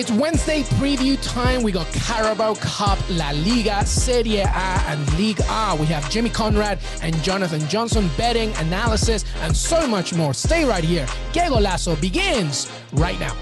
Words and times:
It's 0.00 0.10
Wednesday 0.10 0.62
preview 0.62 1.18
time. 1.20 1.62
We 1.62 1.72
got 1.72 1.86
Carabao 1.92 2.54
Cup, 2.54 2.98
La 3.10 3.32
Liga, 3.32 3.84
Serie 3.84 4.38
A, 4.38 4.46
and 4.48 5.18
League 5.18 5.42
A. 5.46 5.76
We 5.78 5.84
have 5.88 6.08
Jimmy 6.08 6.30
Conrad 6.30 6.78
and 7.02 7.14
Jonathan 7.22 7.60
Johnson 7.68 8.08
betting, 8.16 8.50
analysis, 8.56 9.26
and 9.42 9.54
so 9.54 9.86
much 9.86 10.14
more. 10.14 10.32
Stay 10.32 10.64
right 10.64 10.82
here. 10.82 11.04
Que 11.34 11.42
Golazo 11.42 12.00
begins 12.00 12.72
right 12.94 13.20
now. 13.20 13.36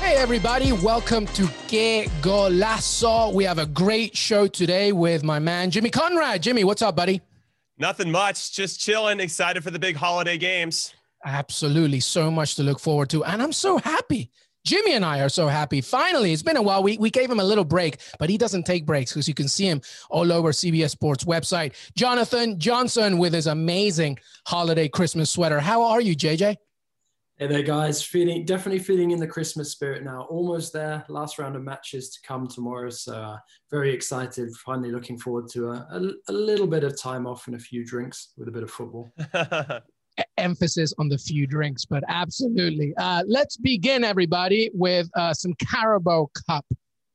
Hey, 0.00 0.16
everybody. 0.16 0.72
Welcome 0.72 1.24
to 1.28 1.48
Que 1.66 2.04
Golazo. 2.20 3.32
We 3.32 3.44
have 3.44 3.58
a 3.58 3.64
great 3.64 4.14
show 4.14 4.46
today 4.46 4.92
with 4.92 5.24
my 5.24 5.38
man, 5.38 5.70
Jimmy 5.70 5.88
Conrad. 5.88 6.42
Jimmy, 6.42 6.62
what's 6.64 6.82
up, 6.82 6.94
buddy? 6.94 7.22
Nothing 7.78 8.10
much. 8.10 8.52
Just 8.52 8.80
chilling. 8.80 9.18
Excited 9.18 9.64
for 9.64 9.70
the 9.70 9.78
big 9.78 9.96
holiday 9.96 10.36
games. 10.36 10.92
Absolutely. 11.24 12.00
So 12.00 12.30
much 12.30 12.54
to 12.56 12.62
look 12.62 12.78
forward 12.78 13.10
to. 13.10 13.24
And 13.24 13.42
I'm 13.42 13.52
so 13.52 13.78
happy. 13.78 14.30
Jimmy 14.64 14.94
and 14.94 15.04
I 15.04 15.20
are 15.20 15.28
so 15.28 15.46
happy. 15.46 15.82
Finally, 15.82 16.32
it's 16.32 16.42
been 16.42 16.56
a 16.56 16.62
while. 16.62 16.82
We, 16.82 16.96
we 16.96 17.10
gave 17.10 17.30
him 17.30 17.38
a 17.38 17.44
little 17.44 17.64
break, 17.64 17.98
but 18.18 18.30
he 18.30 18.38
doesn't 18.38 18.64
take 18.64 18.86
breaks 18.86 19.12
because 19.12 19.28
you 19.28 19.34
can 19.34 19.46
see 19.46 19.66
him 19.66 19.82
all 20.08 20.32
over 20.32 20.52
CBS 20.52 20.90
Sports 20.90 21.24
website. 21.24 21.74
Jonathan 21.96 22.58
Johnson 22.58 23.18
with 23.18 23.34
his 23.34 23.46
amazing 23.46 24.18
holiday 24.46 24.88
Christmas 24.88 25.30
sweater. 25.30 25.60
How 25.60 25.82
are 25.82 26.00
you, 26.00 26.16
JJ? 26.16 26.56
Hey 27.36 27.48
there, 27.48 27.62
guys. 27.62 28.02
Feeling 28.02 28.46
definitely 28.46 28.78
feeling 28.78 29.10
in 29.10 29.18
the 29.18 29.26
Christmas 29.26 29.70
spirit 29.70 30.02
now. 30.02 30.22
Almost 30.30 30.72
there. 30.72 31.04
Last 31.08 31.38
round 31.38 31.56
of 31.56 31.62
matches 31.62 32.08
to 32.10 32.20
come 32.26 32.46
tomorrow. 32.46 32.88
So 32.90 33.12
uh, 33.12 33.38
very 33.70 33.92
excited. 33.92 34.54
Finally 34.64 34.92
looking 34.92 35.18
forward 35.18 35.48
to 35.48 35.72
a, 35.72 35.86
a, 35.90 36.10
a 36.28 36.32
little 36.32 36.68
bit 36.68 36.84
of 36.84 36.98
time 36.98 37.26
off 37.26 37.48
and 37.48 37.56
a 37.56 37.58
few 37.58 37.84
drinks 37.84 38.32
with 38.38 38.48
a 38.48 38.52
bit 38.52 38.62
of 38.62 38.70
football. 38.70 39.12
emphasis 40.38 40.92
on 40.98 41.08
the 41.08 41.18
few 41.18 41.46
drinks, 41.46 41.84
but 41.84 42.02
absolutely. 42.08 42.94
Uh, 42.96 43.22
let's 43.26 43.56
begin, 43.56 44.04
everybody, 44.04 44.70
with 44.72 45.08
uh, 45.16 45.34
some 45.34 45.54
Carabao 45.54 46.30
Cup 46.48 46.64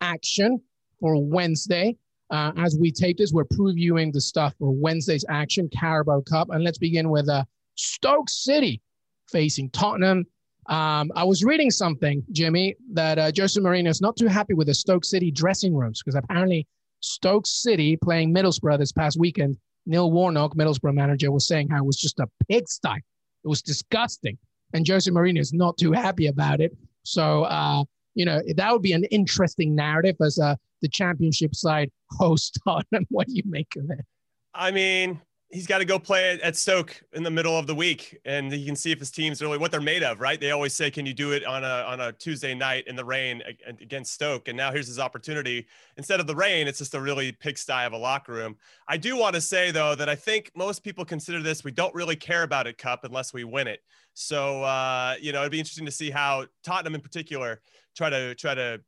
action 0.01 0.61
for 0.99 1.21
Wednesday. 1.23 1.95
Uh, 2.31 2.51
as 2.57 2.77
we 2.79 2.91
tape 2.91 3.17
this, 3.17 3.31
we're 3.31 3.45
previewing 3.45 4.13
the 4.13 4.21
stuff 4.21 4.53
for 4.59 4.71
Wednesday's 4.71 5.25
action, 5.29 5.69
Carabao 5.69 6.21
Cup. 6.21 6.49
And 6.51 6.63
let's 6.63 6.77
begin 6.77 7.09
with 7.09 7.27
uh, 7.27 7.43
Stoke 7.75 8.29
City 8.29 8.81
facing 9.27 9.69
Tottenham. 9.71 10.25
Um, 10.67 11.11
I 11.15 11.23
was 11.23 11.43
reading 11.43 11.71
something, 11.71 12.23
Jimmy, 12.31 12.75
that 12.93 13.17
uh, 13.17 13.31
Jose 13.35 13.59
Mourinho 13.59 13.89
is 13.89 14.01
not 14.01 14.15
too 14.15 14.27
happy 14.27 14.53
with 14.53 14.67
the 14.67 14.73
Stoke 14.73 15.03
City 15.03 15.31
dressing 15.31 15.73
rooms 15.73 16.01
because 16.03 16.15
apparently 16.15 16.67
Stoke 16.99 17.47
City 17.47 17.97
playing 17.97 18.33
Middlesbrough 18.33 18.77
this 18.77 18.91
past 18.91 19.17
weekend 19.19 19.57
Neil 19.89 20.11
Warnock, 20.11 20.55
Middlesbrough 20.55 20.93
manager, 20.93 21.31
was 21.31 21.47
saying 21.47 21.69
how 21.69 21.77
it 21.77 21.85
was 21.85 21.97
just 21.97 22.19
a 22.19 22.27
pigsty. 22.47 22.97
It 23.43 23.47
was 23.47 23.63
disgusting. 23.63 24.37
And 24.73 24.87
Jose 24.87 25.09
Mourinho 25.09 25.39
is 25.39 25.51
not 25.51 25.77
too 25.77 25.91
happy 25.91 26.27
about 26.27 26.61
it. 26.61 26.77
So, 27.03 27.43
uh, 27.45 27.83
you 28.13 28.23
know, 28.23 28.39
that 28.55 28.71
would 28.71 28.83
be 28.83 28.93
an 28.93 29.05
interesting 29.05 29.73
narrative 29.73 30.15
as 30.21 30.37
uh, 30.37 30.55
the 30.83 30.89
championship 30.89 31.55
side 31.55 31.89
host 32.11 32.59
on 32.67 32.83
What 33.09 33.27
do 33.27 33.33
you 33.33 33.43
make 33.45 33.75
of 33.77 33.89
it? 33.89 34.05
I 34.53 34.69
mean, 34.69 35.19
he's 35.51 35.65
got 35.65 35.79
to 35.79 35.85
go 35.85 35.97
play 35.97 36.39
at 36.41 36.55
Stoke 36.55 37.01
in 37.13 37.23
the 37.23 37.31
middle 37.31 37.57
of 37.57 37.65
the 37.65 37.73
week, 37.73 38.19
and 38.25 38.51
he 38.51 38.65
can 38.65 38.75
see 38.75 38.91
if 38.91 38.99
his 38.99 39.09
team's 39.09 39.41
really 39.41 39.57
what 39.57 39.71
they're 39.71 39.81
made 39.81 40.03
of, 40.03 40.19
right? 40.19 40.39
They 40.39 40.51
always 40.51 40.73
say, 40.73 40.91
"Can 40.91 41.05
you 41.05 41.13
do 41.13 41.31
it 41.31 41.43
on 41.45 41.63
a 41.63 41.83
on 41.87 41.99
a 41.99 42.11
Tuesday 42.13 42.53
night 42.53 42.87
in 42.87 42.95
the 42.95 43.03
rain 43.03 43.41
against 43.67 44.13
Stoke?" 44.13 44.47
And 44.47 44.55
now 44.55 44.71
here's 44.71 44.87
his 44.87 44.99
opportunity. 44.99 45.67
Instead 45.97 46.19
of 46.19 46.27
the 46.27 46.35
rain, 46.35 46.67
it's 46.67 46.77
just 46.77 46.93
a 46.93 47.01
really 47.01 47.31
pigsty 47.31 47.85
of 47.85 47.93
a 47.93 47.97
locker 47.97 48.33
room. 48.33 48.57
I 48.87 48.97
do 48.97 49.17
want 49.17 49.35
to 49.35 49.41
say 49.41 49.71
though 49.71 49.95
that 49.95 50.09
I 50.09 50.15
think 50.15 50.51
most 50.55 50.83
people 50.83 51.03
consider 51.03 51.41
this 51.41 51.63
we 51.63 51.71
don't 51.71 51.93
really 51.95 52.15
care 52.15 52.43
about 52.43 52.67
it 52.67 52.77
cup 52.77 53.03
unless 53.03 53.33
we 53.33 53.43
win 53.43 53.67
it. 53.67 53.81
So 54.13 54.63
uh, 54.63 55.15
you 55.19 55.31
know, 55.31 55.39
it'd 55.39 55.51
be 55.51 55.59
interesting 55.59 55.85
to 55.85 55.91
see 55.91 56.11
how 56.11 56.45
Tottenham 56.63 56.95
in 56.95 57.01
particular 57.01 57.61
try 57.95 58.09
to 58.09 58.35
try 58.35 58.53
to 58.53 58.81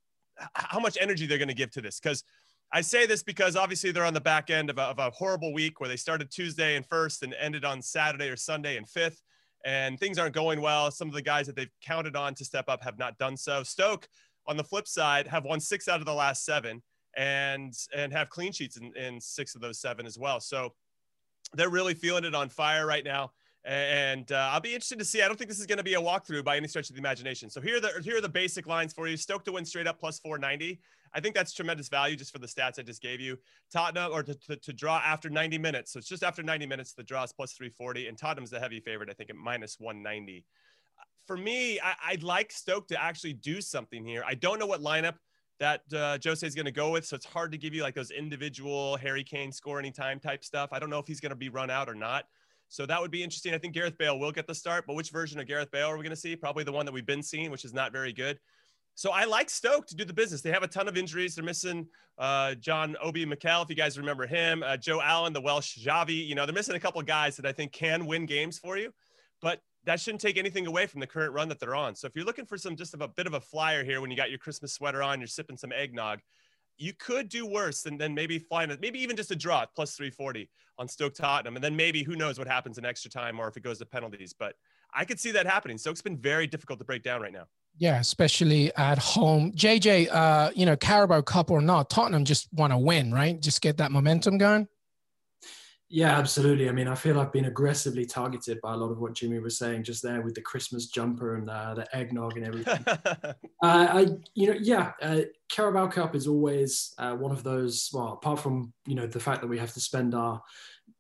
how 0.54 0.80
much 0.80 0.98
energy 1.00 1.26
they're 1.26 1.38
going 1.38 1.48
to 1.48 1.54
give 1.54 1.72
to 1.72 1.82
this 1.82 2.00
because 2.00 2.24
I 2.74 2.82
say 2.82 3.06
this 3.06 3.22
because 3.22 3.58
obviously 3.58 3.92
they're 3.92 4.06
on 4.06 4.14
the 4.14 4.22
back 4.22 4.50
end 4.50 4.70
of 4.70 4.78
a, 4.78 4.84
of 4.84 5.00
a, 5.00 5.10
horrible 5.10 5.54
week 5.54 5.80
where 5.80 5.90
they 5.90 5.98
started 5.98 6.32
Tuesday 6.32 6.78
and 6.78 6.86
first 6.86 7.22
and 7.22 7.36
ended 7.38 7.66
on 7.66 7.82
Saturday 7.82 8.30
or 8.30 8.38
Sunday 8.38 8.78
and 8.78 8.88
fifth, 8.88 9.22
and 9.66 10.00
things 10.00 10.18
aren't 10.18 10.34
going 10.34 10.62
well. 10.62 10.90
Some 10.90 11.10
of 11.10 11.14
the 11.14 11.22
guys 11.22 11.48
that 11.48 11.56
they've 11.56 11.72
counted 11.84 12.16
on 12.16 12.34
to 12.36 12.46
step 12.46 12.66
up 12.70 12.82
have 12.82 12.98
not 12.98 13.18
done 13.18 13.36
so. 13.36 13.62
Stoke, 13.64 14.08
on 14.48 14.56
the 14.56 14.64
flip 14.64 14.88
side, 14.88 15.28
have 15.28 15.44
won 15.44 15.60
six 15.60 15.90
out 15.90 16.00
of 16.00 16.06
the 16.06 16.14
last 16.14 16.46
seven 16.46 16.82
and 17.18 17.74
and 17.94 18.14
have 18.14 18.30
clean 18.30 18.54
sheets 18.54 18.78
in, 18.78 18.96
in 18.96 19.20
six 19.20 19.54
of 19.54 19.62
those 19.62 19.80
seven 19.80 20.06
as 20.06 20.18
well. 20.18 20.40
So 20.40 20.74
they're 21.54 21.70
really 21.70 21.94
feeling 21.94 22.24
it 22.24 22.34
on 22.34 22.48
fire 22.48 22.86
right 22.86 23.04
now. 23.04 23.32
And 23.64 24.32
uh, 24.32 24.50
I'll 24.52 24.60
be 24.60 24.74
interested 24.74 24.98
to 25.00 25.06
see. 25.06 25.22
I 25.22 25.28
don't 25.28 25.38
think 25.38 25.50
this 25.50 25.60
is 25.60 25.68
going 25.68 25.78
to 25.78 25.84
be 25.84 25.94
a 25.94 26.02
walkthrough 26.02 26.44
by 26.44 26.58
any 26.58 26.68
stretch 26.68 26.90
of 26.90 26.96
the 26.96 27.00
imagination. 27.00 27.50
So 27.50 27.62
here 27.62 27.78
are 27.78 27.80
the 27.80 28.02
here 28.04 28.18
are 28.18 28.22
the 28.22 28.30
basic 28.30 28.66
lines 28.66 28.92
for 28.92 29.08
you. 29.08 29.16
Stoke 29.18 29.46
to 29.46 29.52
win 29.52 29.66
straight 29.66 29.86
up 29.86 30.00
plus 30.00 30.20
490. 30.20 30.80
I 31.14 31.20
think 31.20 31.36
that's 31.36 31.54
tremendous 31.54 31.90
value 31.90 32.16
just 32.16 32.32
for 32.32 32.40
the 32.40 32.48
stats 32.48 32.80
I 32.80 32.84
just 32.84 33.02
gave 33.02 33.20
you. 33.20 33.38
Tottenham 33.72 34.12
or 34.12 34.24
to, 34.24 34.34
to, 34.34 34.56
to, 34.56 34.74
draw 34.74 35.02
after 35.04 35.30
90 35.30 35.58
minutes. 35.58 35.92
So 35.92 36.00
it's 36.00 36.08
just 36.08 36.24
after 36.24 36.42
90 36.42 36.66
minutes, 36.66 36.94
the 36.94 37.04
draw 37.04 37.24
is 37.24 37.34
plus 37.34 37.54
340, 37.54 38.08
and 38.08 38.18
Tottenham's 38.18 38.50
the 38.50 38.60
heavy 38.60 38.80
favorite, 38.80 39.10
I 39.10 39.14
think, 39.14 39.30
at 39.30 39.36
minus 39.36 39.78
190. 39.80 40.46
For 41.28 41.38
me, 41.38 41.80
I, 41.80 42.12
would 42.12 42.24
like 42.24 42.52
Stoke 42.52 42.88
to 42.90 43.02
actually 43.02 43.34
do 43.34 43.62
something 43.62 44.06
here. 44.06 44.24
I 44.26 44.36
don't 44.36 44.60
know 44.60 44.66
what 44.66 44.82
lineup 44.82 45.16
that 45.60 45.82
uh, 45.94 46.18
Jose 46.24 46.46
is 46.46 46.56
going 46.56 46.66
to 46.66 46.72
go 46.72 46.92
with, 46.92 47.06
so 47.06 47.16
it's 47.16 47.26
hard 47.26 47.52
to 47.52 47.58
give 47.58 47.74
you 47.74 47.84
like 47.84 47.94
those 47.94 48.12
individual 48.12 48.98
Harry 48.98 49.24
Kane 49.24 49.52
score 49.52 49.80
anytime 49.80 50.20
type 50.20 50.44
stuff. 50.44 50.70
I 50.72 50.80
don't 50.80 50.90
know 50.90 51.00
if 51.00 51.08
he's 51.08 51.20
going 51.20 51.30
to 51.32 51.36
be 51.36 51.50
run 51.50 51.70
out 51.70 51.88
or 51.88 51.94
not. 51.94 52.26
So 52.72 52.86
that 52.86 53.02
would 53.02 53.12
be 53.12 53.22
interesting. 53.22 53.54
I 53.54 53.58
think 53.58 53.74
Gareth 53.74 53.98
Bale 53.98 54.18
will 54.18 54.32
get 54.32 54.48
the 54.48 54.56
start, 54.56 54.86
but 54.88 54.96
which 54.96 55.10
version 55.10 55.42
of 55.42 55.46
Gareth 55.46 55.70
Bale 55.72 55.88
are 55.88 55.98
we 55.98 56.04
going 56.04 56.16
to 56.16 56.16
see? 56.16 56.38
Probably 56.38 56.64
the 56.64 56.72
one 56.72 56.86
that 56.86 56.94
we've 56.94 57.06
been 57.06 57.22
seeing, 57.22 57.52
which 57.52 57.66
is 57.66 57.74
not 57.74 57.92
very 57.92 58.14
good. 58.14 58.40
So 58.96 59.12
I 59.12 59.26
like 59.26 59.50
Stoke 59.50 59.88
to 59.88 59.96
do 59.96 60.06
the 60.06 60.14
business. 60.14 60.42
They 60.42 60.52
have 60.52 60.64
a 60.64 60.70
ton 60.70 60.88
of 60.88 60.96
injuries. 60.96 61.36
They're 61.36 61.44
missing 61.44 61.86
uh, 62.18 62.56
John 62.56 62.96
Obi 63.04 63.26
Mikel, 63.26 63.62
if 63.62 63.70
you 63.70 63.76
guys 63.76 63.98
remember 63.98 64.26
him, 64.26 64.64
uh, 64.66 64.78
Joe 64.78 65.02
Allen, 65.02 65.34
the 65.34 65.42
Welsh 65.42 65.80
Xavi. 65.80 66.26
You 66.26 66.34
know, 66.34 66.46
they're 66.46 66.56
missing 66.56 66.76
a 66.76 66.80
couple 66.80 67.02
of 67.02 67.06
guys 67.06 67.36
that 67.36 67.46
I 67.46 67.52
think 67.52 67.74
can 67.74 68.06
win 68.06 68.26
games 68.26 68.58
for 68.58 68.78
you, 68.78 68.94
but 69.42 69.60
that 69.84 70.00
shouldn't 70.00 70.22
take 70.22 70.38
anything 70.38 70.66
away 70.66 70.88
from 70.88 71.02
the 71.02 71.08
current 71.08 71.34
run 71.34 71.50
that 71.50 71.60
they're 71.60 71.76
on. 71.76 71.94
So 71.94 72.08
if 72.08 72.16
you're 72.16 72.24
looking 72.24 72.46
for 72.46 72.58
some 72.58 72.78
just 72.78 72.94
a 72.94 73.08
bit 73.10 73.28
of 73.28 73.34
a 73.34 73.42
flyer 73.42 73.84
here 73.84 74.00
when 74.00 74.12
you 74.12 74.18
got 74.18 74.30
your 74.30 74.40
Christmas 74.40 74.72
sweater 74.72 75.04
on, 75.04 75.20
you're 75.20 75.28
sipping 75.28 75.58
some 75.58 75.74
eggnog, 75.74 76.20
you 76.82 76.94
could 76.94 77.30
do 77.30 77.46
worse 77.46 77.84
than, 77.84 77.98
than 77.98 78.16
maybe 78.16 78.40
flying, 78.40 78.76
maybe 78.82 79.00
even 79.00 79.16
just 79.16 79.30
a 79.32 79.36
draw 79.36 79.66
plus 79.66 79.96
340 79.96 80.50
on 80.80 80.88
Stoke 80.88 81.14
Tottenham. 81.14 81.56
And 81.56 81.64
then 81.64 81.76
maybe 81.76 82.04
who 82.04 82.16
knows 82.16 82.40
what 82.40 82.48
happens 82.48 82.78
in 82.78 82.86
extra 82.86 83.12
time 83.12 83.40
or 83.40 83.48
if 83.48 83.56
it 83.56 83.62
goes 83.62 83.78
to 83.80 83.86
penalties. 83.86 84.34
But 84.34 84.56
I 84.94 85.06
could 85.06 85.20
see 85.20 85.32
that 85.32 85.46
happening. 85.46 85.78
Stoke's 85.78 86.02
been 86.02 86.18
very 86.18 86.48
difficult 86.48 86.80
to 86.80 86.86
break 86.86 87.04
down 87.04 87.22
right 87.22 87.32
now. 87.32 87.46
Yeah, 87.78 88.00
especially 88.00 88.76
at 88.76 88.98
home. 88.98 89.52
JJ, 89.54 90.10
uh, 90.12 90.52
you 90.56 90.66
know, 90.66 90.76
Carabao 90.76 91.22
Cup 91.22 91.52
or 91.52 91.62
not, 91.62 91.90
Tottenham 91.90 92.26
just 92.26 92.52
want 92.52 92.74
to 92.74 92.78
win, 92.78 93.14
right? 93.14 93.40
Just 93.40 93.62
get 93.62 93.78
that 93.78 93.92
momentum 93.92 94.38
going. 94.38 94.68
Yeah, 95.94 96.18
absolutely. 96.18 96.70
I 96.70 96.72
mean, 96.72 96.88
I 96.88 96.96
feel 96.96 97.20
I've 97.20 97.34
been 97.34 97.46
aggressively 97.46 98.06
targeted 98.06 98.62
by 98.62 98.72
a 98.74 98.78
lot 98.78 98.92
of 98.92 99.00
what 99.00 99.14
Jimmy 99.14 99.40
was 99.40 99.58
saying 99.58 99.84
just 99.84 100.02
there 100.02 100.22
with 100.22 100.36
the 100.36 100.42
Christmas 100.42 100.86
jumper 100.86 101.36
and 101.36 101.50
uh, 101.50 101.74
the 101.74 101.96
eggnog 101.96 102.38
and 102.38 102.48
everything. 102.48 102.82
uh, 102.88 103.36
I, 103.62 104.08
you 104.34 104.48
know, 104.48 104.58
yeah, 104.62 104.94
uh, 105.02 105.24
Carabao 105.50 105.88
Cup 105.88 106.16
is 106.16 106.28
always 106.28 106.94
uh, 106.98 107.14
one 107.16 107.34
of 107.34 107.44
those. 107.44 107.90
Well, 107.94 108.14
apart 108.14 108.40
from 108.40 108.72
you 108.86 108.96
know 108.96 109.06
the 109.06 109.20
fact 109.20 109.42
that 109.42 109.48
we 109.48 109.60
have 109.60 109.74
to 109.74 109.82
spend 109.82 110.16
our 110.16 110.42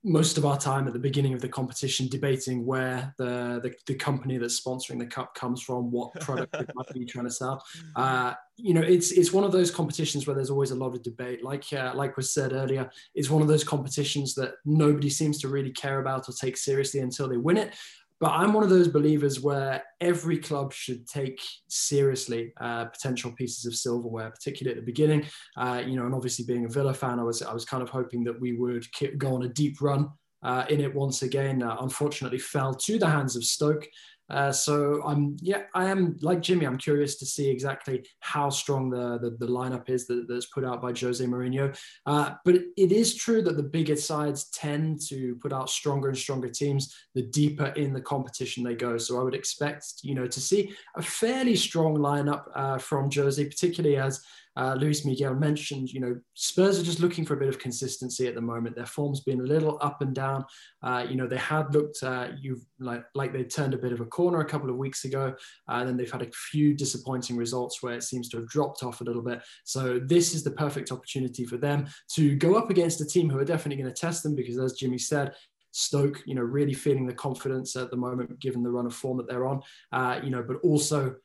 most 0.03 0.37
of 0.37 0.45
our 0.45 0.57
time 0.57 0.87
at 0.87 0.93
the 0.93 0.99
beginning 0.99 1.33
of 1.33 1.41
the 1.41 1.47
competition 1.47 2.07
debating 2.07 2.65
where 2.65 3.13
the, 3.17 3.59
the, 3.61 3.73
the, 3.85 3.93
company 3.93 4.37
that's 4.37 4.59
sponsoring 4.59 4.97
the 4.97 5.05
cup 5.05 5.35
comes 5.35 5.61
from, 5.61 5.91
what 5.91 6.11
product 6.19 6.55
it 6.55 6.71
might 6.73 6.91
be 6.91 7.05
trying 7.05 7.25
to 7.25 7.31
sell. 7.31 7.63
Uh, 7.95 8.33
you 8.57 8.73
know, 8.73 8.81
it's 8.81 9.11
it's 9.11 9.33
one 9.33 9.43
of 9.43 9.51
those 9.51 9.71
competitions 9.71 10.25
where 10.25 10.35
there's 10.35 10.49
always 10.49 10.71
a 10.71 10.75
lot 10.75 10.93
of 10.93 11.03
debate. 11.03 11.43
Like 11.43 11.71
uh, 11.73 11.91
like 11.95 12.15
was 12.15 12.33
said 12.33 12.53
earlier, 12.53 12.89
it's 13.15 13.29
one 13.29 13.41
of 13.41 13.47
those 13.47 13.63
competitions 13.63 14.33
that 14.35 14.53
nobody 14.65 15.09
seems 15.09 15.39
to 15.39 15.47
really 15.47 15.71
care 15.71 15.99
about 15.99 16.29
or 16.29 16.33
take 16.33 16.57
seriously 16.57 16.99
until 16.99 17.27
they 17.27 17.37
win 17.37 17.57
it. 17.57 17.73
But 18.21 18.33
I'm 18.33 18.53
one 18.53 18.63
of 18.63 18.69
those 18.69 18.87
believers 18.87 19.41
where 19.41 19.83
every 19.99 20.37
club 20.37 20.71
should 20.73 21.07
take 21.07 21.41
seriously 21.69 22.53
uh, 22.61 22.85
potential 22.85 23.31
pieces 23.31 23.65
of 23.65 23.75
silverware, 23.75 24.29
particularly 24.29 24.77
at 24.77 24.79
the 24.79 24.85
beginning. 24.85 25.25
Uh, 25.57 25.81
you 25.85 25.95
know, 25.95 26.05
and 26.05 26.13
obviously 26.13 26.45
being 26.45 26.65
a 26.65 26.69
Villa 26.69 26.93
fan, 26.93 27.19
I 27.19 27.23
was 27.23 27.41
I 27.41 27.51
was 27.51 27.65
kind 27.65 27.81
of 27.81 27.89
hoping 27.89 28.23
that 28.25 28.39
we 28.39 28.53
would 28.53 28.85
go 29.17 29.33
on 29.33 29.43
a 29.43 29.49
deep 29.49 29.81
run 29.81 30.07
uh, 30.43 30.65
in 30.69 30.81
it 30.81 30.93
once 30.93 31.23
again. 31.23 31.63
Uh, 31.63 31.77
unfortunately, 31.81 32.37
fell 32.37 32.75
to 32.75 32.99
the 32.99 33.09
hands 33.09 33.35
of 33.35 33.43
Stoke. 33.43 33.87
Uh, 34.31 34.51
so 34.51 35.01
I'm 35.05 35.35
yeah 35.41 35.63
I 35.75 35.85
am 35.85 36.17
like 36.21 36.41
Jimmy. 36.41 36.65
I'm 36.65 36.77
curious 36.77 37.15
to 37.17 37.25
see 37.25 37.49
exactly 37.49 38.05
how 38.19 38.49
strong 38.49 38.89
the 38.89 39.19
the, 39.19 39.45
the 39.45 39.51
lineup 39.51 39.89
is 39.89 40.07
that, 40.07 40.27
that's 40.27 40.45
put 40.47 40.63
out 40.63 40.81
by 40.81 40.93
Jose 40.93 41.23
Mourinho. 41.23 41.77
Uh, 42.05 42.31
but 42.45 42.55
it 42.55 42.91
is 42.91 43.15
true 43.15 43.41
that 43.41 43.57
the 43.57 43.63
bigger 43.63 43.97
sides 43.97 44.49
tend 44.51 45.01
to 45.09 45.35
put 45.35 45.51
out 45.51 45.69
stronger 45.69 46.07
and 46.07 46.17
stronger 46.17 46.49
teams 46.49 46.95
the 47.13 47.23
deeper 47.23 47.67
in 47.75 47.93
the 47.93 48.01
competition 48.01 48.63
they 48.63 48.75
go. 48.75 48.97
So 48.97 49.19
I 49.19 49.23
would 49.23 49.35
expect 49.35 49.85
you 50.03 50.15
know 50.15 50.27
to 50.27 50.39
see 50.39 50.73
a 50.95 51.01
fairly 51.01 51.55
strong 51.55 51.97
lineup 51.97 52.43
uh, 52.55 52.77
from 52.77 53.11
Jose, 53.11 53.43
particularly 53.43 53.97
as 53.97 54.21
uh, 54.57 54.75
Luis 54.79 55.05
Miguel 55.05 55.35
mentioned, 55.35 55.89
you 55.89 55.99
know, 55.99 56.19
Spurs 56.33 56.79
are 56.79 56.83
just 56.83 56.99
looking 56.99 57.25
for 57.25 57.35
a 57.35 57.37
bit 57.37 57.47
of 57.47 57.59
consistency 57.59 58.27
at 58.27 58.35
the 58.35 58.41
moment. 58.41 58.75
Their 58.75 58.85
form's 58.85 59.21
been 59.21 59.39
a 59.39 59.43
little 59.43 59.77
up 59.81 60.01
and 60.01 60.13
down. 60.13 60.45
Uh, 60.83 61.05
you 61.07 61.15
know, 61.15 61.27
they 61.27 61.37
had 61.37 61.73
looked, 61.73 62.03
uh, 62.03 62.29
you 62.39 62.59
like 62.79 63.03
like 63.15 63.33
they 63.33 63.43
turned 63.43 63.73
a 63.73 63.77
bit 63.77 63.93
of 63.93 64.01
a 64.01 64.05
corner 64.05 64.39
a 64.39 64.45
couple 64.45 64.69
of 64.69 64.77
weeks 64.77 65.05
ago, 65.05 65.33
and 65.67 65.87
then 65.87 65.97
they've 65.97 66.11
had 66.11 66.23
a 66.23 66.31
few 66.31 66.73
disappointing 66.73 67.37
results 67.37 67.81
where 67.81 67.93
it 67.93 68.03
seems 68.03 68.29
to 68.29 68.37
have 68.37 68.47
dropped 68.49 68.83
off 68.83 69.01
a 69.01 69.03
little 69.03 69.21
bit. 69.21 69.41
So 69.63 69.99
this 69.99 70.33
is 70.33 70.43
the 70.43 70.51
perfect 70.51 70.91
opportunity 70.91 71.45
for 71.45 71.57
them 71.57 71.87
to 72.13 72.35
go 72.35 72.55
up 72.55 72.69
against 72.69 73.01
a 73.01 73.05
team 73.05 73.29
who 73.29 73.39
are 73.39 73.45
definitely 73.45 73.81
going 73.81 73.93
to 73.93 73.99
test 73.99 74.23
them 74.23 74.35
because, 74.35 74.57
as 74.57 74.73
Jimmy 74.73 74.97
said, 74.97 75.33
Stoke, 75.71 76.21
you 76.25 76.35
know, 76.35 76.41
really 76.41 76.73
feeling 76.73 77.07
the 77.07 77.13
confidence 77.13 77.75
at 77.75 77.89
the 77.91 77.97
moment, 77.97 78.39
given 78.39 78.63
the 78.63 78.69
run 78.69 78.85
of 78.85 78.93
form 78.93 79.17
that 79.17 79.27
they're 79.27 79.47
on, 79.47 79.61
uh, 79.91 80.19
you 80.21 80.29
know, 80.29 80.43
but 80.43 80.57
also 80.63 81.15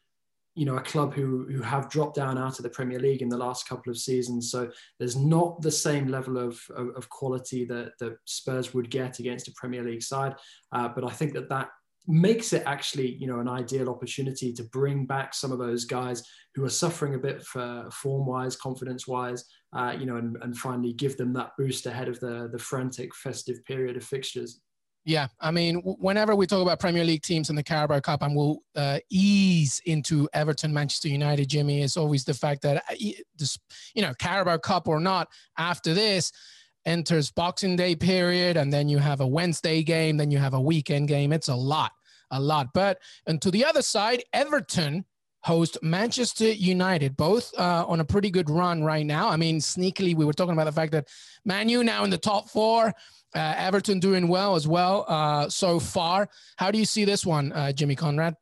you 0.56 0.64
know 0.64 0.76
a 0.76 0.82
club 0.82 1.14
who 1.14 1.46
who 1.50 1.60
have 1.60 1.90
dropped 1.90 2.16
down 2.16 2.38
out 2.38 2.58
of 2.58 2.62
the 2.62 2.70
Premier 2.70 2.98
League 2.98 3.22
in 3.22 3.28
the 3.28 3.36
last 3.36 3.68
couple 3.68 3.90
of 3.90 3.98
seasons. 3.98 4.50
So 4.50 4.70
there's 4.98 5.16
not 5.16 5.60
the 5.60 5.70
same 5.70 6.08
level 6.08 6.38
of 6.38 6.58
of, 6.74 6.88
of 6.96 7.08
quality 7.10 7.64
that 7.66 7.92
that 8.00 8.16
Spurs 8.24 8.72
would 8.74 8.90
get 8.90 9.18
against 9.18 9.48
a 9.48 9.52
Premier 9.52 9.84
League 9.84 10.02
side. 10.02 10.34
Uh, 10.72 10.88
but 10.88 11.04
I 11.04 11.10
think 11.10 11.34
that 11.34 11.50
that 11.50 11.68
makes 12.08 12.52
it 12.52 12.62
actually 12.66 13.16
you 13.16 13.26
know 13.26 13.40
an 13.40 13.48
ideal 13.48 13.90
opportunity 13.90 14.52
to 14.52 14.62
bring 14.64 15.04
back 15.06 15.34
some 15.34 15.52
of 15.52 15.58
those 15.58 15.84
guys 15.84 16.22
who 16.54 16.64
are 16.64 16.70
suffering 16.70 17.14
a 17.14 17.18
bit 17.18 17.42
for 17.42 17.88
form 17.92 18.26
wise 18.26 18.56
confidence 18.56 19.06
wise 19.06 19.44
uh, 19.74 19.94
you 19.98 20.06
know 20.06 20.16
and, 20.16 20.36
and 20.42 20.56
finally 20.56 20.92
give 20.92 21.16
them 21.16 21.32
that 21.32 21.50
boost 21.58 21.84
ahead 21.86 22.08
of 22.08 22.18
the 22.20 22.48
the 22.52 22.58
frantic 22.58 23.14
festive 23.14 23.62
period 23.64 23.96
of 23.96 24.04
fixtures 24.04 24.60
yeah, 25.06 25.28
I 25.40 25.52
mean, 25.52 25.76
whenever 25.76 26.34
we 26.34 26.48
talk 26.48 26.60
about 26.60 26.80
Premier 26.80 27.04
League 27.04 27.22
teams 27.22 27.48
in 27.48 27.54
the 27.54 27.62
Carabao 27.62 28.00
Cup, 28.00 28.22
and 28.22 28.34
we'll 28.34 28.58
uh, 28.74 28.98
ease 29.08 29.80
into 29.86 30.28
Everton, 30.32 30.74
Manchester 30.74 31.06
United, 31.06 31.48
Jimmy, 31.48 31.80
is 31.80 31.96
always 31.96 32.24
the 32.24 32.34
fact 32.34 32.62
that 32.62 32.78
uh, 32.78 32.94
this, 33.38 33.56
you 33.94 34.02
know, 34.02 34.12
Carabao 34.18 34.58
Cup 34.58 34.88
or 34.88 34.98
not, 34.98 35.28
after 35.58 35.94
this 35.94 36.32
enters 36.86 37.30
Boxing 37.30 37.76
Day 37.76 37.94
period, 37.94 38.56
and 38.56 38.72
then 38.72 38.88
you 38.88 38.98
have 38.98 39.20
a 39.20 39.26
Wednesday 39.26 39.84
game, 39.84 40.16
then 40.16 40.32
you 40.32 40.38
have 40.38 40.54
a 40.54 40.60
weekend 40.60 41.06
game. 41.06 41.32
It's 41.32 41.48
a 41.48 41.54
lot, 41.54 41.92
a 42.32 42.40
lot. 42.40 42.66
But 42.74 42.98
and 43.28 43.40
to 43.42 43.52
the 43.52 43.64
other 43.64 43.82
side, 43.82 44.24
Everton 44.32 45.04
host 45.46 45.78
Manchester 45.80 46.50
United, 46.50 47.16
both 47.16 47.56
uh, 47.56 47.86
on 47.86 48.00
a 48.00 48.04
pretty 48.04 48.30
good 48.30 48.50
run 48.50 48.82
right 48.82 49.06
now. 49.06 49.28
I 49.28 49.36
mean, 49.36 49.60
sneakily, 49.60 50.14
we 50.14 50.24
were 50.24 50.32
talking 50.32 50.54
about 50.54 50.64
the 50.64 50.72
fact 50.72 50.90
that 50.90 51.06
Man 51.44 51.68
U 51.68 51.84
now 51.84 52.02
in 52.02 52.10
the 52.10 52.18
top 52.18 52.50
four. 52.50 52.92
Uh, 53.34 53.54
Everton 53.56 54.00
doing 54.00 54.28
well 54.28 54.56
as 54.56 54.66
well 54.66 55.04
uh, 55.08 55.48
so 55.48 55.78
far. 55.78 56.28
How 56.56 56.70
do 56.70 56.78
you 56.78 56.84
see 56.84 57.04
this 57.04 57.24
one, 57.24 57.52
uh, 57.52 57.70
Jimmy 57.70 57.94
Conrad? 57.94 58.34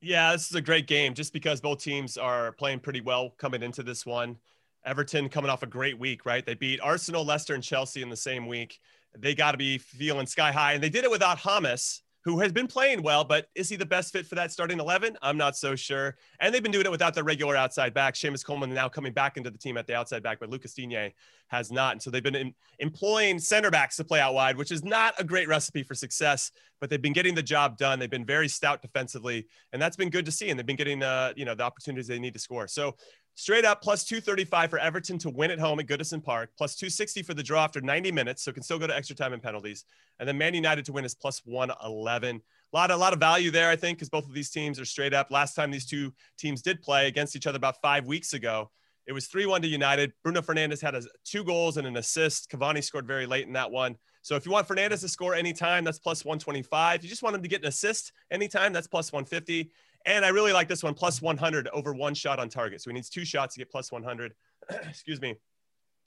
Yeah, 0.00 0.32
this 0.32 0.48
is 0.48 0.54
a 0.54 0.60
great 0.60 0.86
game 0.86 1.14
just 1.14 1.32
because 1.32 1.60
both 1.60 1.82
teams 1.82 2.16
are 2.16 2.52
playing 2.52 2.80
pretty 2.80 3.00
well 3.00 3.30
coming 3.38 3.62
into 3.62 3.82
this 3.82 4.06
one. 4.06 4.36
Everton 4.84 5.28
coming 5.30 5.50
off 5.50 5.62
a 5.62 5.66
great 5.66 5.98
week, 5.98 6.26
right? 6.26 6.44
They 6.44 6.54
beat 6.54 6.78
Arsenal, 6.82 7.24
Leicester, 7.24 7.54
and 7.54 7.64
Chelsea 7.64 8.02
in 8.02 8.10
the 8.10 8.16
same 8.16 8.46
week. 8.46 8.78
They 9.16 9.34
got 9.34 9.52
to 9.52 9.58
be 9.58 9.78
feeling 9.78 10.26
sky 10.26 10.52
high, 10.52 10.74
and 10.74 10.82
they 10.82 10.90
did 10.90 11.04
it 11.04 11.10
without 11.10 11.38
James, 11.38 12.02
who 12.24 12.40
has 12.40 12.52
been 12.52 12.66
playing 12.66 13.02
well, 13.02 13.22
but 13.22 13.48
is 13.54 13.68
he 13.68 13.76
the 13.76 13.84
best 13.84 14.12
fit 14.12 14.26
for 14.26 14.34
that 14.34 14.50
starting 14.50 14.80
11? 14.80 15.16
I'm 15.20 15.36
not 15.36 15.56
so 15.56 15.76
sure. 15.76 16.16
And 16.40 16.54
they've 16.54 16.62
been 16.62 16.72
doing 16.72 16.86
it 16.86 16.90
without 16.90 17.14
their 17.14 17.24
regular 17.24 17.54
outside 17.54 17.92
back. 17.92 18.14
Seamus 18.14 18.44
Coleman 18.44 18.72
now 18.72 18.88
coming 18.88 19.12
back 19.12 19.36
into 19.36 19.50
the 19.50 19.58
team 19.58 19.76
at 19.76 19.86
the 19.86 19.94
outside 19.94 20.22
back, 20.22 20.40
but 20.40 20.48
Lucas 20.48 20.72
Digne 20.72 21.12
has 21.48 21.70
not. 21.70 21.92
And 21.92 22.02
so 22.02 22.10
they've 22.10 22.22
been 22.22 22.34
in, 22.34 22.54
employing 22.78 23.38
center 23.38 23.70
backs 23.70 23.96
to 23.96 24.04
play 24.04 24.20
out 24.20 24.32
wide, 24.32 24.56
which 24.56 24.72
is 24.72 24.82
not 24.82 25.14
a 25.18 25.24
great 25.24 25.48
recipe 25.48 25.82
for 25.82 25.94
success, 25.94 26.50
but 26.80 26.88
they've 26.88 27.02
been 27.02 27.12
getting 27.12 27.34
the 27.34 27.42
job 27.42 27.76
done. 27.76 27.98
They've 27.98 28.08
been 28.08 28.24
very 28.24 28.48
stout 28.48 28.80
defensively, 28.80 29.46
and 29.74 29.80
that's 29.80 29.96
been 29.96 30.10
good 30.10 30.24
to 30.24 30.32
see. 30.32 30.48
And 30.48 30.58
they've 30.58 30.64
been 30.64 30.76
getting, 30.76 31.02
uh, 31.02 31.34
you 31.36 31.44
know, 31.44 31.54
the 31.54 31.64
opportunities 31.64 32.06
they 32.06 32.18
need 32.18 32.32
to 32.32 32.40
score. 32.40 32.66
So 32.68 32.96
Straight 33.36 33.64
up 33.64 33.82
plus 33.82 34.04
235 34.04 34.70
for 34.70 34.78
Everton 34.78 35.18
to 35.18 35.30
win 35.30 35.50
at 35.50 35.58
home 35.58 35.80
at 35.80 35.86
Goodison 35.86 36.22
Park, 36.22 36.50
plus 36.56 36.76
260 36.76 37.22
for 37.22 37.34
the 37.34 37.42
draw 37.42 37.64
after 37.64 37.80
90 37.80 38.12
minutes, 38.12 38.44
so 38.44 38.52
can 38.52 38.62
still 38.62 38.78
go 38.78 38.86
to 38.86 38.94
extra 38.94 39.16
time 39.16 39.32
and 39.32 39.42
penalties. 39.42 39.84
And 40.20 40.28
then 40.28 40.38
Man 40.38 40.54
United 40.54 40.84
to 40.84 40.92
win 40.92 41.04
is 41.04 41.16
plus 41.16 41.42
111. 41.44 42.36
A 42.36 42.40
lot, 42.76 42.90
a 42.92 42.96
lot 42.96 43.12
of 43.12 43.18
value 43.18 43.50
there, 43.50 43.70
I 43.70 43.76
think, 43.76 43.98
because 43.98 44.08
both 44.08 44.26
of 44.26 44.34
these 44.34 44.50
teams 44.50 44.78
are 44.78 44.84
straight 44.84 45.12
up. 45.12 45.32
Last 45.32 45.54
time 45.54 45.72
these 45.72 45.86
two 45.86 46.12
teams 46.38 46.62
did 46.62 46.80
play 46.80 47.08
against 47.08 47.34
each 47.34 47.48
other 47.48 47.56
about 47.56 47.80
five 47.82 48.06
weeks 48.06 48.34
ago, 48.34 48.70
it 49.06 49.12
was 49.12 49.26
3 49.26 49.46
1 49.46 49.62
to 49.62 49.68
United. 49.68 50.12
Bruno 50.22 50.40
Fernandes 50.40 50.80
had 50.80 50.94
a, 50.94 51.02
two 51.24 51.44
goals 51.44 51.76
and 51.76 51.86
an 51.86 51.96
assist. 51.96 52.50
Cavani 52.50 52.82
scored 52.82 53.06
very 53.06 53.26
late 53.26 53.46
in 53.46 53.52
that 53.52 53.70
one. 53.70 53.96
So 54.22 54.36
if 54.36 54.46
you 54.46 54.52
want 54.52 54.66
Fernandes 54.66 55.00
to 55.00 55.08
score 55.08 55.34
anytime, 55.34 55.84
that's 55.84 55.98
plus 55.98 56.24
125. 56.24 56.96
If 56.96 57.02
you 57.02 57.10
just 57.10 57.22
want 57.22 57.36
him 57.36 57.42
to 57.42 57.48
get 57.48 57.60
an 57.60 57.68
assist 57.68 58.12
anytime, 58.30 58.72
that's 58.72 58.86
plus 58.86 59.12
150. 59.12 59.70
And 60.06 60.24
I 60.24 60.28
really 60.28 60.52
like 60.52 60.68
this 60.68 60.82
one, 60.82 60.94
plus 60.94 61.22
100 61.22 61.68
over 61.68 61.94
one 61.94 62.14
shot 62.14 62.38
on 62.38 62.48
target. 62.48 62.82
So 62.82 62.90
he 62.90 62.94
needs 62.94 63.08
two 63.08 63.24
shots 63.24 63.54
to 63.54 63.60
get 63.60 63.70
plus 63.70 63.90
100. 63.90 64.34
Excuse 64.88 65.20
me. 65.20 65.36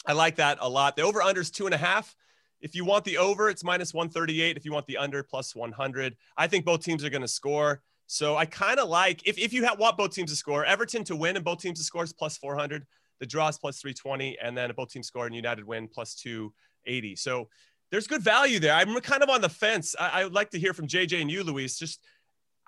I 0.05 0.13
like 0.13 0.35
that 0.35 0.59
a 0.61 0.69
lot. 0.69 0.95
The 0.95 1.01
over 1.01 1.21
under 1.21 1.41
is 1.41 1.51
two 1.51 1.65
and 1.65 1.73
a 1.73 1.77
half. 1.77 2.15
If 2.61 2.75
you 2.75 2.85
want 2.85 3.05
the 3.05 3.17
over, 3.17 3.49
it's 3.49 3.63
minus 3.63 3.93
138. 3.93 4.57
If 4.57 4.65
you 4.65 4.71
want 4.71 4.85
the 4.87 4.97
under, 4.97 5.23
plus 5.23 5.55
100. 5.55 6.15
I 6.37 6.47
think 6.47 6.65
both 6.65 6.83
teams 6.83 7.03
are 7.03 7.09
going 7.09 7.21
to 7.21 7.27
score. 7.27 7.81
So 8.07 8.37
I 8.37 8.45
kind 8.45 8.79
of 8.79 8.87
like, 8.87 9.27
if, 9.27 9.37
if 9.37 9.51
you 9.51 9.65
have, 9.65 9.79
want 9.79 9.97
both 9.97 10.11
teams 10.11 10.31
to 10.31 10.35
score, 10.35 10.63
Everton 10.63 11.03
to 11.05 11.15
win 11.15 11.35
and 11.35 11.43
both 11.43 11.59
teams 11.59 11.77
to 11.79 11.83
score 11.83 12.03
is 12.03 12.13
plus 12.13 12.37
400. 12.37 12.85
The 13.19 13.25
draw 13.25 13.47
is 13.47 13.57
plus 13.57 13.81
320. 13.81 14.37
And 14.41 14.57
then 14.57 14.71
both 14.75 14.89
teams 14.89 15.07
score 15.07 15.25
and 15.25 15.35
United 15.35 15.65
win 15.65 15.87
plus 15.87 16.15
280. 16.15 17.15
So 17.15 17.49
there's 17.91 18.07
good 18.07 18.21
value 18.21 18.59
there. 18.59 18.73
I'm 18.73 18.99
kind 19.01 19.23
of 19.23 19.29
on 19.29 19.41
the 19.41 19.49
fence. 19.49 19.95
I, 19.99 20.21
I 20.21 20.23
would 20.23 20.33
like 20.33 20.51
to 20.51 20.59
hear 20.59 20.73
from 20.73 20.87
JJ 20.87 21.21
and 21.21 21.29
you, 21.29 21.43
Luis. 21.43 21.77
Just 21.77 21.99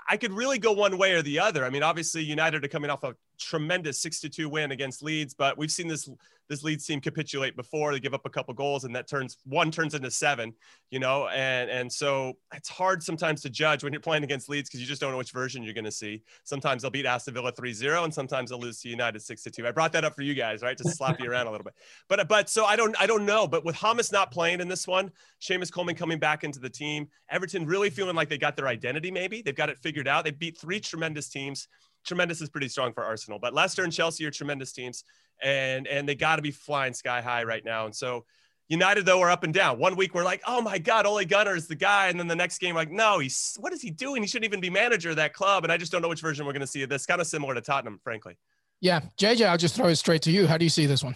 I 0.09 0.17
could 0.17 0.33
really 0.33 0.57
go 0.57 0.71
one 0.71 0.97
way 0.97 1.13
or 1.13 1.21
the 1.21 1.39
other. 1.39 1.63
I 1.63 1.69
mean, 1.69 1.83
obviously 1.83 2.23
United 2.23 2.65
are 2.65 2.67
coming 2.67 2.89
off 2.89 3.03
a 3.03 3.15
tremendous 3.39 4.03
6-2 4.03 4.45
win 4.47 4.71
against 4.71 5.01
Leeds, 5.01 5.33
but 5.33 5.57
we've 5.57 5.71
seen 5.71 5.87
this 5.87 6.09
this 6.49 6.63
Leeds 6.63 6.85
team 6.85 6.99
capitulate 6.99 7.55
before. 7.55 7.93
They 7.93 7.99
give 7.99 8.15
up 8.15 8.25
a 8.25 8.29
couple 8.29 8.53
goals, 8.55 8.83
and 8.83 8.95
that 8.95 9.07
turns 9.07 9.37
one 9.45 9.69
turns 9.69 9.93
into 9.93 10.09
seven. 10.09 10.53
You 10.89 10.99
know, 10.99 11.27
and 11.27 11.69
and 11.69 11.91
so 11.91 12.33
it's 12.53 12.69
hard 12.69 13.03
sometimes 13.03 13.41
to 13.41 13.49
judge 13.49 13.83
when 13.83 13.93
you're 13.93 14.01
playing 14.01 14.23
against 14.23 14.49
Leeds 14.49 14.67
because 14.67 14.81
you 14.81 14.87
just 14.87 14.99
don't 14.99 15.11
know 15.11 15.17
which 15.17 15.31
version 15.31 15.61
you're 15.61 15.75
going 15.75 15.85
to 15.85 15.91
see. 15.91 16.23
Sometimes 16.43 16.81
they'll 16.81 16.91
beat 16.91 17.05
Aston 17.05 17.35
Villa 17.35 17.51
3-0, 17.51 18.03
and 18.03 18.13
sometimes 18.13 18.49
they'll 18.49 18.59
lose 18.59 18.81
to 18.81 18.89
United 18.89 19.21
6-2. 19.21 19.65
I 19.65 19.71
brought 19.71 19.91
that 19.93 20.03
up 20.03 20.15
for 20.15 20.23
you 20.23 20.33
guys, 20.33 20.63
right, 20.63 20.77
to 20.77 20.89
slap 20.89 21.19
you 21.19 21.29
around 21.29 21.45
a 21.45 21.51
little 21.51 21.63
bit. 21.63 21.75
But 22.07 22.27
but 22.27 22.49
so 22.49 22.65
I 22.65 22.75
don't 22.75 22.95
I 22.99 23.05
don't 23.05 23.25
know. 23.25 23.47
But 23.47 23.63
with 23.63 23.75
James 23.75 24.11
not 24.11 24.31
playing 24.31 24.59
in 24.59 24.67
this 24.67 24.87
one, 24.87 25.11
Seamus 25.41 25.71
Coleman 25.71 25.95
coming 25.95 26.19
back 26.19 26.43
into 26.43 26.59
the 26.59 26.69
team, 26.69 27.07
Everton 27.29 27.65
really 27.65 27.89
feeling 27.89 28.15
like 28.15 28.29
they 28.29 28.37
got 28.37 28.55
their 28.55 28.67
identity. 28.67 29.11
Maybe 29.11 29.41
they've 29.41 29.55
got 29.55 29.69
it 29.69 29.77
figured 29.77 30.07
out. 30.07 30.23
They 30.23 30.31
beat 30.31 30.57
three 30.57 30.79
tremendous 30.79 31.29
teams 31.29 31.67
tremendous 32.05 32.41
is 32.41 32.49
pretty 32.49 32.69
strong 32.69 32.93
for 32.93 33.03
Arsenal, 33.03 33.39
but 33.39 33.53
Leicester 33.53 33.83
and 33.83 33.93
Chelsea 33.93 34.25
are 34.25 34.31
tremendous 34.31 34.71
teams, 34.71 35.03
and 35.41 35.87
and 35.87 36.07
they 36.07 36.15
got 36.15 36.37
to 36.37 36.41
be 36.41 36.51
flying 36.51 36.93
sky 36.93 37.21
high 37.21 37.43
right 37.43 37.63
now. 37.63 37.85
And 37.85 37.95
so 37.95 38.25
United 38.67 39.05
though 39.05 39.19
are 39.21 39.31
up 39.31 39.43
and 39.43 39.53
down. 39.53 39.79
One 39.79 39.95
week 39.95 40.13
we're 40.13 40.23
like, 40.23 40.41
oh 40.47 40.61
my 40.61 40.77
God, 40.77 41.05
Ole 41.05 41.25
Gunnar 41.25 41.55
is 41.55 41.67
the 41.67 41.75
guy, 41.75 42.07
and 42.07 42.19
then 42.19 42.27
the 42.27 42.35
next 42.35 42.59
game 42.59 42.75
like, 42.75 42.91
no, 42.91 43.19
he's 43.19 43.57
what 43.59 43.73
is 43.73 43.81
he 43.81 43.89
doing? 43.89 44.21
He 44.21 44.27
shouldn't 44.27 44.45
even 44.45 44.61
be 44.61 44.69
manager 44.69 45.09
of 45.09 45.15
that 45.17 45.33
club. 45.33 45.63
And 45.63 45.73
I 45.73 45.77
just 45.77 45.91
don't 45.91 46.01
know 46.01 46.09
which 46.09 46.21
version 46.21 46.45
we're 46.45 46.53
going 46.53 46.61
to 46.61 46.67
see 46.67 46.83
of 46.83 46.89
this. 46.89 47.05
Kind 47.05 47.19
of 47.19 47.27
similar 47.27 47.55
to 47.55 47.61
Tottenham, 47.61 47.99
frankly. 48.03 48.37
Yeah, 48.81 49.01
JJ, 49.17 49.45
I'll 49.45 49.57
just 49.57 49.75
throw 49.75 49.87
it 49.87 49.95
straight 49.95 50.21
to 50.23 50.31
you. 50.31 50.47
How 50.47 50.57
do 50.57 50.65
you 50.65 50.69
see 50.69 50.85
this 50.85 51.03
one? 51.03 51.15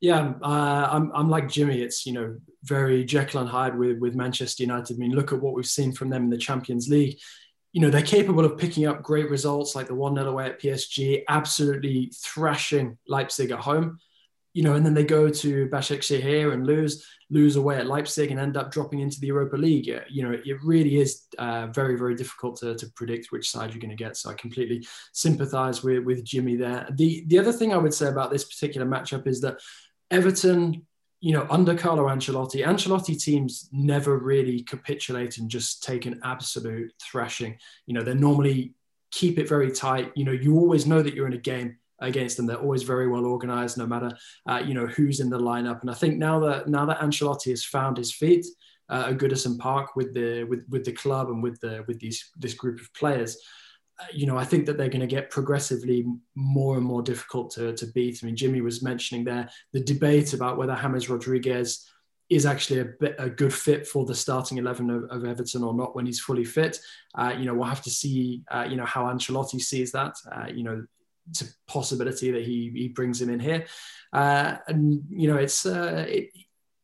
Yeah, 0.00 0.34
uh, 0.42 0.88
I'm, 0.90 1.10
I'm 1.12 1.28
like 1.28 1.48
Jimmy. 1.48 1.82
It's, 1.82 2.06
you 2.06 2.12
know, 2.12 2.38
very 2.62 3.04
Jekyll 3.04 3.40
and 3.40 3.50
Hyde 3.50 3.76
with, 3.76 3.98
with 3.98 4.14
Manchester 4.14 4.62
United. 4.62 4.96
I 4.96 4.98
mean, 4.98 5.12
look 5.12 5.32
at 5.32 5.40
what 5.40 5.54
we've 5.54 5.66
seen 5.66 5.92
from 5.92 6.08
them 6.08 6.24
in 6.24 6.30
the 6.30 6.38
Champions 6.38 6.88
League. 6.88 7.18
You 7.78 7.84
know, 7.84 7.90
they're 7.90 8.02
capable 8.02 8.44
of 8.44 8.58
picking 8.58 8.86
up 8.86 9.04
great 9.04 9.30
results 9.30 9.76
like 9.76 9.86
the 9.86 9.94
1 9.94 10.16
0 10.16 10.28
away 10.28 10.46
at 10.46 10.60
PSG, 10.60 11.22
absolutely 11.28 12.10
thrashing 12.12 12.98
Leipzig 13.06 13.52
at 13.52 13.60
home. 13.60 14.00
You 14.52 14.64
know, 14.64 14.74
and 14.74 14.84
then 14.84 14.94
they 14.94 15.04
go 15.04 15.30
to 15.30 15.68
Başakşehir 15.68 16.52
and 16.52 16.66
lose, 16.66 17.06
lose 17.30 17.54
away 17.54 17.76
at 17.76 17.86
Leipzig 17.86 18.32
and 18.32 18.40
end 18.40 18.56
up 18.56 18.72
dropping 18.72 18.98
into 18.98 19.20
the 19.20 19.28
Europa 19.28 19.56
League. 19.56 19.86
You 20.10 20.24
know, 20.24 20.32
it 20.32 20.56
really 20.64 20.96
is 20.96 21.22
uh, 21.38 21.68
very, 21.68 21.96
very 21.96 22.16
difficult 22.16 22.56
to, 22.56 22.74
to 22.74 22.86
predict 22.96 23.30
which 23.30 23.48
side 23.48 23.70
you're 23.70 23.80
going 23.80 23.96
to 23.96 24.04
get. 24.04 24.16
So 24.16 24.30
I 24.30 24.34
completely 24.34 24.84
sympathise 25.12 25.84
with, 25.84 26.02
with 26.02 26.24
Jimmy 26.24 26.56
there. 26.56 26.84
The 26.90 27.26
the 27.28 27.38
other 27.38 27.52
thing 27.52 27.72
I 27.72 27.76
would 27.76 27.94
say 27.94 28.08
about 28.08 28.32
this 28.32 28.42
particular 28.42 28.88
matchup 28.88 29.28
is 29.28 29.40
that 29.42 29.60
Everton, 30.10 30.84
you 31.20 31.32
know, 31.32 31.46
under 31.50 31.74
Carlo 31.74 32.04
Ancelotti, 32.08 32.64
Ancelotti 32.64 33.20
teams 33.20 33.68
never 33.72 34.18
really 34.18 34.62
capitulate 34.62 35.38
and 35.38 35.50
just 35.50 35.82
take 35.82 36.06
an 36.06 36.20
absolute 36.22 36.92
thrashing. 37.02 37.56
You 37.86 37.94
know, 37.94 38.02
they 38.02 38.14
normally 38.14 38.74
keep 39.10 39.38
it 39.38 39.48
very 39.48 39.72
tight. 39.72 40.12
You 40.14 40.24
know, 40.24 40.32
you 40.32 40.56
always 40.56 40.86
know 40.86 41.02
that 41.02 41.14
you're 41.14 41.26
in 41.26 41.32
a 41.32 41.38
game 41.38 41.76
against 42.00 42.36
them. 42.36 42.46
They're 42.46 42.56
always 42.56 42.84
very 42.84 43.08
well 43.08 43.26
organized, 43.26 43.78
no 43.78 43.86
matter 43.86 44.16
uh, 44.46 44.62
you 44.64 44.74
know 44.74 44.86
who's 44.86 45.20
in 45.20 45.30
the 45.30 45.38
lineup. 45.38 45.80
And 45.80 45.90
I 45.90 45.94
think 45.94 46.18
now 46.18 46.38
that 46.40 46.68
now 46.68 46.86
that 46.86 47.00
Ancelotti 47.00 47.50
has 47.50 47.64
found 47.64 47.96
his 47.96 48.12
feet 48.12 48.46
uh, 48.88 49.06
at 49.08 49.18
Goodison 49.18 49.58
Park 49.58 49.96
with 49.96 50.14
the 50.14 50.44
with 50.44 50.64
with 50.68 50.84
the 50.84 50.92
club 50.92 51.30
and 51.30 51.42
with 51.42 51.60
the 51.60 51.84
with 51.88 51.98
these 51.98 52.30
this 52.36 52.54
group 52.54 52.80
of 52.80 52.92
players, 52.94 53.38
you 54.12 54.26
know, 54.26 54.36
I 54.36 54.44
think 54.44 54.66
that 54.66 54.76
they're 54.76 54.88
going 54.88 55.00
to 55.00 55.06
get 55.06 55.30
progressively 55.30 56.06
more 56.34 56.76
and 56.76 56.84
more 56.84 57.02
difficult 57.02 57.50
to, 57.52 57.72
to 57.74 57.86
beat. 57.86 58.20
I 58.22 58.26
mean, 58.26 58.36
Jimmy 58.36 58.60
was 58.60 58.82
mentioning 58.82 59.24
there 59.24 59.48
the 59.72 59.80
debate 59.80 60.32
about 60.34 60.56
whether 60.56 60.76
James 60.76 61.08
Rodriguez 61.08 61.88
is 62.28 62.44
actually 62.44 62.80
a, 62.80 62.84
bit, 62.84 63.16
a 63.18 63.30
good 63.30 63.52
fit 63.52 63.86
for 63.86 64.04
the 64.04 64.14
starting 64.14 64.58
11 64.58 64.90
of, 64.90 65.04
of 65.04 65.24
Everton 65.24 65.64
or 65.64 65.74
not 65.74 65.96
when 65.96 66.06
he's 66.06 66.20
fully 66.20 66.44
fit. 66.44 66.78
Uh, 67.14 67.34
you 67.36 67.46
know, 67.46 67.54
we'll 67.54 67.64
have 67.64 67.82
to 67.82 67.90
see, 67.90 68.42
uh, 68.50 68.66
you 68.68 68.76
know, 68.76 68.84
how 68.84 69.04
Ancelotti 69.04 69.60
sees 69.60 69.92
that. 69.92 70.14
Uh, 70.30 70.46
you 70.52 70.62
know, 70.62 70.84
it's 71.30 71.42
a 71.42 71.46
possibility 71.66 72.30
that 72.30 72.44
he, 72.44 72.70
he 72.74 72.88
brings 72.88 73.20
him 73.20 73.30
in 73.30 73.40
here. 73.40 73.66
Uh, 74.12 74.56
and, 74.66 75.02
you 75.10 75.28
know, 75.28 75.36
it's, 75.36 75.64
uh, 75.64 76.04
it, 76.06 76.30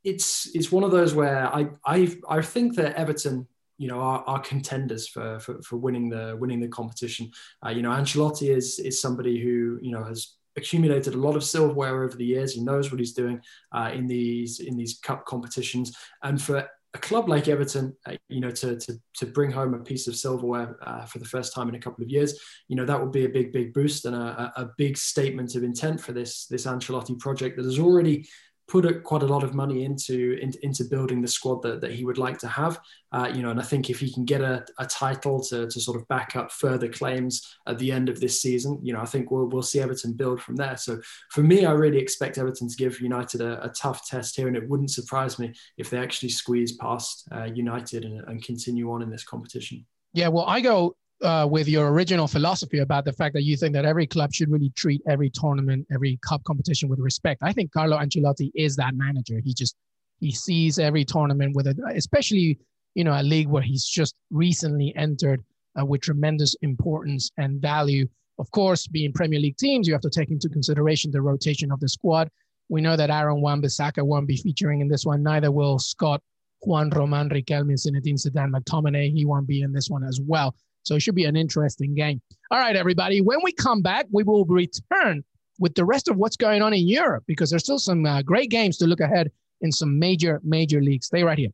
it's, 0.02 0.50
it's 0.54 0.72
one 0.72 0.82
of 0.82 0.90
those 0.90 1.14
where 1.14 1.46
I, 1.46 1.68
I, 1.84 2.16
I 2.28 2.42
think 2.42 2.76
that 2.76 2.94
Everton 2.94 3.46
you 3.78 3.88
know 3.88 4.00
are, 4.00 4.24
are 4.26 4.40
contenders 4.40 5.08
for, 5.08 5.38
for, 5.40 5.60
for 5.62 5.76
winning 5.76 6.08
the 6.08 6.36
winning 6.38 6.60
the 6.60 6.68
competition. 6.68 7.30
Uh, 7.64 7.70
you 7.70 7.82
know, 7.82 7.90
Ancelotti 7.90 8.54
is 8.54 8.78
is 8.78 9.00
somebody 9.00 9.40
who 9.40 9.78
you 9.82 9.92
know 9.92 10.04
has 10.04 10.36
accumulated 10.56 11.14
a 11.14 11.18
lot 11.18 11.36
of 11.36 11.44
silverware 11.44 12.04
over 12.04 12.16
the 12.16 12.24
years. 12.24 12.54
He 12.54 12.62
knows 12.62 12.90
what 12.90 13.00
he's 13.00 13.12
doing 13.12 13.40
uh, 13.72 13.90
in 13.92 14.06
these 14.06 14.60
in 14.60 14.76
these 14.76 14.98
cup 14.98 15.26
competitions, 15.26 15.96
and 16.22 16.40
for 16.40 16.68
a 16.94 16.98
club 16.98 17.28
like 17.28 17.48
Everton, 17.48 17.96
uh, 18.06 18.14
you 18.28 18.40
know, 18.40 18.52
to, 18.52 18.76
to, 18.78 18.94
to 19.16 19.26
bring 19.26 19.50
home 19.50 19.74
a 19.74 19.80
piece 19.80 20.06
of 20.06 20.14
silverware 20.14 20.76
uh, 20.86 21.04
for 21.04 21.18
the 21.18 21.24
first 21.24 21.52
time 21.52 21.68
in 21.68 21.74
a 21.74 21.80
couple 21.80 22.04
of 22.04 22.08
years, 22.08 22.40
you 22.68 22.76
know, 22.76 22.86
that 22.86 23.00
would 23.00 23.10
be 23.10 23.24
a 23.24 23.28
big, 23.28 23.52
big 23.52 23.74
boost 23.74 24.04
and 24.04 24.14
a, 24.14 24.52
a 24.56 24.70
big 24.78 24.96
statement 24.96 25.56
of 25.56 25.64
intent 25.64 26.00
for 26.00 26.12
this 26.12 26.46
this 26.46 26.66
Ancelotti 26.66 27.18
project 27.18 27.56
that 27.56 27.64
has 27.64 27.80
already 27.80 28.28
put 28.66 28.86
a, 28.86 29.00
quite 29.00 29.22
a 29.22 29.26
lot 29.26 29.44
of 29.44 29.54
money 29.54 29.84
into, 29.84 30.38
into, 30.40 30.58
into 30.64 30.84
building 30.84 31.20
the 31.20 31.28
squad 31.28 31.62
that, 31.62 31.80
that 31.80 31.92
he 31.92 32.04
would 32.04 32.18
like 32.18 32.38
to 32.38 32.48
have. 32.48 32.80
Uh, 33.12 33.30
you 33.32 33.42
know, 33.42 33.50
and 33.50 33.60
I 33.60 33.62
think 33.62 33.90
if 33.90 34.00
he 34.00 34.12
can 34.12 34.24
get 34.24 34.40
a, 34.40 34.64
a 34.78 34.86
title 34.86 35.42
to, 35.44 35.68
to 35.68 35.80
sort 35.80 36.00
of 36.00 36.08
back 36.08 36.34
up 36.34 36.50
further 36.50 36.88
claims 36.88 37.56
at 37.66 37.78
the 37.78 37.92
end 37.92 38.08
of 38.08 38.20
this 38.20 38.40
season, 38.40 38.78
you 38.82 38.92
know, 38.92 39.00
I 39.00 39.04
think 39.04 39.30
we'll 39.30 39.46
we'll 39.46 39.62
see 39.62 39.80
Everton 39.80 40.14
build 40.14 40.40
from 40.40 40.56
there. 40.56 40.76
So 40.76 41.00
for 41.30 41.42
me, 41.42 41.64
I 41.66 41.72
really 41.72 41.98
expect 41.98 42.38
Everton 42.38 42.68
to 42.68 42.76
give 42.76 43.00
United 43.00 43.40
a, 43.40 43.64
a 43.64 43.68
tough 43.68 44.06
test 44.06 44.36
here, 44.36 44.48
and 44.48 44.56
it 44.56 44.68
wouldn't 44.68 44.90
surprise 44.90 45.38
me 45.38 45.52
if 45.76 45.90
they 45.90 45.98
actually 45.98 46.30
squeeze 46.30 46.76
past 46.76 47.28
uh, 47.32 47.44
United 47.44 48.04
and, 48.04 48.20
and 48.26 48.42
continue 48.42 48.90
on 48.90 49.02
in 49.02 49.10
this 49.10 49.24
competition. 49.24 49.84
Yeah, 50.12 50.28
well, 50.28 50.46
I 50.46 50.60
go 50.60 50.96
uh, 51.22 51.46
with 51.50 51.68
your 51.68 51.90
original 51.90 52.26
philosophy 52.26 52.78
about 52.78 53.04
the 53.04 53.12
fact 53.12 53.34
that 53.34 53.42
you 53.42 53.56
think 53.56 53.72
that 53.74 53.84
every 53.84 54.06
club 54.06 54.32
should 54.32 54.50
really 54.50 54.70
treat 54.76 55.00
every 55.08 55.30
tournament, 55.30 55.86
every 55.92 56.18
cup 56.26 56.42
competition 56.44 56.88
with 56.88 56.98
respect. 56.98 57.42
I 57.42 57.52
think 57.52 57.72
Carlo 57.72 57.98
Ancelotti 57.98 58.50
is 58.54 58.76
that 58.76 58.94
manager. 58.94 59.40
He 59.42 59.54
just 59.54 59.76
he 60.20 60.30
sees 60.30 60.78
every 60.78 61.04
tournament 61.04 61.54
with 61.54 61.66
it, 61.66 61.76
especially 61.94 62.58
you 62.94 63.04
know 63.04 63.12
a 63.12 63.22
league 63.22 63.48
where 63.48 63.62
he's 63.62 63.84
just 63.84 64.14
recently 64.30 64.94
entered 64.96 65.42
uh, 65.78 65.84
with 65.84 66.02
tremendous 66.02 66.54
importance 66.62 67.30
and 67.38 67.60
value. 67.60 68.06
Of 68.38 68.50
course, 68.50 68.86
being 68.86 69.12
Premier 69.12 69.38
League 69.38 69.56
teams, 69.56 69.86
you 69.86 69.94
have 69.94 70.02
to 70.02 70.10
take 70.10 70.30
into 70.30 70.48
consideration 70.48 71.10
the 71.10 71.22
rotation 71.22 71.70
of 71.70 71.80
the 71.80 71.88
squad. 71.88 72.28
We 72.68 72.80
know 72.80 72.96
that 72.96 73.10
Aaron 73.10 73.40
Wan-Bissaka 73.40 74.02
won't 74.02 74.26
be 74.26 74.36
featuring 74.36 74.80
in 74.80 74.88
this 74.88 75.04
one. 75.04 75.22
Neither 75.22 75.52
will 75.52 75.78
Scott, 75.78 76.20
Juan 76.62 76.90
Roman, 76.90 77.28
Riquelme, 77.28 77.74
Zinedine 77.74 78.14
Zidane, 78.14 78.50
McTominay. 78.50 79.12
He 79.12 79.24
won't 79.24 79.46
be 79.46 79.62
in 79.62 79.72
this 79.72 79.88
one 79.88 80.02
as 80.02 80.20
well. 80.20 80.54
So 80.84 80.94
it 80.94 81.00
should 81.00 81.14
be 81.14 81.24
an 81.24 81.34
interesting 81.34 81.94
game. 81.94 82.20
All 82.50 82.58
right, 82.58 82.76
everybody. 82.76 83.20
When 83.20 83.38
we 83.42 83.52
come 83.52 83.82
back, 83.82 84.06
we 84.12 84.22
will 84.22 84.44
return 84.44 85.24
with 85.58 85.74
the 85.74 85.84
rest 85.84 86.08
of 86.08 86.16
what's 86.16 86.36
going 86.36 86.62
on 86.62 86.74
in 86.74 86.86
Europe 86.86 87.24
because 87.26 87.50
there's 87.50 87.62
still 87.62 87.78
some 87.78 88.04
uh, 88.06 88.22
great 88.22 88.50
games 88.50 88.76
to 88.78 88.86
look 88.86 89.00
ahead 89.00 89.30
in 89.62 89.72
some 89.72 89.98
major, 89.98 90.40
major 90.44 90.80
leagues. 90.82 91.06
Stay 91.06 91.24
right 91.24 91.38
here. 91.38 91.50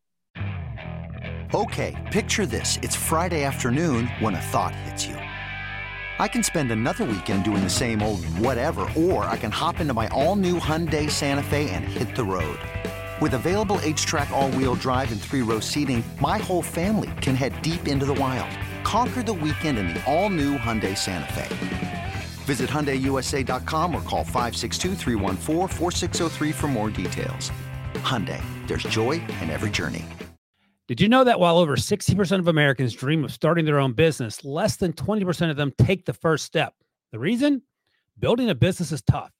Okay, 1.54 1.96
picture 2.12 2.46
this. 2.46 2.78
It's 2.82 2.94
Friday 2.94 3.44
afternoon 3.44 4.06
when 4.20 4.34
a 4.34 4.40
thought 4.40 4.74
hits 4.74 5.06
you. 5.06 5.14
I 5.14 6.28
can 6.28 6.42
spend 6.42 6.70
another 6.70 7.04
weekend 7.04 7.44
doing 7.44 7.62
the 7.62 7.70
same 7.70 8.02
old 8.02 8.24
whatever, 8.38 8.86
or 8.96 9.24
I 9.24 9.36
can 9.36 9.50
hop 9.50 9.80
into 9.80 9.94
my 9.94 10.08
all 10.08 10.36
new 10.36 10.58
Hyundai 10.58 11.10
Santa 11.10 11.42
Fe 11.42 11.70
and 11.70 11.84
hit 11.84 12.14
the 12.14 12.24
road. 12.24 12.58
With 13.20 13.34
available 13.34 13.78
HTRAC, 13.78 14.30
all 14.30 14.50
wheel 14.50 14.74
drive, 14.74 15.12
and 15.12 15.20
three 15.20 15.42
row 15.42 15.60
seating, 15.60 16.04
my 16.20 16.38
whole 16.38 16.62
family 16.62 17.10
can 17.20 17.34
head 17.34 17.60
deep 17.62 17.88
into 17.88 18.06
the 18.06 18.14
wild 18.14 18.50
Conquer 18.84 19.22
the 19.22 19.34
weekend 19.34 19.78
in 19.78 19.88
the 19.88 20.02
all-new 20.10 20.56
Hyundai 20.56 20.96
Santa 20.96 21.32
Fe. 21.32 22.12
Visit 22.44 22.70
HyundaiUSA.com 22.70 23.94
or 23.94 24.02
call 24.02 24.24
562 24.24 24.94
for 26.52 26.68
more 26.68 26.90
details. 26.90 27.52
Hyundai, 27.94 28.42
there's 28.66 28.82
joy 28.84 29.20
in 29.40 29.50
every 29.50 29.70
journey. 29.70 30.04
Did 30.88 31.00
you 31.00 31.08
know 31.08 31.22
that 31.22 31.38
while 31.38 31.58
over 31.58 31.76
60% 31.76 32.38
of 32.40 32.48
Americans 32.48 32.94
dream 32.94 33.22
of 33.22 33.30
starting 33.30 33.64
their 33.64 33.78
own 33.78 33.92
business, 33.92 34.44
less 34.44 34.74
than 34.74 34.92
20% 34.92 35.50
of 35.50 35.56
them 35.56 35.72
take 35.78 36.04
the 36.04 36.12
first 36.12 36.44
step? 36.44 36.74
The 37.12 37.18
reason? 37.20 37.62
Building 38.18 38.50
a 38.50 38.56
business 38.56 38.90
is 38.90 39.02
tough. 39.02 39.30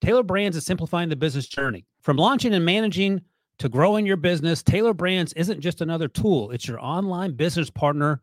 Tailor 0.00 0.22
Brands 0.22 0.56
is 0.56 0.64
simplifying 0.64 1.10
the 1.10 1.16
business 1.16 1.46
journey. 1.46 1.84
From 2.00 2.16
launching 2.16 2.54
and 2.54 2.64
managing 2.64 3.20
to 3.58 3.68
growing 3.68 4.06
your 4.06 4.16
business, 4.16 4.62
Tailor 4.62 4.94
Brands 4.94 5.32
isn't 5.34 5.60
just 5.60 5.82
another 5.82 6.08
tool, 6.08 6.50
it's 6.50 6.66
your 6.66 6.80
online 6.80 7.36
business 7.36 7.68
partner 7.68 8.22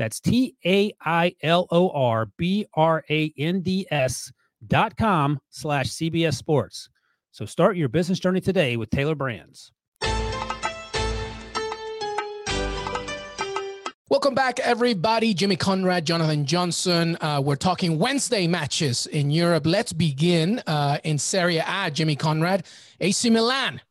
That's 0.00 0.18
T 0.18 0.56
A 0.64 0.94
I 1.04 1.36
L 1.42 1.66
O 1.70 1.90
R 1.90 2.24
B 2.38 2.64
R 2.72 3.04
A 3.10 3.34
N 3.36 3.60
D 3.60 3.86
S 3.90 4.32
dot 4.66 4.96
com 4.96 5.38
slash 5.50 5.88
CBS 5.88 6.36
Sports. 6.36 6.88
So 7.32 7.44
start 7.44 7.76
your 7.76 7.90
business 7.90 8.18
journey 8.18 8.40
today 8.40 8.78
with 8.78 8.88
Tailor 8.88 9.14
Brands. 9.14 9.72
Welcome 14.08 14.34
back, 14.34 14.58
everybody. 14.60 15.34
Jimmy 15.34 15.56
Conrad, 15.56 16.06
Jonathan 16.06 16.46
Johnson. 16.46 17.18
Uh, 17.20 17.42
we're 17.44 17.56
talking 17.56 17.98
Wednesday 17.98 18.46
matches 18.46 19.06
in 19.06 19.30
Europe. 19.30 19.66
Let's 19.66 19.92
begin 19.92 20.62
uh, 20.66 20.96
in 21.04 21.18
Serie 21.18 21.58
A. 21.58 21.90
Jimmy 21.90 22.16
Conrad, 22.16 22.64
AC 23.02 23.28
Milan 23.28 23.82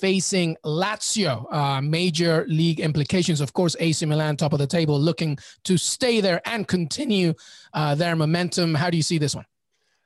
facing 0.00 0.56
Lazio. 0.64 1.52
Uh, 1.52 1.80
major 1.80 2.44
league 2.48 2.80
implications, 2.80 3.40
of 3.40 3.52
course. 3.52 3.76
AC 3.80 4.04
Milan, 4.06 4.36
top 4.36 4.52
of 4.52 4.58
the 4.58 4.66
table, 4.66 4.98
looking 4.98 5.38
to 5.64 5.76
stay 5.76 6.20
there 6.20 6.40
and 6.44 6.66
continue 6.66 7.34
uh, 7.74 7.94
their 7.94 8.16
momentum. 8.16 8.74
How 8.74 8.90
do 8.90 8.96
you 8.96 9.02
see 9.02 9.18
this 9.18 9.34
one? 9.34 9.44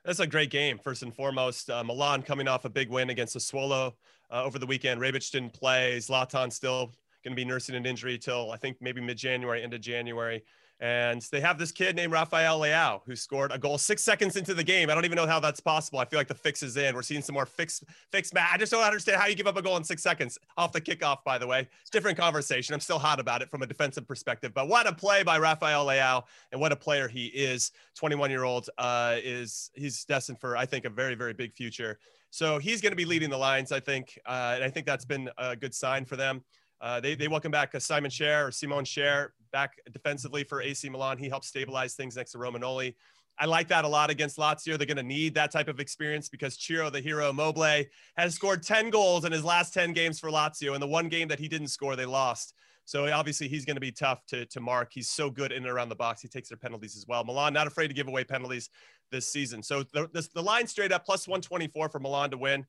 That's 0.05 0.19
a 0.19 0.27
great 0.27 0.49
game. 0.49 0.77
First 0.77 1.03
and 1.03 1.15
foremost, 1.15 1.69
uh, 1.69 1.83
Milan 1.83 2.23
coming 2.23 2.47
off 2.47 2.65
a 2.65 2.69
big 2.69 2.89
win 2.89 3.09
against 3.09 3.37
Sassuolo 3.37 3.93
uh, 4.31 4.43
over 4.43 4.59
the 4.59 4.65
weekend. 4.65 4.99
Rebic 4.99 5.31
didn't 5.31 5.53
play. 5.53 5.97
Zlatan 5.97 6.51
still 6.51 6.87
going 7.23 7.31
to 7.31 7.35
be 7.35 7.45
nursing 7.45 7.75
an 7.75 7.85
injury 7.85 8.17
till 8.17 8.51
I 8.51 8.57
think 8.57 8.77
maybe 8.81 8.99
mid-January, 8.99 9.63
end 9.63 9.73
of 9.73 9.81
January. 9.81 10.43
And 10.83 11.21
they 11.31 11.39
have 11.39 11.57
this 11.57 11.71
kid 11.71 11.95
named 11.95 12.11
Rafael 12.11 12.59
Leao 12.59 12.99
who 13.05 13.15
scored 13.15 13.53
a 13.53 13.57
goal 13.57 13.77
six 13.77 14.03
seconds 14.03 14.35
into 14.35 14.53
the 14.53 14.65
game. 14.65 14.89
I 14.89 14.93
don't 14.93 15.05
even 15.05 15.15
know 15.15 15.25
how 15.25 15.39
that's 15.39 15.61
possible. 15.61 15.99
I 15.99 16.03
feel 16.03 16.19
like 16.19 16.27
the 16.27 16.35
fix 16.35 16.61
is 16.61 16.75
in. 16.75 16.93
We're 16.93 17.03
seeing 17.03 17.21
some 17.21 17.35
more 17.35 17.45
fix 17.45 17.81
fix 18.11 18.33
match. 18.33 18.49
I 18.51 18.57
just 18.57 18.69
don't 18.69 18.83
understand 18.83 19.21
how 19.21 19.27
you 19.27 19.35
give 19.35 19.47
up 19.47 19.55
a 19.55 19.61
goal 19.61 19.77
in 19.77 19.85
six 19.85 20.03
seconds 20.03 20.37
off 20.57 20.73
the 20.73 20.81
kickoff, 20.81 21.23
by 21.23 21.37
the 21.37 21.47
way. 21.47 21.69
It's 21.79 21.89
different 21.89 22.17
conversation. 22.17 22.73
I'm 22.73 22.81
still 22.81 22.99
hot 22.99 23.21
about 23.21 23.41
it 23.41 23.49
from 23.49 23.61
a 23.61 23.65
defensive 23.65 24.05
perspective. 24.05 24.53
But 24.53 24.67
what 24.67 24.85
a 24.85 24.91
play 24.91 25.23
by 25.23 25.39
Rafael 25.39 25.85
Leao 25.85 26.23
and 26.51 26.59
what 26.59 26.73
a 26.73 26.75
player 26.75 27.07
he 27.07 27.27
is. 27.27 27.71
21 27.95 28.29
year 28.29 28.43
old 28.43 28.69
uh, 28.77 29.15
is 29.23 29.71
he's 29.75 30.03
destined 30.03 30.41
for, 30.41 30.57
I 30.57 30.65
think, 30.65 30.83
a 30.83 30.89
very, 30.89 31.15
very 31.15 31.33
big 31.33 31.53
future. 31.53 31.97
So 32.29 32.57
he's 32.57 32.81
going 32.81 32.91
to 32.91 32.97
be 32.97 33.05
leading 33.05 33.29
the 33.29 33.37
lines, 33.37 33.71
I 33.71 33.79
think. 33.79 34.19
Uh, 34.25 34.53
and 34.55 34.65
I 34.65 34.69
think 34.69 34.85
that's 34.85 35.05
been 35.05 35.29
a 35.37 35.55
good 35.55 35.73
sign 35.73 36.03
for 36.03 36.17
them. 36.17 36.43
Uh, 36.83 36.99
they, 36.99 37.15
they 37.15 37.29
welcome 37.29 37.49
back 37.49 37.73
Simon 37.79 38.11
Kjær 38.11 38.49
or 38.49 38.51
Simon 38.51 38.83
Kjær 38.83 39.29
back 39.53 39.79
defensively 39.93 40.43
for 40.43 40.61
AC 40.61 40.89
Milan. 40.89 41.17
He 41.17 41.29
helps 41.29 41.47
stabilize 41.47 41.93
things 41.93 42.17
next 42.17 42.33
to 42.33 42.37
Romagnoli. 42.37 42.95
I 43.39 43.45
like 43.45 43.69
that 43.69 43.85
a 43.85 43.87
lot 43.87 44.09
against 44.09 44.37
Lazio. 44.37 44.77
They're 44.77 44.85
going 44.85 44.97
to 44.97 45.01
need 45.01 45.33
that 45.35 45.49
type 45.49 45.69
of 45.69 45.79
experience 45.79 46.27
because 46.27 46.57
Ciro, 46.61 46.89
the 46.89 46.99
hero, 46.99 47.29
Immobile, 47.29 47.85
has 48.17 48.35
scored 48.35 48.63
10 48.63 48.89
goals 48.89 49.23
in 49.23 49.31
his 49.31 49.45
last 49.45 49.73
10 49.73 49.93
games 49.93 50.19
for 50.19 50.29
Lazio. 50.29 50.73
And 50.73 50.83
the 50.83 50.87
one 50.87 51.07
game 51.07 51.29
that 51.29 51.39
he 51.39 51.47
didn't 51.47 51.69
score, 51.69 51.95
they 51.95 52.05
lost. 52.05 52.53
So 52.83 53.09
obviously 53.09 53.47
he's 53.47 53.63
going 53.63 53.77
to 53.77 53.81
be 53.81 53.93
tough 53.93 54.25
to, 54.27 54.45
to 54.47 54.59
mark. 54.59 54.91
He's 54.93 55.07
so 55.07 55.29
good 55.29 55.53
in 55.53 55.63
and 55.63 55.71
around 55.71 55.87
the 55.87 55.95
box. 55.95 56.21
He 56.21 56.27
takes 56.27 56.49
their 56.49 56.57
penalties 56.57 56.97
as 56.97 57.07
well. 57.07 57.23
Milan 57.23 57.53
not 57.53 57.65
afraid 57.65 57.87
to 57.87 57.93
give 57.93 58.09
away 58.09 58.25
penalties 58.25 58.69
this 59.09 59.31
season. 59.31 59.63
So 59.63 59.83
the, 59.93 60.09
the, 60.11 60.27
the 60.33 60.43
line 60.43 60.67
straight 60.67 60.91
up 60.91 61.05
plus 61.05 61.29
124 61.29 61.87
for 61.87 61.99
Milan 62.01 62.29
to 62.31 62.37
win 62.37 62.65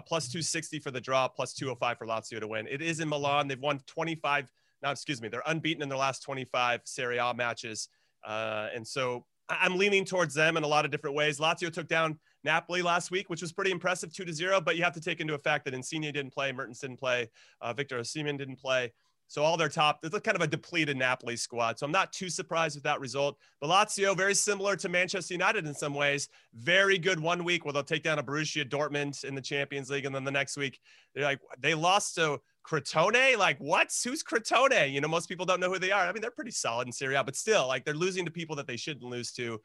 plus 0.00 0.28
260 0.28 0.78
for 0.78 0.90
the 0.90 1.00
draw, 1.00 1.28
plus 1.28 1.52
205 1.52 1.98
for 1.98 2.06
Lazio 2.06 2.40
to 2.40 2.48
win. 2.48 2.66
It 2.70 2.80
is 2.80 3.00
in 3.00 3.08
Milan. 3.08 3.48
They've 3.48 3.60
won 3.60 3.80
25. 3.86 4.50
Now, 4.82 4.90
excuse 4.90 5.20
me, 5.20 5.28
they're 5.28 5.42
unbeaten 5.46 5.82
in 5.82 5.90
their 5.90 5.98
last 5.98 6.22
25 6.22 6.80
Serie 6.84 7.18
A 7.18 7.34
matches. 7.34 7.88
Uh, 8.26 8.68
and 8.74 8.86
so 8.86 9.26
I'm 9.48 9.76
leaning 9.76 10.04
towards 10.04 10.34
them 10.34 10.56
in 10.56 10.62
a 10.62 10.66
lot 10.66 10.84
of 10.84 10.90
different 10.90 11.16
ways. 11.16 11.38
Lazio 11.38 11.72
took 11.72 11.88
down 11.88 12.18
Napoli 12.44 12.82
last 12.82 13.10
week, 13.10 13.28
which 13.28 13.42
was 13.42 13.52
pretty 13.52 13.70
impressive, 13.70 14.12
two 14.12 14.24
to 14.24 14.32
zero. 14.32 14.60
But 14.60 14.76
you 14.76 14.84
have 14.84 14.94
to 14.94 15.00
take 15.00 15.20
into 15.20 15.34
effect 15.34 15.64
that 15.66 15.74
Insigne 15.74 16.12
didn't 16.12 16.32
play, 16.32 16.52
Mertens 16.52 16.78
didn't 16.78 16.98
play, 16.98 17.28
uh, 17.60 17.72
Victor 17.72 17.98
Osimhen 17.98 18.38
didn't 18.38 18.58
play. 18.58 18.92
So 19.32 19.42
all 19.42 19.56
their 19.56 19.70
top, 19.70 20.00
it's 20.02 20.18
kind 20.18 20.36
of 20.36 20.42
a 20.42 20.46
depleted 20.46 20.94
Napoli 20.94 21.38
squad. 21.38 21.78
So 21.78 21.86
I'm 21.86 21.90
not 21.90 22.12
too 22.12 22.28
surprised 22.28 22.76
with 22.76 22.84
that 22.84 23.00
result. 23.00 23.38
But 23.62 23.70
Lazio, 23.70 24.14
very 24.14 24.34
similar 24.34 24.76
to 24.76 24.90
Manchester 24.90 25.32
United 25.32 25.66
in 25.66 25.72
some 25.72 25.94
ways. 25.94 26.28
Very 26.52 26.98
good 26.98 27.18
one 27.18 27.42
week 27.42 27.64
where 27.64 27.72
they'll 27.72 27.82
take 27.82 28.02
down 28.02 28.18
a 28.18 28.22
Borussia 28.22 28.68
Dortmund 28.68 29.24
in 29.24 29.34
the 29.34 29.40
Champions 29.40 29.88
League, 29.88 30.04
and 30.04 30.14
then 30.14 30.24
the 30.24 30.30
next 30.30 30.58
week 30.58 30.80
they're 31.14 31.24
like 31.24 31.40
they 31.58 31.72
lost 31.72 32.16
to 32.16 32.42
Crotone. 32.62 33.38
Like 33.38 33.56
what? 33.56 33.90
Who's 34.04 34.22
Crotone? 34.22 34.92
You 34.92 35.00
know, 35.00 35.08
most 35.08 35.30
people 35.30 35.46
don't 35.46 35.60
know 35.60 35.72
who 35.72 35.78
they 35.78 35.92
are. 35.92 36.02
I 36.06 36.12
mean, 36.12 36.20
they're 36.20 36.30
pretty 36.30 36.50
solid 36.50 36.86
in 36.86 36.92
Serie 36.92 37.14
A, 37.14 37.24
but 37.24 37.34
still, 37.34 37.66
like 37.66 37.86
they're 37.86 37.94
losing 37.94 38.26
to 38.26 38.30
people 38.30 38.56
that 38.56 38.66
they 38.66 38.76
shouldn't 38.76 39.10
lose 39.10 39.32
to. 39.32 39.62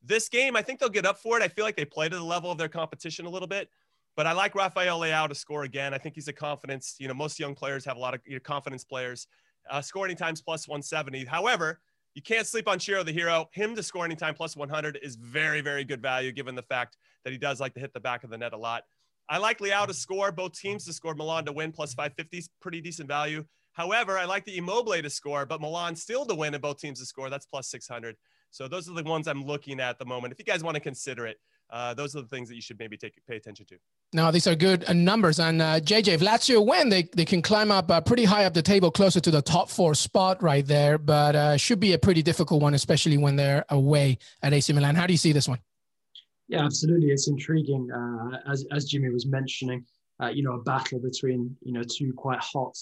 This 0.00 0.28
game, 0.28 0.54
I 0.54 0.62
think 0.62 0.78
they'll 0.78 0.88
get 0.88 1.06
up 1.06 1.18
for 1.18 1.36
it. 1.36 1.42
I 1.42 1.48
feel 1.48 1.64
like 1.64 1.76
they 1.76 1.84
play 1.84 2.08
to 2.08 2.14
the 2.14 2.22
level 2.22 2.52
of 2.52 2.58
their 2.58 2.68
competition 2.68 3.26
a 3.26 3.30
little 3.30 3.48
bit. 3.48 3.68
But 4.18 4.26
I 4.26 4.32
like 4.32 4.56
Rafael 4.56 4.98
Leao 4.98 5.28
to 5.28 5.34
score 5.36 5.62
again. 5.62 5.94
I 5.94 5.98
think 5.98 6.16
he's 6.16 6.26
a 6.26 6.32
confidence. 6.32 6.96
You 6.98 7.06
know, 7.06 7.14
most 7.14 7.38
young 7.38 7.54
players 7.54 7.84
have 7.84 7.96
a 7.96 8.00
lot 8.00 8.14
of 8.14 8.20
you 8.26 8.32
know, 8.32 8.40
confidence 8.40 8.82
players. 8.82 9.28
Uh, 9.70 9.80
scoring 9.80 10.16
times 10.16 10.42
plus 10.42 10.66
170. 10.66 11.24
However, 11.24 11.78
you 12.16 12.22
can't 12.22 12.44
sleep 12.44 12.66
on 12.66 12.80
Ciro 12.80 13.04
the 13.04 13.12
hero. 13.12 13.48
Him 13.52 13.76
to 13.76 13.82
score 13.84 14.04
anytime 14.04 14.34
plus 14.34 14.56
100 14.56 14.98
is 15.04 15.14
very, 15.14 15.60
very 15.60 15.84
good 15.84 16.02
value 16.02 16.32
given 16.32 16.56
the 16.56 16.64
fact 16.64 16.96
that 17.22 17.30
he 17.30 17.38
does 17.38 17.60
like 17.60 17.74
to 17.74 17.80
hit 17.80 17.94
the 17.94 18.00
back 18.00 18.24
of 18.24 18.30
the 18.30 18.36
net 18.36 18.54
a 18.54 18.56
lot. 18.56 18.82
I 19.28 19.38
like 19.38 19.60
Leao 19.60 19.86
to 19.86 19.94
score. 19.94 20.32
Both 20.32 20.58
teams 20.58 20.84
to 20.86 20.92
score. 20.92 21.14
Milan 21.14 21.44
to 21.44 21.52
win 21.52 21.70
plus 21.70 21.94
550 21.94 22.38
is 22.38 22.50
pretty 22.60 22.80
decent 22.80 23.06
value. 23.06 23.44
However, 23.74 24.18
I 24.18 24.24
like 24.24 24.44
the 24.44 24.56
Immobile 24.56 25.00
to 25.00 25.10
score, 25.10 25.46
but 25.46 25.60
Milan 25.60 25.94
still 25.94 26.26
to 26.26 26.34
win 26.34 26.54
and 26.54 26.60
both 26.60 26.80
teams 26.80 26.98
to 26.98 27.06
score. 27.06 27.30
That's 27.30 27.46
plus 27.46 27.70
600. 27.70 28.16
So 28.50 28.66
those 28.66 28.88
are 28.88 28.94
the 28.94 29.04
ones 29.04 29.28
I'm 29.28 29.44
looking 29.44 29.78
at, 29.78 29.90
at 29.90 29.98
the 30.00 30.06
moment. 30.06 30.32
If 30.32 30.40
you 30.40 30.44
guys 30.44 30.64
want 30.64 30.74
to 30.74 30.80
consider 30.80 31.24
it, 31.24 31.36
uh, 31.70 31.94
those 31.94 32.16
are 32.16 32.22
the 32.22 32.28
things 32.28 32.48
that 32.48 32.54
you 32.54 32.62
should 32.62 32.78
maybe 32.78 32.96
take 32.96 33.14
pay 33.26 33.36
attention 33.36 33.66
to. 33.66 33.76
Now 34.12 34.30
these 34.30 34.46
are 34.46 34.54
good 34.54 34.84
uh, 34.88 34.92
numbers, 34.94 35.38
and 35.38 35.60
uh, 35.60 35.80
JJ, 35.80 36.08
if 36.08 36.20
Lazio 36.20 36.64
win, 36.66 36.88
they 36.88 37.02
they 37.14 37.24
can 37.24 37.42
climb 37.42 37.70
up 37.70 37.90
uh, 37.90 38.00
pretty 38.00 38.24
high 38.24 38.44
up 38.44 38.54
the 38.54 38.62
table, 38.62 38.90
closer 38.90 39.20
to 39.20 39.30
the 39.30 39.42
top 39.42 39.68
four 39.68 39.94
spot 39.94 40.42
right 40.42 40.66
there. 40.66 40.96
But 40.96 41.36
uh, 41.36 41.56
should 41.56 41.80
be 41.80 41.92
a 41.92 41.98
pretty 41.98 42.22
difficult 42.22 42.62
one, 42.62 42.74
especially 42.74 43.18
when 43.18 43.36
they're 43.36 43.64
away 43.68 44.18
at 44.42 44.52
AC 44.52 44.72
Milan. 44.72 44.94
How 44.94 45.06
do 45.06 45.12
you 45.12 45.18
see 45.18 45.32
this 45.32 45.48
one? 45.48 45.58
Yeah, 46.48 46.64
absolutely. 46.64 47.10
It's 47.10 47.28
intriguing, 47.28 47.90
uh, 47.90 48.50
as 48.50 48.64
as 48.72 48.86
Jimmy 48.86 49.10
was 49.10 49.26
mentioning. 49.26 49.84
you 50.32 50.42
know, 50.42 50.54
a 50.54 50.62
battle 50.62 50.98
between 51.00 51.54
you 51.62 51.72
know 51.72 51.82
two 51.82 52.12
quite 52.14 52.40
hot 52.40 52.76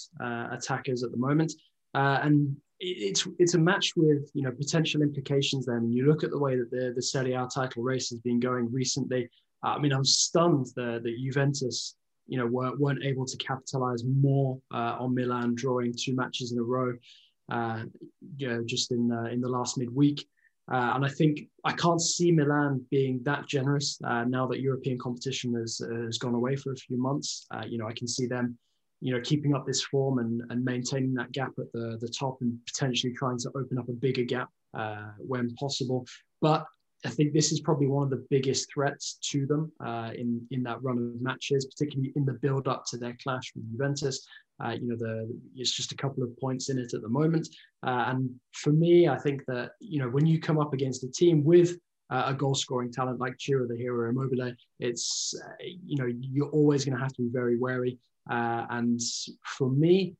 attackers 0.52 1.02
at 1.02 1.10
the 1.10 1.18
moment, 1.18 1.52
and 1.94 2.56
it's 2.78 3.26
it's 3.38 3.54
a 3.54 3.58
match 3.58 3.92
with 3.96 4.30
you 4.34 4.42
know 4.42 4.50
potential 4.50 5.02
implications. 5.02 5.66
Then 5.66 5.92
you 5.92 6.06
look 6.06 6.24
at 6.24 6.30
the 6.30 6.38
way 6.38 6.56
that 6.56 6.70
the 6.70 6.92
the 6.94 7.02
Serie 7.02 7.32
A 7.32 7.48
title 7.52 7.82
race 7.82 8.10
has 8.10 8.20
been 8.20 8.40
going 8.40 8.70
recently. 8.72 9.28
Uh, 9.64 9.70
I 9.70 9.78
mean, 9.78 9.92
I'm 9.92 10.04
stunned 10.04 10.66
that 10.76 11.02
that 11.02 11.16
Juventus 11.18 11.96
you 12.26 12.38
know 12.38 12.46
weren't, 12.46 12.78
weren't 12.78 13.04
able 13.04 13.24
to 13.24 13.36
capitalize 13.38 14.04
more 14.04 14.58
uh, 14.72 14.96
on 14.98 15.14
Milan 15.14 15.54
drawing 15.54 15.94
two 15.96 16.14
matches 16.14 16.52
in 16.52 16.58
a 16.58 16.62
row. 16.62 16.92
Uh, 17.50 17.84
you 18.36 18.48
know, 18.48 18.62
just 18.64 18.90
in 18.90 19.10
uh, 19.10 19.30
in 19.30 19.40
the 19.40 19.48
last 19.48 19.78
midweek. 19.78 20.26
Uh, 20.70 20.94
and 20.96 21.04
I 21.04 21.08
think 21.08 21.42
I 21.62 21.72
can't 21.72 22.00
see 22.00 22.32
Milan 22.32 22.84
being 22.90 23.22
that 23.22 23.46
generous 23.46 24.00
uh, 24.02 24.24
now 24.24 24.48
that 24.48 24.58
European 24.58 24.98
competition 24.98 25.54
has, 25.54 25.80
has 26.04 26.18
gone 26.18 26.34
away 26.34 26.56
for 26.56 26.72
a 26.72 26.76
few 26.76 27.00
months. 27.00 27.46
you 27.68 27.78
know, 27.78 27.86
I 27.86 27.92
can 27.92 28.08
see 28.08 28.26
them 28.26 28.58
you 29.00 29.14
know, 29.14 29.20
keeping 29.22 29.54
up 29.54 29.66
this 29.66 29.82
form 29.82 30.18
and, 30.18 30.42
and 30.50 30.64
maintaining 30.64 31.14
that 31.14 31.32
gap 31.32 31.52
at 31.58 31.70
the, 31.72 31.98
the 32.00 32.08
top 32.08 32.38
and 32.40 32.58
potentially 32.66 33.12
trying 33.12 33.38
to 33.38 33.50
open 33.56 33.78
up 33.78 33.88
a 33.88 33.92
bigger 33.92 34.24
gap 34.24 34.48
uh, 34.74 35.10
when 35.18 35.54
possible. 35.54 36.06
But 36.40 36.64
I 37.04 37.10
think 37.10 37.32
this 37.32 37.52
is 37.52 37.60
probably 37.60 37.86
one 37.86 38.04
of 38.04 38.10
the 38.10 38.26
biggest 38.30 38.72
threats 38.72 39.18
to 39.30 39.46
them 39.46 39.70
uh, 39.84 40.10
in 40.16 40.46
in 40.50 40.62
that 40.64 40.82
run 40.82 40.98
of 40.98 41.20
matches, 41.20 41.66
particularly 41.66 42.12
in 42.16 42.24
the 42.24 42.32
build 42.34 42.68
up 42.68 42.84
to 42.86 42.96
their 42.96 43.16
clash 43.22 43.52
with 43.54 43.70
Juventus. 43.70 44.26
Uh, 44.64 44.70
you 44.70 44.88
know, 44.88 44.96
the 44.96 45.28
it's 45.54 45.72
just 45.72 45.92
a 45.92 45.96
couple 45.96 46.22
of 46.22 46.36
points 46.38 46.70
in 46.70 46.78
it 46.78 46.94
at 46.94 47.02
the 47.02 47.08
moment, 47.08 47.48
uh, 47.86 48.04
and 48.08 48.30
for 48.52 48.72
me, 48.72 49.08
I 49.08 49.18
think 49.18 49.44
that 49.46 49.72
you 49.80 50.00
know 50.00 50.08
when 50.08 50.26
you 50.26 50.40
come 50.40 50.58
up 50.58 50.72
against 50.72 51.04
a 51.04 51.10
team 51.10 51.44
with 51.44 51.78
uh, 52.10 52.24
a 52.26 52.34
goal 52.34 52.54
scoring 52.54 52.90
talent 52.90 53.20
like 53.20 53.36
Ciro, 53.38 53.66
the 53.68 53.76
hero 53.76 54.08
Immobile, 54.08 54.52
it's 54.80 55.34
uh, 55.44 55.52
you 55.62 55.96
know 55.98 56.10
you're 56.20 56.48
always 56.48 56.84
going 56.84 56.96
to 56.96 57.02
have 57.02 57.12
to 57.12 57.22
be 57.22 57.28
very 57.30 57.58
wary. 57.58 57.98
Uh, 58.30 58.66
and 58.70 59.00
for 59.44 59.70
me, 59.70 60.14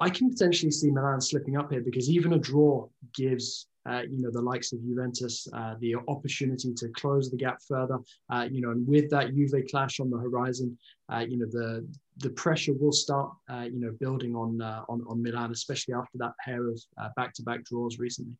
I 0.00 0.10
can 0.10 0.30
potentially 0.30 0.70
see 0.70 0.90
Milan 0.90 1.20
slipping 1.20 1.56
up 1.56 1.72
here 1.72 1.80
because 1.80 2.08
even 2.08 2.34
a 2.34 2.38
draw 2.38 2.86
gives 3.14 3.66
uh, 3.88 4.02
you 4.02 4.20
know 4.20 4.30
the 4.30 4.40
likes 4.40 4.72
of 4.72 4.82
Juventus 4.84 5.48
uh, 5.54 5.74
the 5.80 5.94
opportunity 6.08 6.74
to 6.74 6.88
close 6.90 7.30
the 7.30 7.36
gap 7.36 7.58
further. 7.66 7.98
Uh, 8.30 8.46
you 8.50 8.60
know, 8.60 8.70
and 8.70 8.86
with 8.86 9.08
that 9.10 9.34
Juve 9.34 9.64
clash 9.70 9.98
on 9.98 10.10
the 10.10 10.18
horizon, 10.18 10.76
uh, 11.12 11.24
you 11.28 11.38
know 11.38 11.46
the 11.50 11.86
the 12.18 12.30
pressure 12.30 12.74
will 12.74 12.92
start 12.92 13.30
uh, 13.50 13.66
you 13.72 13.80
know 13.80 13.92
building 13.98 14.36
on 14.36 14.60
on 14.62 15.04
on 15.08 15.22
Milan, 15.22 15.52
especially 15.52 15.94
after 15.94 16.18
that 16.18 16.32
pair 16.44 16.68
of 16.68 16.80
back 17.16 17.32
to 17.34 17.42
back 17.42 17.64
draws 17.64 17.98
recently. 17.98 18.34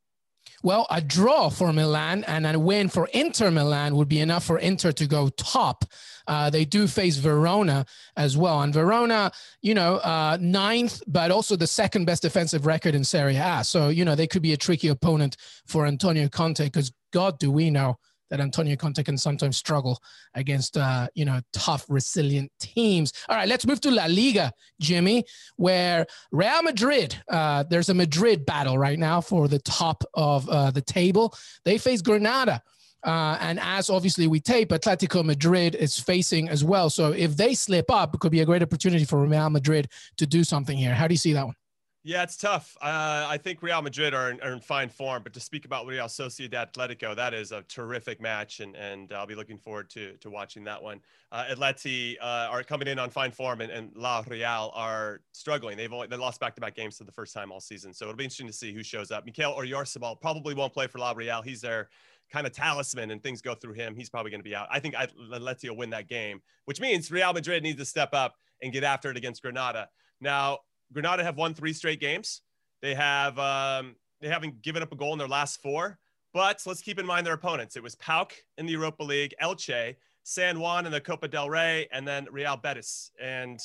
Well, 0.62 0.86
a 0.90 1.00
draw 1.00 1.50
for 1.50 1.72
Milan 1.72 2.24
and 2.24 2.46
a 2.46 2.58
win 2.58 2.88
for 2.88 3.06
Inter 3.12 3.50
Milan 3.50 3.96
would 3.96 4.08
be 4.08 4.20
enough 4.20 4.44
for 4.44 4.58
Inter 4.58 4.92
to 4.92 5.06
go 5.06 5.28
top. 5.28 5.84
Uh, 6.26 6.50
they 6.50 6.64
do 6.64 6.86
face 6.86 7.16
Verona 7.16 7.86
as 8.16 8.36
well. 8.36 8.60
And 8.60 8.74
Verona, 8.74 9.32
you 9.62 9.74
know, 9.74 9.96
uh, 9.96 10.36
ninth, 10.40 11.02
but 11.06 11.30
also 11.30 11.56
the 11.56 11.66
second 11.66 12.04
best 12.04 12.22
defensive 12.22 12.66
record 12.66 12.94
in 12.94 13.04
Serie 13.04 13.36
A. 13.36 13.62
So, 13.64 13.88
you 13.88 14.04
know, 14.04 14.14
they 14.14 14.26
could 14.26 14.42
be 14.42 14.52
a 14.52 14.56
tricky 14.56 14.88
opponent 14.88 15.36
for 15.66 15.86
Antonio 15.86 16.28
Conte 16.28 16.64
because 16.64 16.92
God, 17.12 17.38
do 17.38 17.50
we 17.50 17.70
know 17.70 17.98
that 18.30 18.40
Antonio 18.40 18.76
Conte 18.76 19.02
can 19.02 19.18
sometimes 19.18 19.56
struggle 19.56 20.00
against, 20.34 20.76
uh, 20.76 21.08
you 21.14 21.24
know, 21.24 21.40
tough, 21.52 21.84
resilient 21.88 22.50
teams. 22.60 23.12
All 23.28 23.36
right, 23.36 23.48
let's 23.48 23.66
move 23.66 23.80
to 23.82 23.90
La 23.90 24.06
Liga, 24.06 24.52
Jimmy, 24.80 25.24
where 25.56 26.06
Real 26.32 26.62
Madrid, 26.62 27.16
uh, 27.30 27.64
there's 27.68 27.88
a 27.88 27.94
Madrid 27.94 28.44
battle 28.46 28.78
right 28.78 28.98
now 28.98 29.20
for 29.20 29.48
the 29.48 29.58
top 29.60 30.04
of 30.14 30.48
uh, 30.48 30.70
the 30.70 30.82
table. 30.82 31.34
They 31.64 31.78
face 31.78 32.02
Granada. 32.02 32.62
Uh, 33.04 33.38
and 33.40 33.60
as 33.60 33.90
obviously 33.90 34.26
we 34.26 34.40
tape, 34.40 34.70
Atletico 34.70 35.24
Madrid 35.24 35.74
is 35.76 35.98
facing 35.98 36.48
as 36.48 36.64
well. 36.64 36.90
So 36.90 37.12
if 37.12 37.36
they 37.36 37.54
slip 37.54 37.90
up, 37.90 38.14
it 38.14 38.20
could 38.20 38.32
be 38.32 38.40
a 38.40 38.46
great 38.46 38.62
opportunity 38.62 39.04
for 39.04 39.24
Real 39.24 39.50
Madrid 39.50 39.88
to 40.16 40.26
do 40.26 40.42
something 40.42 40.76
here. 40.76 40.94
How 40.94 41.06
do 41.06 41.14
you 41.14 41.18
see 41.18 41.32
that 41.34 41.46
one? 41.46 41.54
Yeah, 42.04 42.22
it's 42.22 42.36
tough. 42.36 42.76
Uh, 42.80 43.26
I 43.28 43.38
think 43.38 43.60
Real 43.60 43.82
Madrid 43.82 44.14
are 44.14 44.30
in, 44.30 44.40
are 44.40 44.52
in, 44.52 44.60
fine 44.60 44.88
form, 44.88 45.22
but 45.24 45.32
to 45.34 45.40
speak 45.40 45.64
about 45.64 45.84
Real 45.84 46.06
Sociedad 46.06 46.72
Atletico, 46.72 47.14
that 47.16 47.34
is 47.34 47.50
a 47.50 47.62
terrific 47.62 48.20
match, 48.20 48.60
and, 48.60 48.76
and 48.76 49.12
I'll 49.12 49.26
be 49.26 49.34
looking 49.34 49.58
forward 49.58 49.90
to 49.90 50.16
to 50.18 50.30
watching 50.30 50.62
that 50.64 50.80
one. 50.80 51.00
Uh, 51.32 51.46
Atleti 51.50 52.16
uh, 52.20 52.48
are 52.50 52.62
coming 52.62 52.86
in 52.86 53.00
on 53.00 53.10
fine 53.10 53.32
form, 53.32 53.60
and, 53.60 53.72
and 53.72 53.90
La 53.96 54.22
Real 54.28 54.70
are 54.74 55.20
struggling. 55.32 55.76
They've 55.76 55.92
only 55.92 56.06
they 56.06 56.16
lost 56.16 56.38
back 56.38 56.54
to 56.54 56.60
back 56.60 56.76
games 56.76 56.96
for 56.96 57.04
the 57.04 57.12
first 57.12 57.34
time 57.34 57.50
all 57.50 57.60
season, 57.60 57.92
so 57.92 58.04
it'll 58.04 58.16
be 58.16 58.24
interesting 58.24 58.46
to 58.46 58.52
see 58.52 58.72
who 58.72 58.84
shows 58.84 59.10
up. 59.10 59.26
Mikel 59.26 59.54
Oyarzabal 59.54 60.20
probably 60.20 60.54
won't 60.54 60.72
play 60.72 60.86
for 60.86 60.98
La 60.98 61.12
Real. 61.16 61.42
He's 61.42 61.60
their 61.60 61.88
kind 62.32 62.46
of 62.46 62.52
talisman, 62.52 63.10
and 63.10 63.22
things 63.22 63.42
go 63.42 63.54
through 63.54 63.74
him. 63.74 63.96
He's 63.96 64.08
probably 64.08 64.30
going 64.30 64.40
to 64.40 64.48
be 64.48 64.54
out. 64.54 64.68
I 64.70 64.78
think 64.78 64.94
Atleti 64.94 65.68
will 65.68 65.76
win 65.76 65.90
that 65.90 66.08
game, 66.08 66.42
which 66.66 66.80
means 66.80 67.10
Real 67.10 67.32
Madrid 67.32 67.64
needs 67.64 67.78
to 67.78 67.84
step 67.84 68.14
up 68.14 68.36
and 68.62 68.72
get 68.72 68.84
after 68.84 69.10
it 69.10 69.16
against 69.16 69.42
Granada. 69.42 69.88
Now, 70.20 70.58
Granada 70.92 71.24
have 71.24 71.36
won 71.36 71.54
three 71.54 71.72
straight 71.72 72.00
games. 72.00 72.42
They 72.82 72.94
have 72.94 73.38
um, 73.38 73.96
they 74.20 74.28
haven't 74.28 74.62
given 74.62 74.82
up 74.82 74.92
a 74.92 74.96
goal 74.96 75.12
in 75.12 75.18
their 75.18 75.28
last 75.28 75.60
four. 75.62 75.98
But 76.34 76.62
let's 76.66 76.82
keep 76.82 76.98
in 76.98 77.06
mind 77.06 77.26
their 77.26 77.34
opponents. 77.34 77.76
It 77.76 77.82
was 77.82 77.96
PAOK 77.96 78.32
in 78.58 78.66
the 78.66 78.72
Europa 78.72 79.02
League, 79.02 79.34
Elche, 79.42 79.96
San 80.24 80.60
Juan 80.60 80.84
in 80.84 80.92
the 80.92 81.00
Copa 81.00 81.26
del 81.26 81.48
Rey, 81.48 81.88
and 81.90 82.06
then 82.06 82.26
Real 82.30 82.56
Betis. 82.56 83.10
And 83.20 83.58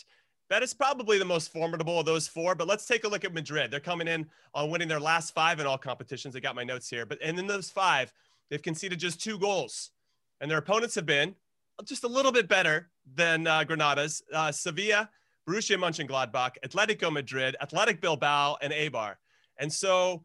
Betis 0.50 0.74
probably 0.74 1.20
the 1.20 1.26
most 1.26 1.52
formidable 1.52 2.00
of 2.00 2.06
those 2.06 2.28
four. 2.28 2.56
But 2.56 2.68
let's 2.68 2.86
take 2.86 3.04
a 3.04 3.08
look 3.08 3.26
at 3.26 3.34
Madrid. 3.34 3.70
They're 3.70 3.82
coming 3.82 4.08
in 4.08 4.30
on 4.54 4.70
winning 4.70 4.88
their 4.88 5.00
last 5.00 5.34
five 5.34 5.60
in 5.60 5.68
all 5.68 5.78
competitions. 5.78 6.36
I 6.36 6.40
got 6.40 6.56
my 6.56 6.64
notes 6.64 6.90
here. 6.90 7.06
But 7.06 7.20
and 7.22 7.38
in 7.38 7.48
those 7.48 7.70
five, 7.70 8.14
they've 8.50 8.62
conceded 8.62 8.98
just 8.98 9.22
two 9.22 9.38
goals, 9.38 9.92
and 10.40 10.50
their 10.50 10.58
opponents 10.58 10.96
have 10.96 11.06
been 11.06 11.36
just 11.84 12.04
a 12.04 12.08
little 12.08 12.32
bit 12.32 12.48
better 12.48 12.90
than 13.14 13.46
uh, 13.46 13.64
Granada's. 13.66 14.24
Uh, 14.32 14.52
Sevilla, 14.52 15.10
Borussia 15.48 15.78
Mönchengladbach, 15.78 16.56
Atletico 16.66 17.12
Madrid, 17.12 17.56
Athletic 17.62 18.02
Bilbao, 18.02 18.58
and 18.62 18.72
Eibar. 18.72 19.16
And 19.58 19.72
so, 19.72 20.24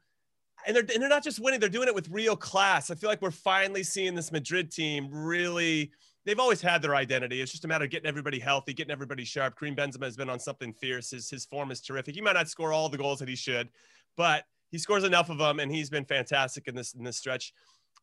and 0.66 0.74
they're, 0.74 0.83
and 0.83 1.02
they're 1.02 1.09
not 1.09 1.24
just 1.24 1.40
winning, 1.40 1.61
they're 1.61 1.68
doing 1.68 1.88
it 1.88 1.94
with 1.94 2.09
real 2.09 2.37
class. 2.37 2.90
I 2.90 2.94
feel 2.94 3.11
like 3.11 3.22
we're 3.22 3.31
finally 3.31 3.83
seeing 3.83 4.14
this 4.14 4.33
Madrid 4.33 4.70
team 4.70 5.09
really, 5.11 5.90
they've 6.24 6.38
always 6.38 6.61
had 6.61 6.83
their 6.83 6.94
identity. 6.94 7.40
It's 7.40 7.52
just 7.52 7.64
a 7.64 7.68
matter 7.68 7.85
of 7.85 7.90
getting 7.90 8.09
everybody 8.09 8.38
healthy, 8.38 8.72
getting 8.72 8.92
everybody 8.92 9.24
sharp. 9.24 9.59
Karim 9.59 9.76
Benzema 9.76 10.04
has 10.04 10.16
been 10.16 10.31
on 10.31 10.40
something 10.40 10.72
fierce. 10.72 11.11
His, 11.11 11.28
his 11.28 11.44
form 11.44 11.70
is 11.70 11.81
terrific. 11.81 12.14
He 12.14 12.20
might 12.20 12.35
not 12.35 12.48
score 12.48 12.72
all 12.72 12.88
the 12.88 12.98
goals 12.98 13.18
that 13.20 13.28
he 13.28 13.37
should, 13.37 13.68
but 14.16 14.44
he 14.70 14.78
scores 14.78 15.04
enough 15.04 15.31
of 15.31 15.38
them 15.38 15.61
and 15.61 15.70
he's 15.70 15.90
been 15.90 16.04
fantastic 16.04 16.68
in 16.68 16.74
this, 16.74 16.94
in 16.94 17.04
this 17.04 17.16
stretch. 17.16 17.52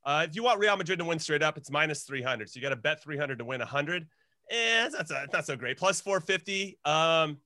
Uh, 0.06 0.25
if 0.28 0.36
you 0.36 0.43
want 0.43 0.60
Real 0.60 0.78
Madrid 0.78 0.99
to 0.99 1.06
win 1.06 1.17
straight 1.17 1.41
up, 1.41 1.58
it's 1.58 1.71
minus 1.71 2.04
300. 2.04 2.49
So 2.49 2.58
you 2.58 2.62
got 2.62 2.69
to 2.69 2.75
bet 2.75 3.01
300 3.01 3.39
to 3.39 3.45
win 3.45 3.60
100. 3.60 4.08
Eh, 4.51 4.89
that's 4.89 5.12
not, 5.34 5.45
so 5.45 5.55
great. 5.55 5.77
Plus 5.77 6.01
450 6.01 6.77
um, 6.86 7.38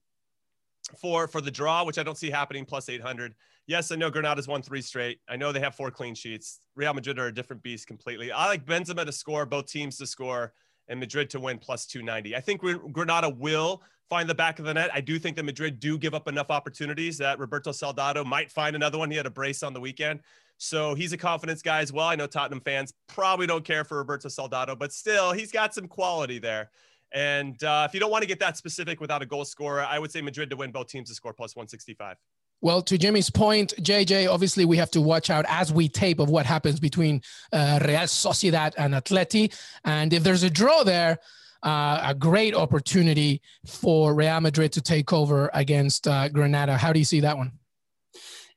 for 0.98 1.28
for 1.28 1.40
the 1.40 1.50
draw, 1.50 1.84
which 1.84 1.98
I 1.98 2.02
don't 2.02 2.18
see 2.18 2.30
happening. 2.30 2.64
Plus 2.64 2.88
800. 2.88 3.34
Yes, 3.66 3.92
I 3.92 3.96
know 3.96 4.10
Granada's 4.10 4.48
won 4.48 4.62
three 4.62 4.82
straight. 4.82 5.20
I 5.28 5.36
know 5.36 5.52
they 5.52 5.60
have 5.60 5.76
four 5.76 5.90
clean 5.90 6.14
sheets. 6.14 6.58
Real 6.74 6.92
Madrid 6.92 7.18
are 7.18 7.28
a 7.28 7.34
different 7.34 7.62
beast 7.62 7.86
completely. 7.86 8.32
I 8.32 8.46
like 8.46 8.66
Benzema 8.66 9.06
to 9.06 9.12
score, 9.12 9.46
both 9.46 9.66
teams 9.66 9.96
to 9.98 10.06
score, 10.06 10.52
and 10.88 10.98
Madrid 10.98 11.30
to 11.30 11.40
win 11.40 11.58
plus 11.58 11.86
290. 11.86 12.34
I 12.34 12.40
think 12.40 12.62
Granada 12.92 13.28
will 13.28 13.82
find 14.08 14.28
the 14.28 14.34
back 14.34 14.58
of 14.58 14.64
the 14.64 14.74
net. 14.74 14.90
I 14.92 15.00
do 15.00 15.20
think 15.20 15.36
that 15.36 15.44
Madrid 15.44 15.78
do 15.78 15.96
give 15.96 16.14
up 16.14 16.26
enough 16.26 16.50
opportunities 16.50 17.16
that 17.18 17.38
Roberto 17.38 17.70
Soldado 17.70 18.24
might 18.24 18.50
find 18.50 18.74
another 18.74 18.98
one. 18.98 19.08
He 19.08 19.16
had 19.16 19.26
a 19.26 19.30
brace 19.30 19.62
on 19.62 19.72
the 19.72 19.80
weekend. 19.80 20.20
So 20.58 20.94
he's 20.94 21.12
a 21.12 21.16
confidence 21.16 21.62
guy 21.62 21.80
as 21.80 21.92
well. 21.92 22.06
I 22.06 22.16
know 22.16 22.26
Tottenham 22.26 22.60
fans 22.60 22.92
probably 23.06 23.46
don't 23.46 23.64
care 23.64 23.84
for 23.84 23.98
Roberto 23.98 24.28
Soldado, 24.28 24.74
but 24.74 24.92
still, 24.92 25.32
he's 25.32 25.52
got 25.52 25.72
some 25.72 25.86
quality 25.86 26.38
there. 26.38 26.70
And 27.12 27.62
uh, 27.64 27.86
if 27.88 27.94
you 27.94 28.00
don't 28.00 28.10
want 28.10 28.22
to 28.22 28.28
get 28.28 28.38
that 28.40 28.56
specific 28.56 29.00
without 29.00 29.22
a 29.22 29.26
goal 29.26 29.44
scorer, 29.44 29.82
I 29.82 29.98
would 29.98 30.12
say 30.12 30.20
Madrid 30.20 30.50
to 30.50 30.56
win 30.56 30.70
both 30.70 30.88
teams 30.88 31.08
to 31.08 31.14
score 31.14 31.32
plus 31.32 31.56
165. 31.56 32.16
Well, 32.62 32.82
to 32.82 32.98
Jimmy's 32.98 33.30
point, 33.30 33.72
JJ, 33.80 34.30
obviously 34.30 34.66
we 34.66 34.76
have 34.76 34.90
to 34.90 35.00
watch 35.00 35.30
out 35.30 35.46
as 35.48 35.72
we 35.72 35.88
tape 35.88 36.18
of 36.18 36.28
what 36.28 36.44
happens 36.44 36.78
between 36.78 37.22
uh, 37.52 37.80
Real 37.82 38.00
Sociedad 38.00 38.74
and 38.76 38.92
Atleti. 38.92 39.56
And 39.84 40.12
if 40.12 40.22
there's 40.22 40.42
a 40.42 40.50
draw 40.50 40.84
there, 40.84 41.18
uh, 41.62 42.00
a 42.04 42.14
great 42.14 42.54
opportunity 42.54 43.40
for 43.66 44.14
Real 44.14 44.40
Madrid 44.40 44.72
to 44.72 44.82
take 44.82 45.12
over 45.12 45.50
against 45.54 46.06
uh, 46.06 46.28
Granada. 46.28 46.76
How 46.76 46.92
do 46.92 46.98
you 46.98 47.04
see 47.04 47.20
that 47.20 47.36
one? 47.36 47.52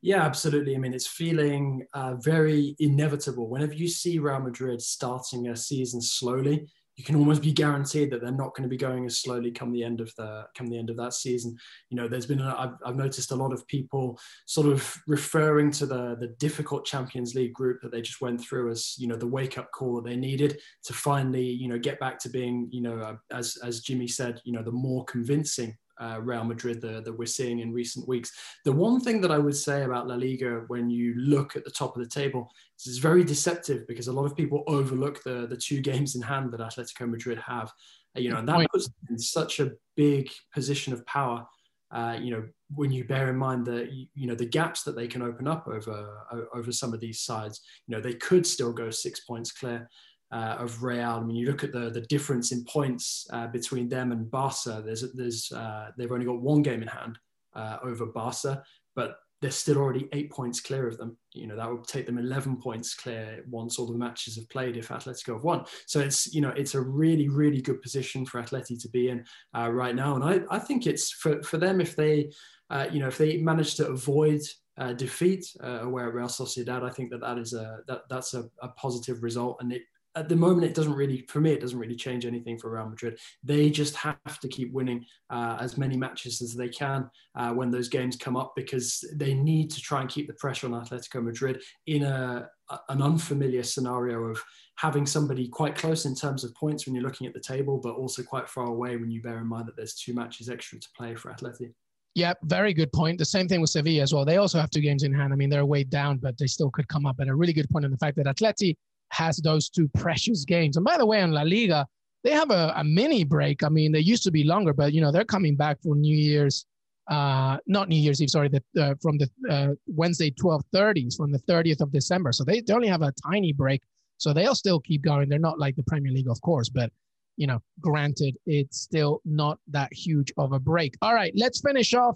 Yeah, 0.02 0.24
absolutely. 0.24 0.76
I 0.76 0.80
mean, 0.80 0.94
it's 0.94 1.08
feeling 1.08 1.86
uh, 1.94 2.16
very 2.16 2.76
inevitable. 2.80 3.48
Whenever 3.48 3.74
you 3.74 3.88
see 3.88 4.20
Real 4.20 4.42
Madrid 4.42 4.82
starting 4.82 5.48
a 5.48 5.56
season 5.56 6.02
slowly, 6.02 6.68
you 6.96 7.04
can 7.04 7.16
almost 7.16 7.42
be 7.42 7.52
guaranteed 7.52 8.12
that 8.12 8.22
they're 8.22 8.32
not 8.32 8.56
going 8.56 8.64
to 8.64 8.70
be 8.70 8.78
going 8.78 9.06
as 9.06 9.20
slowly 9.20 9.52
come 9.52 9.72
the 9.72 9.84
end 9.84 10.00
of 10.00 10.14
the 10.16 10.46
come 10.56 10.68
the 10.68 10.78
end 10.78 10.90
of 10.90 10.98
that 10.98 11.14
season. 11.14 11.58
You 11.90 11.98
know, 11.98 12.08
there's 12.08 12.28
been 12.28 12.42
a, 12.42 12.56
I've, 12.58 12.76
I've 12.86 12.96
noticed 12.96 13.32
a 13.32 13.36
lot 13.36 13.52
of 13.52 13.66
people 13.68 14.20
sort 14.46 14.68
of 14.68 14.96
referring 15.08 15.72
to 15.72 15.86
the 15.86 16.16
the 16.20 16.36
difficult 16.40 16.86
Champions 16.86 17.34
League 17.34 17.54
group 17.54 17.82
that 17.82 17.92
they 17.92 18.02
just 18.02 18.22
went 18.22 18.42
through 18.42 18.70
as 18.72 18.96
you 18.98 19.08
know 19.08 19.16
the 19.16 19.28
wake 19.28 19.58
up 19.58 19.72
call 19.72 19.96
that 19.96 20.06
they 20.06 20.16
needed 20.16 20.60
to 20.84 20.94
finally 20.94 21.46
you 21.46 21.68
know 21.68 21.80
get 21.80 22.00
back 22.00 22.20
to 22.20 22.30
being 22.30 22.68
you 22.72 22.82
know 22.82 23.00
uh, 23.00 23.16
as 23.32 23.58
as 23.64 23.82
Jimmy 23.82 24.08
said 24.08 24.42
you 24.44 24.54
know 24.54 24.64
the 24.64 24.72
more 24.72 25.04
convincing 25.06 25.76
uh, 26.04 26.20
Real 26.20 26.44
Madrid 26.44 26.82
that, 26.82 27.06
that 27.06 27.18
we're 27.18 27.26
seeing 27.26 27.60
in 27.60 27.72
recent 27.72 28.08
weeks. 28.08 28.32
The 28.66 28.72
one 28.72 29.00
thing 29.00 29.22
that 29.22 29.32
I 29.32 29.38
would 29.38 29.56
say 29.56 29.84
about 29.84 30.08
La 30.08 30.16
Liga 30.16 30.64
when 30.68 30.90
you 30.90 31.14
look 31.16 31.56
at 31.56 31.64
the 31.64 31.72
top 31.72 31.96
of 31.96 32.04
the 32.04 32.10
table 32.10 32.50
is 32.80 32.88
it's 32.88 32.98
very 32.98 33.24
deceptive 33.24 33.88
because 33.88 34.08
a 34.08 34.14
lot 34.14 34.26
of 34.26 34.36
people 34.36 34.64
overlook 34.68 35.24
the, 35.24 35.48
the 35.48 35.58
two 35.58 35.82
games 35.90 36.16
in 36.16 36.22
hand 36.22 36.52
that 36.52 36.60
Atletico 36.60 37.10
Madrid 37.10 37.40
have. 37.40 37.72
Uh, 38.16 38.20
you 38.20 38.30
know, 38.30 38.38
and 38.38 38.48
that 38.48 38.68
puts 38.72 38.86
them 38.86 38.96
in 39.10 39.18
such 39.18 39.60
a 39.60 39.72
big 39.96 40.30
position 40.54 40.94
of 40.94 41.06
power. 41.06 41.46
Uh, 41.92 42.18
you 42.20 42.32
know, 42.32 42.44
when 42.76 42.92
you 42.92 43.04
bear 43.04 43.30
in 43.30 43.38
mind 43.38 43.66
that 43.66 43.92
you 43.92 44.28
know 44.28 44.34
the 44.36 44.46
gaps 44.46 44.84
that 44.84 44.96
they 44.96 45.08
can 45.08 45.22
open 45.22 45.48
up 45.48 45.68
over 45.68 46.48
over 46.54 46.72
some 46.72 46.94
of 46.94 47.00
these 47.00 47.22
sides, 47.22 47.62
you 47.88 47.96
know 47.96 48.02
they 48.02 48.14
could 48.14 48.46
still 48.46 48.74
go 48.74 48.90
six 48.90 49.20
points 49.22 49.52
clear 49.52 49.88
uh, 50.34 50.58
of 50.60 50.84
Real. 50.84 51.12
I 51.12 51.20
mean, 51.22 51.36
you 51.36 51.46
look 51.46 51.64
at 51.64 51.72
the 51.72 51.92
the 51.92 52.02
difference 52.02 52.52
in 52.52 52.66
points 52.66 53.28
uh, 53.32 53.48
between 53.48 53.88
them 53.88 54.12
and 54.12 54.30
Barca. 54.30 54.82
There's 54.84 55.14
there's 55.14 55.52
uh, 55.52 55.92
they've 55.96 56.12
only 56.12 56.26
got 56.26 56.42
one 56.42 56.64
game 56.64 56.82
in 56.82 56.88
hand 56.88 57.20
uh, 57.56 57.78
over 57.84 58.08
Barca, 58.08 58.64
but 58.96 59.18
they're 59.42 59.52
still 59.52 59.78
already 59.78 60.08
eight 60.14 60.32
points 60.32 60.60
clear 60.60 60.88
of 60.88 60.98
them. 60.98 61.16
You 61.34 61.46
know 61.46 61.56
that 61.56 61.70
would 61.70 61.88
take 61.88 62.08
them 62.08 62.18
11 62.18 62.58
points 62.58 62.96
clear 62.96 63.44
once 63.48 63.78
all 63.78 63.86
the 63.86 63.98
matches 63.98 64.36
have 64.38 64.50
played 64.50 64.76
if 64.76 64.88
Atletico 64.88 65.34
have 65.34 65.44
won. 65.44 65.66
So 65.86 66.00
it's 66.00 66.34
you 66.34 66.42
know 66.42 66.54
it's 66.58 66.74
a 66.74 66.82
really 66.82 67.30
really 67.30 67.62
good 67.62 67.82
position 67.84 68.26
for 68.26 68.42
Atleti 68.42 68.82
to 68.82 68.90
be 68.90 69.10
in 69.10 69.24
uh, 69.56 69.72
right 69.72 69.96
now, 69.96 70.16
and 70.16 70.24
I 70.24 70.56
I 70.56 70.58
think 70.58 70.88
it's 70.88 71.12
for 71.12 71.44
for 71.44 71.58
them 71.58 71.80
if 71.80 71.96
they 71.96 72.32
uh, 72.72 72.88
you 72.92 73.00
know 73.00 73.08
if 73.08 73.20
they 73.20 73.38
manage 73.38 73.76
to 73.76 73.88
avoid 73.88 74.42
uh, 74.80 74.94
defeat 74.94 75.46
uh, 75.64 75.82
away 75.82 76.02
at 76.02 76.14
Real 76.16 76.26
Sociedad, 76.26 76.82
I 76.82 76.90
think 76.90 77.12
that 77.12 77.22
that 77.22 77.38
is 77.38 77.54
a 77.54 77.82
that 77.88 78.02
that's 78.10 78.34
a, 78.34 78.46
a 78.64 78.70
positive 78.70 79.22
result, 79.22 79.58
and 79.60 79.72
it 79.72 79.84
at 80.16 80.30
the 80.30 80.36
moment, 80.36 80.66
it 80.66 80.76
doesn't 80.76 80.94
really, 80.94 81.26
for 81.28 81.42
me, 81.42 81.52
it 81.52 81.62
doesn't 81.62 81.80
really 81.80 81.96
change 81.96 82.26
anything 82.26 82.58
for 82.60 82.70
Real 82.70 82.88
Madrid. 82.88 83.18
They 83.44 83.70
just 83.70 83.96
have 83.96 84.40
to 84.42 84.48
keep 84.48 84.72
winning 84.72 85.06
uh, 85.30 85.58
as 85.60 85.78
many 85.78 85.98
matches 85.98 86.42
as 86.42 86.54
they 86.54 86.70
can 86.70 87.10
uh, 87.36 87.52
when 87.52 87.72
those 87.72 87.90
games 87.90 88.16
come 88.16 88.38
up 88.38 88.54
because 88.56 89.04
they 89.16 89.34
need 89.34 89.72
to 89.72 89.82
try 89.82 90.02
and 90.02 90.10
keep 90.10 90.28
the 90.28 90.34
pressure 90.34 90.68
on 90.68 90.74
Atletico 90.74 91.24
Madrid 91.24 91.62
in 91.88 92.04
a, 92.04 92.48
an 92.90 93.02
unfamiliar 93.02 93.64
scenario 93.64 94.24
of 94.24 94.42
having 94.78 95.06
somebody 95.06 95.48
quite 95.48 95.76
close 95.76 96.06
in 96.06 96.16
terms 96.16 96.44
of 96.44 96.54
points 96.56 96.86
when 96.86 96.94
you're 96.94 97.04
looking 97.04 97.26
at 97.26 97.34
the 97.34 97.40
table, 97.40 97.80
but 97.80 97.96
also 97.96 98.22
quite 98.22 98.48
far 98.48 98.68
away 98.68 98.98
when 98.98 99.10
you 99.10 99.22
bear 99.22 99.40
in 99.40 99.48
mind 99.48 99.68
that 99.68 99.76
there's 99.76 99.96
two 99.96 100.14
matches 100.14 100.50
extra 100.50 100.80
to 100.80 100.88
play 100.96 101.16
for 101.16 101.32
Atleti. 101.32 101.74
Yeah, 102.16 102.34
very 102.44 102.76
good 102.76 102.94
point. 102.94 103.18
The 103.18 103.26
same 103.26 103.48
thing 103.48 103.60
with 103.60 103.72
Sevilla 103.72 104.04
as 104.04 104.14
well. 104.14 104.24
They 104.24 104.38
also 104.38 104.60
have 104.60 104.70
two 104.70 104.82
games 104.82 105.02
in 105.02 105.12
hand. 105.12 105.34
I 105.34 105.36
mean, 105.36 105.50
they're 105.50 105.66
way 105.66 105.84
down, 105.84 106.18
but 106.18 106.38
they 106.38 106.46
still 106.46 106.70
could 106.70 106.88
come 106.88 107.08
up. 107.08 107.20
And 107.20 107.30
a 107.30 107.36
really 107.36 107.54
good 107.54 107.68
point 107.72 107.86
on 107.86 107.92
the 107.92 107.98
fact 107.98 108.18
that 108.18 108.28
Atleti 108.28 108.76
has 109.14 109.38
those 109.38 109.70
two 109.70 109.88
precious 109.90 110.44
games. 110.44 110.76
And 110.76 110.84
by 110.84 110.98
the 110.98 111.06
way, 111.06 111.22
in 111.22 111.32
La 111.32 111.44
Liga, 111.44 111.86
they 112.24 112.32
have 112.32 112.52
a, 112.52 112.74
a 112.76 112.84
mini 112.84 113.24
break. 113.24 113.64
I 113.64 113.70
mean, 113.70 113.92
they 113.92 114.00
used 114.00 114.24
to 114.24 114.32
be 114.32 114.44
longer, 114.44 114.74
but 114.74 114.94
you 114.94 115.02
know 115.02 115.12
they're 115.12 115.26
coming 115.26 115.56
back 115.56 115.78
for 115.82 115.96
New 115.96 116.16
Year's, 116.16 116.66
uh, 117.10 117.58
not 117.68 117.90
New 117.90 117.98
Year's 117.98 118.22
Eve, 118.22 118.30
sorry, 118.30 118.50
the, 118.50 118.64
uh, 118.82 118.96
from 119.02 119.18
the 119.18 119.30
uh, 119.50 119.74
Wednesday 119.88 120.32
12:30s 120.32 121.16
from 121.16 121.32
the 121.32 121.40
30th 121.40 121.82
of 121.82 121.92
December. 121.92 122.32
So 122.32 122.44
they, 122.44 122.62
they 122.62 122.74
only 122.74 122.88
have 122.88 123.02
a 123.02 123.14
tiny 123.30 123.54
break. 123.54 123.82
So 124.18 124.34
they'll 124.34 124.56
still 124.56 124.80
keep 124.80 125.02
going. 125.02 125.28
They're 125.28 125.40
not 125.40 125.60
like 125.60 125.76
the 125.76 125.84
Premier 125.84 126.12
League, 126.12 126.30
of 126.30 126.40
course, 126.42 126.70
but 126.70 126.92
you 127.36 127.48
know, 127.48 127.60
granted, 127.82 128.38
it's 128.46 128.80
still 128.80 129.22
not 129.26 129.58
that 129.70 129.92
huge 129.92 130.32
of 130.38 130.54
a 130.54 130.60
break. 130.60 130.96
All 131.02 131.14
right, 131.14 131.34
let's 131.36 131.62
finish 131.62 131.94
off 131.94 132.16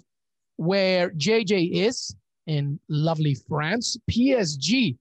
where 0.56 1.10
JJ 1.10 1.72
is 1.72 2.14
in 2.46 2.78
lovely 2.88 3.36
France. 3.48 3.96
PSG 4.10 4.96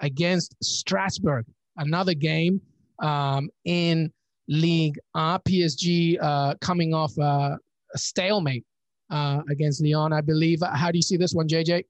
against 0.00 0.54
Strasbourg. 0.62 1.46
Another 1.76 2.14
game 2.14 2.60
um, 3.00 3.48
in 3.64 4.12
League 4.48 4.98
uh, 5.14 5.38
PSG 5.40 6.18
uh, 6.20 6.54
coming 6.60 6.94
off 6.94 7.16
uh, 7.18 7.56
a 7.94 7.98
stalemate 7.98 8.64
uh, 9.10 9.42
against 9.50 9.82
Lyon, 9.82 10.12
I 10.12 10.20
believe. 10.20 10.60
How 10.62 10.90
do 10.90 10.98
you 10.98 11.02
see 11.02 11.16
this 11.16 11.34
one, 11.34 11.48
JJ? 11.48 11.84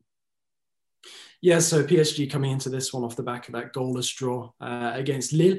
Yeah, 1.43 1.59
so 1.59 1.85
PSG 1.85 2.31
coming 2.31 2.51
into 2.51 2.71
this 2.71 2.93
one 2.93 3.05
off 3.05 3.15
the 3.15 3.23
back 3.23 3.47
of 3.47 3.55
that 3.55 3.73
goalless 3.73 4.15
draw 4.15 4.51
uh, 4.61 4.93
against 4.95 5.33
Lille. 5.33 5.59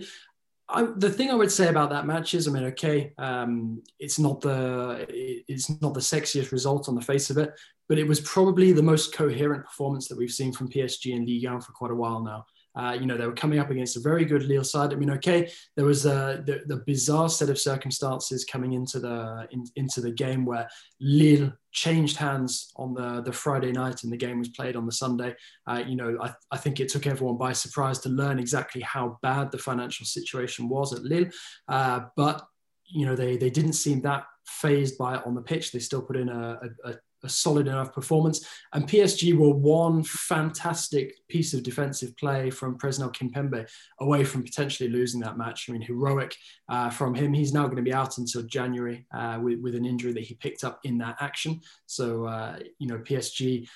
I, 0.70 0.88
the 0.98 1.10
thing 1.10 1.32
I 1.32 1.36
would 1.36 1.52
say 1.52 1.70
about 1.70 1.90
that 1.92 2.06
match 2.06 2.34
is, 2.34 2.48
I 2.48 2.52
mean, 2.52 2.66
okay, 2.66 3.14
um, 3.18 3.82
it's 4.00 4.20
not 4.20 4.42
the 4.42 5.06
it's 5.10 5.70
not 5.82 5.94
the 5.94 6.02
sexiest 6.02 6.52
result 6.52 6.90
on 6.90 6.96
the 6.96 7.02
face 7.02 7.30
of 7.30 7.38
it, 7.38 7.54
but 7.88 7.98
it 7.98 8.08
was 8.08 8.20
probably 8.22 8.74
the 8.74 8.84
most 8.84 9.14
coherent 9.14 9.66
performance 9.66 10.08
that 10.08 10.18
we've 10.18 10.32
seen 10.32 10.52
from 10.52 10.70
PSG 10.70 11.14
in 11.16 11.26
Ligue 11.26 11.50
1 11.50 11.62
for 11.62 11.72
quite 11.72 11.92
a 11.92 11.96
while 11.96 12.22
now. 12.22 12.46
Uh, 12.78 12.94
you 12.94 13.08
know, 13.08 13.18
they 13.18 13.26
were 13.26 13.34
coming 13.34 13.60
up 13.60 13.72
against 13.72 13.98
a 13.98 14.00
very 14.00 14.24
good 14.24 14.44
Lille 14.44 14.64
side. 14.64 14.94
I 14.94 14.96
mean, 14.98 15.10
okay, 15.12 15.50
there 15.76 15.86
was 15.86 16.06
a, 16.06 16.44
the, 16.46 16.62
the 16.68 16.84
bizarre 16.86 17.28
set 17.28 17.50
of 17.50 17.58
circumstances 17.58 18.46
coming 18.46 18.74
into 18.74 19.00
the 19.00 19.48
in, 19.52 19.66
into 19.76 20.00
the 20.00 20.12
game 20.12 20.46
where 20.46 20.70
Lille 21.02 21.52
changed 21.72 22.18
hands 22.18 22.72
on 22.76 22.94
the, 22.94 23.22
the 23.22 23.34
Friday 23.34 23.72
night 23.72 24.04
and 24.04 24.12
the 24.12 24.18
game 24.18 24.40
was 24.40 24.50
played 24.50 24.76
on 24.76 24.86
the 24.86 24.92
Sunday. 24.92 25.36
Uh, 25.66 25.84
you 25.88 25.96
know, 25.96 26.18
I, 26.22 26.34
I 26.52 26.58
think 26.58 26.80
it 26.80 26.90
took 26.90 27.08
everyone 27.08 27.38
by 27.38 27.54
surprise 27.54 28.00
to 28.00 28.10
learn 28.10 28.38
exactly 28.40 28.82
how 28.82 29.18
bad 29.24 29.52
the 29.52 29.58
financial 29.58 30.06
situation 30.06 30.70
was 30.70 30.94
at 30.94 31.04
Lille. 31.04 31.30
Uh, 31.68 32.02
but, 32.16 32.46
you 32.86 33.06
know, 33.06 33.16
they, 33.16 33.38
they 33.38 33.50
didn't 33.50 33.74
seem 33.74 34.02
that 34.02 34.26
fazed 34.46 34.98
by 34.98 35.16
it 35.16 35.26
on 35.26 35.36
the 35.36 35.42
pitch. 35.42 35.72
They 35.72 35.80
still 35.80 36.02
put 36.02 36.18
in 36.18 36.30
a, 36.30 36.60
a, 36.86 36.92
a 36.92 36.96
a 37.28 37.30
solid 37.30 37.68
enough 37.68 37.94
performance. 37.94 38.46
And 38.74 38.88
PSG 38.88 39.38
were 39.38 39.54
one 39.54 40.04
fantastic 40.04 41.14
piece 41.28 41.54
of 41.54 41.62
defensive 41.62 42.18
play 42.18 42.50
from 42.50 42.78
Presnel 42.78 43.14
Kimpembe 43.14 43.70
away 44.00 44.24
from 44.24 44.44
potentially 44.44 44.90
losing 44.90 45.20
that 45.22 45.38
match. 45.38 45.68
I 45.70 45.74
mean, 45.74 45.82
heroic 45.82 46.36
uh, 46.70 46.90
from 46.90 47.14
him. 47.14 47.34
He's 47.34 47.54
now 47.54 47.66
going 47.66 47.78
to 47.78 47.82
be 47.84 47.94
out 47.94 48.18
until 48.18 48.44
January 48.44 49.06
uh, 49.14 49.40
with, 49.42 49.60
with 49.60 49.76
an 49.76 49.86
injury 49.86 50.14
that 50.14 50.24
he 50.24 50.36
picked 50.36 50.64
up 50.64 50.80
in 50.84 50.98
that 51.00 51.18
action. 51.20 51.62
So, 51.86 52.26
uh, 52.26 52.60
you 52.80 52.88
know, 52.88 52.98
PSG 52.98 53.68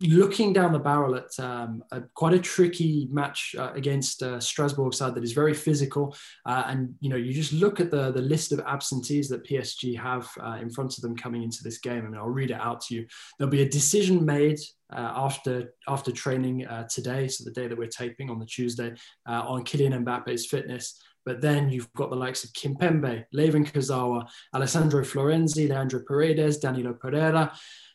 looking 0.00 0.52
down 0.52 0.72
the 0.72 0.78
barrel 0.78 1.16
at 1.16 1.38
um, 1.40 1.82
a, 1.90 2.00
quite 2.14 2.34
a 2.34 2.38
tricky 2.38 3.08
match 3.10 3.54
uh, 3.58 3.72
against 3.74 4.22
uh, 4.22 4.38
Strasbourg 4.38 4.94
side 4.94 5.14
that 5.14 5.24
is 5.24 5.32
very 5.32 5.54
physical, 5.54 6.16
uh, 6.46 6.64
and 6.66 6.94
you 7.00 7.10
know 7.10 7.16
you 7.16 7.32
just 7.32 7.52
look 7.52 7.80
at 7.80 7.90
the 7.90 8.12
the 8.12 8.22
list 8.22 8.52
of 8.52 8.60
absentees 8.60 9.28
that 9.28 9.44
PSG 9.44 9.98
have 9.98 10.28
uh, 10.40 10.58
in 10.60 10.70
front 10.70 10.96
of 10.96 11.02
them 11.02 11.16
coming 11.16 11.42
into 11.42 11.62
this 11.62 11.78
game. 11.78 12.04
I 12.04 12.08
mean, 12.08 12.16
I'll 12.16 12.28
read 12.28 12.50
it 12.50 12.60
out 12.60 12.80
to 12.82 12.94
you. 12.94 13.06
There'll 13.38 13.50
be 13.50 13.62
a 13.62 13.68
decision 13.68 14.24
made 14.24 14.60
uh, 14.92 15.12
after 15.16 15.74
after 15.88 16.12
training 16.12 16.66
uh, 16.66 16.86
today, 16.88 17.26
so 17.28 17.44
the 17.44 17.50
day 17.50 17.66
that 17.66 17.78
we're 17.78 17.88
taping 17.88 18.30
on 18.30 18.38
the 18.38 18.46
Tuesday, 18.46 18.94
on 19.26 19.64
Kylian 19.64 20.04
Mbappe's 20.04 20.46
fitness. 20.46 21.00
But 21.26 21.42
then 21.42 21.68
you've 21.68 21.92
got 21.92 22.08
the 22.08 22.16
likes 22.16 22.42
of 22.42 22.54
Kimpembe, 22.54 23.24
Layvin 23.34 23.70
Kurzawa, 23.70 24.26
Alessandro 24.54 25.02
Florenzi, 25.02 25.68
Leandro 25.68 26.00
Paredes, 26.06 26.56
Danilo 26.56 26.94
Pereira. 26.94 27.52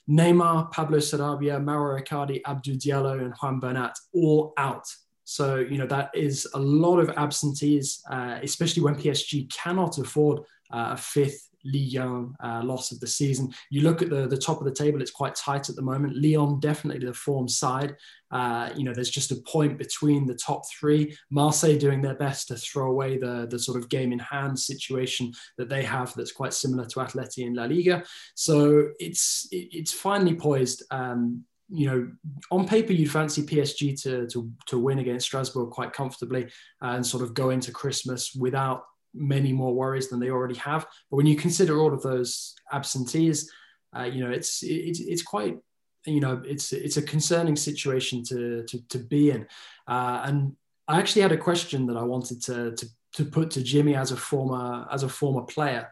Neymar, 0.10 0.72
Pablo 0.72 0.98
Sarabia, 0.98 1.63
Mauro 1.63 2.00
Icardi, 2.00 2.42
Abdou 2.46 2.76
Diallo, 2.76 3.22
and 3.22 3.34
Juan 3.42 3.60
Bernat 3.60 3.96
all 4.13 4.54
out. 4.58 4.86
So, 5.24 5.56
you 5.56 5.78
know, 5.78 5.88
that 5.88 6.12
is 6.13 6.48
a 6.54 6.60
lot 6.60 7.00
of 7.00 7.10
absentees, 7.12 8.02
uh, 8.10 8.39
especially 8.44 8.84
when 8.84 8.96
PSG 8.96 9.50
cannot 9.54 9.98
afford 9.98 10.39
uh, 10.72 10.89
a 10.92 10.98
fifth 10.98 11.50
1 11.63 12.36
uh, 12.43 12.62
loss 12.63 12.91
of 12.91 12.99
the 12.99 13.08
season. 13.08 13.54
You 13.69 13.82
look 13.82 14.02
at 14.02 14.10
the, 14.10 14.28
the 14.28 14.38
top 14.38 14.60
of 14.60 14.65
the 14.65 14.73
table, 14.73 15.02
it's 15.02 15.12
quite 15.12 15.36
tight 15.36 15.69
at 15.69 15.76
the 15.76 15.82
moment. 15.82 16.17
Lyon, 16.17 16.60
definitely 16.60 17.06
the 17.06 17.13
form 17.13 17.47
side. 17.47 17.95
Uh, 18.32 18.69
you 18.76 18.84
know, 18.84 18.93
there's 18.93 19.10
just 19.10 19.32
a 19.32 19.36
point 19.47 19.78
between 19.78 20.26
the 20.26 20.36
top 20.36 20.63
three. 20.69 21.15
Marseille 21.30 21.78
doing 21.78 22.02
their 22.02 22.15
best 22.15 22.47
to 22.47 22.56
throw 22.56 22.89
away 22.89 23.17
the, 23.17 23.47
the 23.49 23.60
sort 23.60 23.78
of 23.78 23.89
game 23.89 24.12
in 24.12 24.19
hand 24.19 24.58
situation 24.58 25.32
that 25.58 25.69
they 25.69 25.84
have 25.84 26.13
that's 26.15 26.32
quite 26.32 26.54
similar 26.54 26.86
to 26.86 26.99
Atleti 26.99 27.45
in 27.45 27.54
La 27.54 27.65
Liga. 27.65 28.04
So 28.36 28.89
it's 28.99 29.47
it's 29.52 29.93
finally 29.93 30.36
poised. 30.36 30.84
Um, 30.91 31.45
you 31.69 31.88
know, 31.88 32.12
on 32.52 32.67
paper, 32.67 32.93
you'd 32.93 33.10
fancy 33.10 33.41
PSG 33.41 33.99
to, 34.04 34.28
to, 34.28 34.52
to 34.67 34.78
win 34.78 34.99
against 34.99 35.26
Strasbourg 35.26 35.71
quite 35.71 35.93
comfortably 35.93 36.47
and 36.82 37.06
sort 37.06 37.23
of 37.23 37.34
go 37.34 37.49
into 37.49 37.71
Christmas 37.71 38.36
without 38.36 38.84
many 39.13 39.54
more 39.54 39.73
worries 39.73 40.10
than 40.10 40.19
they 40.19 40.30
already 40.30 40.56
have. 40.56 40.86
But 41.10 41.17
when 41.17 41.26
you 41.26 41.36
consider 41.36 41.80
all 41.80 41.93
of 41.93 42.02
those 42.02 42.56
absentees, 42.71 43.52
uh, 43.95 44.04
you 44.04 44.23
know, 44.23 44.32
it's, 44.32 44.63
it's, 44.63 44.99
it's 44.99 45.21
quite, 45.21 45.58
you 46.06 46.19
know, 46.19 46.41
it's, 46.45 46.73
it's 46.73 46.97
a 46.97 47.02
concerning 47.02 47.56
situation 47.56 48.23
to, 48.26 48.63
to, 48.63 48.88
to 48.89 48.97
be 48.99 49.32
in. 49.32 49.47
Uh, 49.88 50.23
and 50.26 50.56
I 50.88 50.99
actually 50.99 51.21
had 51.21 51.32
a 51.32 51.38
question 51.38 51.86
that 51.88 51.97
I 51.97 52.04
wanted 52.04 52.41
to, 52.43 52.76
to, 52.76 52.88
to 53.13 53.26
put 53.26 53.52
to 53.52 53.63
Jimmy 53.63 53.95
as 53.95 54.12
a 54.12 54.17
former, 54.17 54.88
as 54.91 55.04
a 55.04 55.10
former 55.10 55.43
player. 55.43 55.89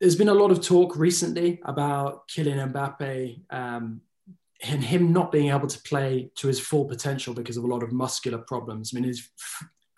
There's 0.00 0.16
been 0.16 0.28
a 0.28 0.34
lot 0.34 0.50
of 0.50 0.60
talk 0.60 0.96
recently 0.96 1.60
about 1.64 2.28
Kylian 2.28 2.72
Mbappe 2.72 3.40
um, 3.50 4.00
and 4.62 4.82
him 4.82 5.12
not 5.12 5.32
being 5.32 5.50
able 5.50 5.66
to 5.68 5.82
play 5.82 6.30
to 6.36 6.46
his 6.46 6.60
full 6.60 6.84
potential 6.84 7.34
because 7.34 7.56
of 7.56 7.64
a 7.64 7.66
lot 7.66 7.82
of 7.82 7.92
muscular 7.92 8.38
problems. 8.38 8.92
I 8.92 9.00
mean, 9.00 9.08
his 9.08 9.28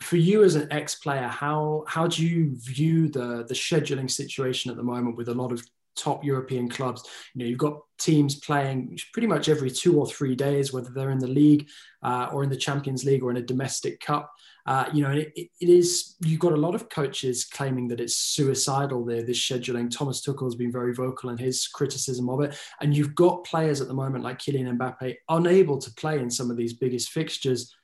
for 0.00 0.16
you 0.16 0.44
as 0.44 0.54
an 0.54 0.68
ex-player, 0.70 1.28
how 1.28 1.84
how 1.88 2.06
do 2.06 2.24
you 2.26 2.56
view 2.56 3.08
the 3.08 3.44
the 3.48 3.54
scheduling 3.54 4.10
situation 4.10 4.70
at 4.70 4.76
the 4.76 4.82
moment 4.82 5.16
with 5.16 5.28
a 5.28 5.34
lot 5.34 5.52
of 5.52 5.64
top 5.96 6.24
European 6.24 6.68
clubs? 6.68 7.02
You 7.34 7.40
know, 7.40 7.48
you've 7.48 7.58
got 7.58 7.80
teams 7.98 8.34
playing 8.34 8.98
pretty 9.12 9.26
much 9.26 9.48
every 9.48 9.70
two 9.70 9.98
or 9.98 10.06
three 10.06 10.34
days, 10.34 10.72
whether 10.72 10.90
they're 10.90 11.10
in 11.10 11.18
the 11.18 11.26
league 11.26 11.68
uh, 12.02 12.28
or 12.32 12.44
in 12.44 12.50
the 12.50 12.56
Champions 12.56 13.04
League 13.04 13.22
or 13.22 13.30
in 13.30 13.38
a 13.38 13.42
domestic 13.42 14.00
cup. 14.00 14.30
Uh, 14.66 14.90
you 14.92 15.02
know, 15.02 15.12
it, 15.12 15.32
it 15.34 15.68
is 15.68 16.16
you've 16.20 16.40
got 16.40 16.52
a 16.52 16.56
lot 16.56 16.74
of 16.74 16.90
coaches 16.90 17.44
claiming 17.44 17.88
that 17.88 18.00
it's 18.00 18.16
suicidal. 18.16 19.04
There, 19.04 19.22
this 19.22 19.38
scheduling. 19.38 19.90
Thomas 19.90 20.20
Tuchel 20.20 20.44
has 20.44 20.56
been 20.56 20.72
very 20.72 20.92
vocal 20.92 21.30
in 21.30 21.38
his 21.38 21.66
criticism 21.68 22.28
of 22.28 22.42
it, 22.42 22.58
and 22.82 22.94
you've 22.94 23.14
got 23.14 23.44
players 23.44 23.80
at 23.80 23.88
the 23.88 23.94
moment 23.94 24.24
like 24.24 24.40
Kylian 24.40 24.76
Mbappe 24.76 25.14
unable 25.30 25.78
to 25.78 25.90
play 25.92 26.18
in 26.18 26.30
some 26.30 26.50
of 26.50 26.58
these 26.58 26.74
biggest 26.74 27.10
fixtures 27.10 27.74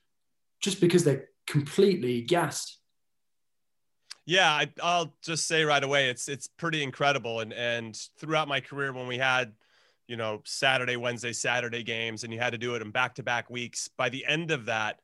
just 0.60 0.80
because 0.80 1.04
they're 1.04 1.28
completely 1.46 2.22
gassed. 2.22 2.78
Yeah, 4.24 4.50
I, 4.50 4.68
will 4.82 5.14
just 5.22 5.46
say 5.46 5.64
right 5.64 5.82
away, 5.82 6.08
it's 6.08 6.28
it's 6.28 6.46
pretty 6.46 6.82
incredible. 6.82 7.40
And 7.40 7.52
and 7.52 7.98
throughout 8.18 8.48
my 8.48 8.60
career, 8.60 8.92
when 8.92 9.08
we 9.08 9.18
had, 9.18 9.52
you 10.06 10.16
know, 10.16 10.42
Saturday, 10.44 10.96
Wednesday, 10.96 11.32
Saturday 11.32 11.82
games, 11.82 12.22
and 12.22 12.32
you 12.32 12.38
had 12.38 12.52
to 12.52 12.58
do 12.58 12.74
it 12.76 12.82
in 12.82 12.90
back 12.92 13.16
to 13.16 13.22
back 13.22 13.50
weeks, 13.50 13.88
by 13.88 14.08
the 14.08 14.24
end 14.24 14.52
of 14.52 14.66
that, 14.66 15.00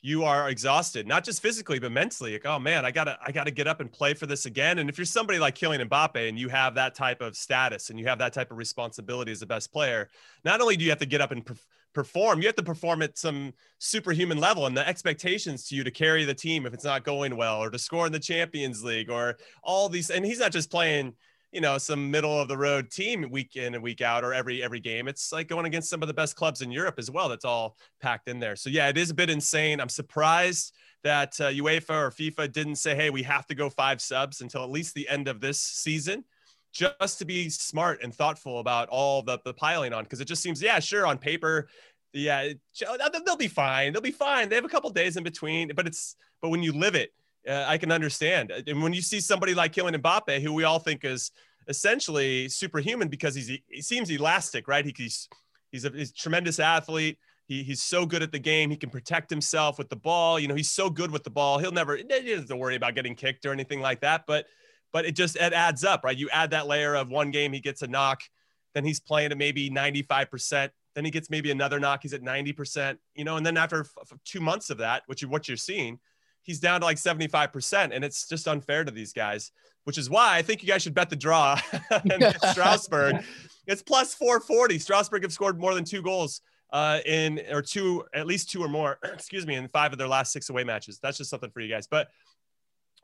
you 0.00 0.24
are 0.24 0.48
exhausted, 0.48 1.06
not 1.06 1.22
just 1.22 1.42
physically 1.42 1.78
but 1.78 1.92
mentally. 1.92 2.32
Like, 2.32 2.46
oh 2.46 2.58
man, 2.58 2.84
I 2.86 2.90
gotta 2.90 3.18
I 3.24 3.30
gotta 3.30 3.50
get 3.50 3.68
up 3.68 3.80
and 3.80 3.92
play 3.92 4.14
for 4.14 4.26
this 4.26 4.46
again. 4.46 4.78
And 4.78 4.88
if 4.88 4.96
you're 4.96 5.04
somebody 5.04 5.38
like 5.38 5.54
Kylian 5.54 5.86
Mbappe 5.88 6.28
and 6.28 6.38
you 6.38 6.48
have 6.48 6.74
that 6.74 6.94
type 6.94 7.20
of 7.20 7.36
status 7.36 7.90
and 7.90 8.00
you 8.00 8.06
have 8.06 8.18
that 8.18 8.32
type 8.32 8.50
of 8.50 8.56
responsibility 8.56 9.32
as 9.32 9.40
the 9.40 9.46
best 9.46 9.72
player, 9.72 10.08
not 10.44 10.60
only 10.60 10.76
do 10.76 10.84
you 10.84 10.90
have 10.90 10.98
to 10.98 11.06
get 11.06 11.20
up 11.20 11.30
and 11.30 11.46
perform, 11.92 12.40
you 12.40 12.46
have 12.46 12.56
to 12.56 12.62
perform 12.62 13.02
at 13.02 13.18
some 13.18 13.52
superhuman 13.78 14.38
level, 14.38 14.66
and 14.66 14.76
the 14.76 14.86
expectations 14.86 15.66
to 15.68 15.74
you 15.74 15.84
to 15.84 15.90
carry 15.90 16.24
the 16.24 16.34
team 16.34 16.66
if 16.66 16.74
it's 16.74 16.84
not 16.84 17.04
going 17.04 17.36
well, 17.36 17.62
or 17.62 17.70
to 17.70 17.78
score 17.78 18.06
in 18.06 18.12
the 18.12 18.18
Champions 18.18 18.82
League, 18.82 19.10
or 19.10 19.36
all 19.62 19.88
these. 19.88 20.10
And 20.10 20.24
he's 20.24 20.40
not 20.40 20.52
just 20.52 20.70
playing 20.70 21.14
you 21.52 21.60
know 21.60 21.78
some 21.78 22.10
middle 22.10 22.40
of 22.40 22.48
the 22.48 22.56
road 22.56 22.90
team 22.90 23.28
week 23.30 23.56
in 23.56 23.74
and 23.74 23.82
week 23.82 24.00
out 24.00 24.24
or 24.24 24.32
every 24.32 24.62
every 24.62 24.80
game. 24.80 25.06
It's 25.06 25.32
like 25.32 25.48
going 25.48 25.66
against 25.66 25.90
some 25.90 26.02
of 26.02 26.08
the 26.08 26.14
best 26.14 26.34
clubs 26.34 26.62
in 26.62 26.72
europe 26.72 26.96
as 26.98 27.10
well 27.10 27.28
that's 27.28 27.44
all 27.44 27.76
packed 28.00 28.28
in 28.28 28.40
there. 28.40 28.56
So 28.56 28.70
yeah 28.70 28.88
it 28.88 28.96
is 28.96 29.10
a 29.10 29.14
bit 29.14 29.30
insane. 29.30 29.80
I'm 29.80 29.90
surprised 29.90 30.74
that 31.04 31.38
uh, 31.40 31.50
uefa 31.50 31.90
or 31.90 32.10
fifa 32.10 32.50
didn't 32.50 32.76
say 32.76 32.94
hey 32.94 33.10
we 33.10 33.22
have 33.22 33.46
to 33.46 33.54
go 33.54 33.68
five 33.68 34.00
subs 34.00 34.40
until 34.40 34.64
at 34.64 34.70
least 34.70 34.94
the 34.94 35.08
end 35.08 35.28
of 35.28 35.40
this 35.40 35.60
season 35.60 36.24
just 36.72 37.18
to 37.18 37.24
be 37.24 37.48
smart 37.48 38.02
and 38.02 38.14
thoughtful 38.14 38.58
about 38.60 38.88
all 38.88 39.22
the, 39.22 39.38
the 39.44 39.54
piling 39.54 39.92
on 39.92 40.04
because 40.04 40.20
it 40.20 40.24
just 40.24 40.42
seems 40.42 40.62
yeah 40.62 40.80
sure 40.80 41.06
on 41.06 41.18
paper 41.18 41.68
yeah 42.12 42.48
they'll 43.24 43.36
be 43.36 43.48
fine 43.48 43.92
they'll 43.92 44.02
be 44.02 44.10
fine 44.10 44.48
they 44.48 44.54
have 44.54 44.64
a 44.64 44.68
couple 44.68 44.88
days 44.90 45.16
in 45.16 45.22
between 45.22 45.70
but 45.74 45.86
it's 45.86 46.16
but 46.40 46.48
when 46.48 46.62
you 46.62 46.72
live 46.72 46.94
it 46.94 47.12
uh, 47.48 47.64
I 47.66 47.78
can 47.78 47.90
understand. 47.90 48.52
Uh, 48.52 48.60
and 48.66 48.82
when 48.82 48.92
you 48.92 49.02
see 49.02 49.20
somebody 49.20 49.54
like 49.54 49.72
Kylian 49.72 49.96
Mbappe, 49.96 50.40
who 50.42 50.52
we 50.52 50.64
all 50.64 50.78
think 50.78 51.04
is 51.04 51.30
essentially 51.68 52.48
superhuman 52.48 53.08
because 53.08 53.34
he's 53.34 53.50
he 53.68 53.82
seems 53.82 54.10
elastic, 54.10 54.68
right? 54.68 54.84
He, 54.84 54.94
he's 54.96 55.28
he's 55.70 55.84
a, 55.84 55.90
he's 55.90 56.10
a 56.10 56.14
tremendous 56.14 56.60
athlete. 56.60 57.18
He, 57.46 57.62
he's 57.62 57.82
so 57.82 58.06
good 58.06 58.22
at 58.22 58.32
the 58.32 58.38
game. 58.38 58.70
He 58.70 58.76
can 58.76 58.90
protect 58.90 59.28
himself 59.28 59.78
with 59.78 59.88
the 59.88 59.96
ball. 59.96 60.38
You 60.38 60.48
know, 60.48 60.54
he's 60.54 60.70
so 60.70 60.88
good 60.88 61.10
with 61.10 61.24
the 61.24 61.30
ball. 61.30 61.58
He'll 61.58 61.72
never 61.72 61.96
he 61.96 62.04
doesn't 62.04 62.58
worry 62.58 62.76
about 62.76 62.94
getting 62.94 63.14
kicked 63.14 63.44
or 63.44 63.52
anything 63.52 63.80
like 63.80 64.00
that. 64.00 64.24
But 64.26 64.46
but 64.92 65.04
it 65.04 65.16
just 65.16 65.36
it 65.36 65.52
adds 65.52 65.84
up, 65.84 66.04
right? 66.04 66.16
You 66.16 66.28
add 66.30 66.50
that 66.50 66.66
layer 66.66 66.94
of 66.94 67.08
one 67.08 67.30
game 67.30 67.52
he 67.52 67.60
gets 67.60 67.82
a 67.82 67.86
knock, 67.86 68.22
then 68.74 68.84
he's 68.84 69.00
playing 69.00 69.32
at 69.32 69.38
maybe 69.38 69.70
95%. 69.70 70.70
Then 70.94 71.04
he 71.04 71.10
gets 71.10 71.30
maybe 71.30 71.50
another 71.50 71.80
knock. 71.80 72.00
He's 72.02 72.12
at 72.12 72.22
90%, 72.22 72.98
you 73.14 73.24
know, 73.24 73.36
and 73.36 73.46
then 73.46 73.56
after 73.56 73.80
f- 73.80 74.18
two 74.24 74.40
months 74.40 74.68
of 74.70 74.78
that, 74.78 75.02
which 75.06 75.22
you 75.22 75.28
what 75.28 75.48
you're 75.48 75.56
seeing, 75.56 75.98
he's 76.42 76.60
down 76.60 76.80
to 76.80 76.86
like 76.86 76.98
75%. 76.98 77.90
And 77.92 78.04
it's 78.04 78.28
just 78.28 78.46
unfair 78.46 78.84
to 78.84 78.90
these 78.90 79.12
guys, 79.12 79.52
which 79.84 79.96
is 79.96 80.10
why 80.10 80.36
I 80.36 80.42
think 80.42 80.62
you 80.62 80.68
guys 80.68 80.82
should 80.82 80.94
bet 80.94 81.08
the 81.08 81.16
draw 81.16 81.58
Strasbourg. 82.50 83.24
It's 83.66 83.82
plus 83.82 84.14
440. 84.14 84.78
Strasbourg 84.78 85.22
have 85.22 85.32
scored 85.32 85.58
more 85.58 85.74
than 85.74 85.84
two 85.84 86.02
goals 86.02 86.42
uh, 86.72 87.00
in, 87.06 87.40
or 87.50 87.62
two, 87.62 88.04
at 88.14 88.26
least 88.26 88.50
two 88.50 88.62
or 88.62 88.68
more, 88.68 88.98
excuse 89.04 89.46
me, 89.46 89.54
in 89.54 89.68
five 89.68 89.92
of 89.92 89.98
their 89.98 90.08
last 90.08 90.32
six 90.32 90.50
away 90.50 90.64
matches. 90.64 90.98
That's 91.02 91.16
just 91.16 91.30
something 91.30 91.50
for 91.50 91.60
you 91.60 91.68
guys. 91.68 91.86
But 91.86 92.08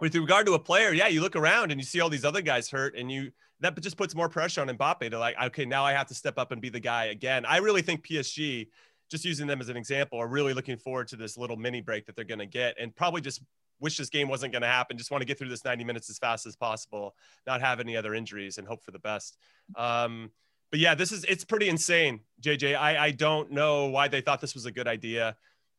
with 0.01 0.15
regard 0.15 0.47
to 0.47 0.55
a 0.55 0.59
player, 0.59 0.93
yeah, 0.93 1.09
you 1.09 1.21
look 1.21 1.37
around 1.37 1.73
and 1.73 1.81
you 1.81 1.85
see 1.85 2.01
all 2.01 2.09
these 2.09 2.25
other 2.25 2.43
guys 2.43 2.71
hurt, 2.71 2.97
and 2.97 3.11
you 3.11 3.33
that 3.61 3.81
just 3.81 3.97
puts 3.97 4.15
more 4.15 4.29
pressure 4.29 4.61
on 4.61 4.69
Mbappe 4.69 5.11
to 5.11 5.19
like, 5.19 5.35
okay, 5.47 5.65
now 5.65 5.85
I 5.85 5.93
have 5.93 6.07
to 6.09 6.15
step 6.15 6.39
up 6.39 6.53
and 6.53 6.63
be 6.63 6.69
the 6.69 6.79
guy 6.79 7.07
again. 7.07 7.45
I 7.45 7.57
really 7.57 7.83
think 7.83 8.07
PSG 8.07 8.69
just 9.11 9.25
using 9.25 9.47
them 9.47 9.61
as 9.61 9.69
an 9.69 9.77
example, 9.77 10.19
are 10.19 10.29
really 10.29 10.55
looking 10.55 10.77
forward 10.77 11.09
to 11.09 11.17
this 11.17 11.37
little 11.37 11.57
mini 11.57 11.81
break 11.81 12.07
that 12.07 12.17
they're 12.17 12.25
going 12.25 12.39
to 12.39 12.47
get 12.47 12.77
and 12.79 12.95
probably 12.95 13.21
just 13.21 13.43
wish 13.81 13.97
this 13.97 14.11
game 14.11 14.29
wasn't 14.29 14.53
going 14.53 14.63
to 14.63 14.69
happen. 14.69 14.99
Just 14.99 15.11
want 15.11 15.23
to 15.23 15.25
get 15.27 15.39
through 15.39 15.49
this 15.49 15.65
90 15.65 15.85
minutes 15.85 16.11
as 16.11 16.19
fast 16.19 16.47
as 16.47 16.57
possible, 16.57 17.15
not 17.47 17.61
have 17.61 17.81
any 17.81 17.97
other 17.97 18.15
injuries 18.15 18.59
and 18.59 18.67
hope 18.67 18.83
for 18.85 18.91
the 18.91 18.99
best. 18.99 19.39
Um, 19.77 20.31
but 20.71 20.81
yeah, 20.81 20.95
this 20.95 21.13
is, 21.13 21.25
it's 21.25 21.45
pretty 21.45 21.69
insane, 21.69 22.21
JJ. 22.43 22.77
I, 22.77 23.07
I 23.07 23.11
don't 23.13 23.51
know 23.51 23.87
why 23.87 24.09
they 24.09 24.21
thought 24.21 24.41
this 24.41 24.55
was 24.55 24.67
a 24.67 24.73
good 24.73 24.89
idea. 24.89 25.37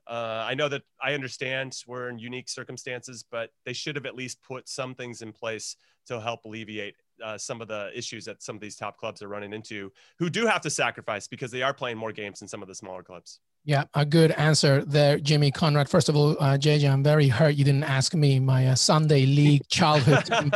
Uh, 0.10 0.44
I 0.48 0.56
know 0.56 0.68
that 0.70 0.82
I 1.00 1.14
understand 1.14 1.78
we're 1.86 2.10
in 2.10 2.18
unique 2.18 2.50
circumstances, 2.50 3.24
but 3.30 3.52
they 3.64 3.74
should 3.74 3.96
have 3.96 4.08
at 4.08 4.16
least 4.16 4.42
put 4.42 4.68
some 4.68 4.96
things 4.96 5.22
in 5.22 5.32
place 5.32 5.76
to 6.08 6.20
help 6.20 6.46
alleviate 6.46 6.96
uh, 7.24 7.38
some 7.38 7.62
of 7.62 7.68
the 7.68 7.92
issues 7.96 8.26
that 8.26 8.42
some 8.42 8.56
of 8.56 8.62
these 8.62 8.76
top 8.76 8.98
clubs 8.98 9.22
are 9.22 9.28
running 9.28 9.54
into, 9.54 9.92
who 10.18 10.30
do 10.30 10.48
have 10.48 10.62
to 10.62 10.70
sacrifice 10.70 11.28
because 11.28 11.52
they 11.52 11.62
are 11.62 11.74
playing 11.74 11.98
more 11.98 12.12
games 12.12 12.40
than 12.40 12.48
some 12.48 12.64
of 12.64 12.68
the 12.68 12.74
smaller 12.74 13.04
clubs. 13.04 13.40
Yeah, 13.66 13.84
a 13.94 14.06
good 14.06 14.32
answer 14.32 14.84
there, 14.86 15.20
Jimmy 15.20 15.52
Conrad. 15.52 15.90
First 15.90 16.10
of 16.10 16.16
all, 16.16 16.32
uh, 16.40 16.58
JJ, 16.58 16.90
I'm 16.90 17.04
very 17.04 17.28
hurt 17.28 17.56
you 17.56 17.66
didn't 17.66 17.84
ask 17.84 18.16
me. 18.16 18.40
My 18.40 18.68
uh, 18.68 18.76
Sunday 18.76 19.26
league 19.26 19.62
childhood 19.70 20.54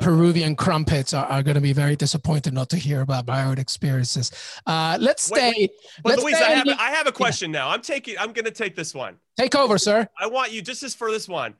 Peruvian 0.00 0.54
crumpets 0.54 1.14
are, 1.14 1.24
are 1.26 1.42
going 1.42 1.54
to 1.54 1.60
be 1.60 1.72
very 1.72 1.96
disappointed 1.96 2.52
not 2.52 2.68
to 2.70 2.76
hear 2.76 3.00
about 3.00 3.26
my 3.26 3.44
own 3.44 3.58
experiences. 3.58 4.30
Uh, 4.66 4.98
let's 5.00 5.22
stay. 5.22 5.52
Wait, 5.56 5.70
let's 6.04 6.22
Luis, 6.22 6.36
stay 6.36 6.44
I, 6.44 6.50
have, 6.50 6.68
I 6.68 6.90
have 6.90 7.06
a 7.06 7.12
question 7.12 7.52
yeah. 7.52 7.60
now. 7.60 7.70
I'm 7.70 7.80
taking. 7.82 8.16
I'm 8.18 8.32
going 8.32 8.44
to 8.44 8.50
take 8.50 8.76
this 8.76 8.94
one. 8.94 9.16
Take 9.38 9.56
over, 9.56 9.78
sir. 9.78 10.06
I 10.20 10.26
want 10.26 10.52
you 10.52 10.62
just 10.62 10.82
as 10.82 10.94
for 10.94 11.10
this 11.10 11.28
one. 11.28 11.54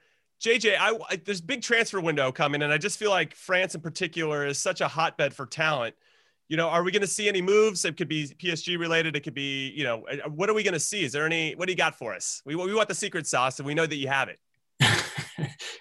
JJ, 0.45 0.77
I, 0.79 0.99
I, 1.09 1.17
there's 1.17 1.41
big 1.41 1.63
transfer 1.63 2.01
window 2.01 2.33
coming, 2.33 2.63
and 2.63 2.73
I 2.73 2.79
just 2.79 2.99
feel 2.99 3.11
like 3.11 3.35
France 3.35 3.75
in 3.75 3.81
particular 3.81 4.45
is 4.45 4.59
such 4.59 4.81
a 4.81 4.89
hotbed 4.89 5.33
for 5.33 5.47
talent 5.47 5.95
you 6.53 6.59
know, 6.59 6.69
are 6.69 6.83
we 6.83 6.93
going 6.93 7.01
to 7.01 7.07
see 7.07 7.31
any 7.31 7.41
moves? 7.41 7.87
It 7.87 7.97
could 7.97 8.09
be 8.09 8.27
PSG 8.27 8.79
related. 8.79 9.17
It 9.17 9.21
could 9.21 9.33
be, 9.33 9.71
you 9.71 9.85
know, 9.85 10.05
uh, 10.05 10.29
what 10.29 10.51
are 10.51 10.53
we 10.53 10.63
going 10.63 10.75
to 10.75 10.81
see? 10.81 11.03
Is 11.03 11.11
there 11.11 11.25
any, 11.25 11.55
what 11.55 11.65
do 11.65 11.73
you 11.73 11.79
got 11.79 11.95
for 11.95 12.15
us? 12.15 12.43
We, 12.45 12.55
we 12.55 12.75
want 12.75 12.91
the 12.91 12.95
secret 12.95 13.27
sauce 13.27 13.59
and 13.59 13.67
we 13.67 13.73
know 13.73 13.87
that 13.87 13.97
you 13.97 14.09
have 14.09 14.29
it. 14.29 14.39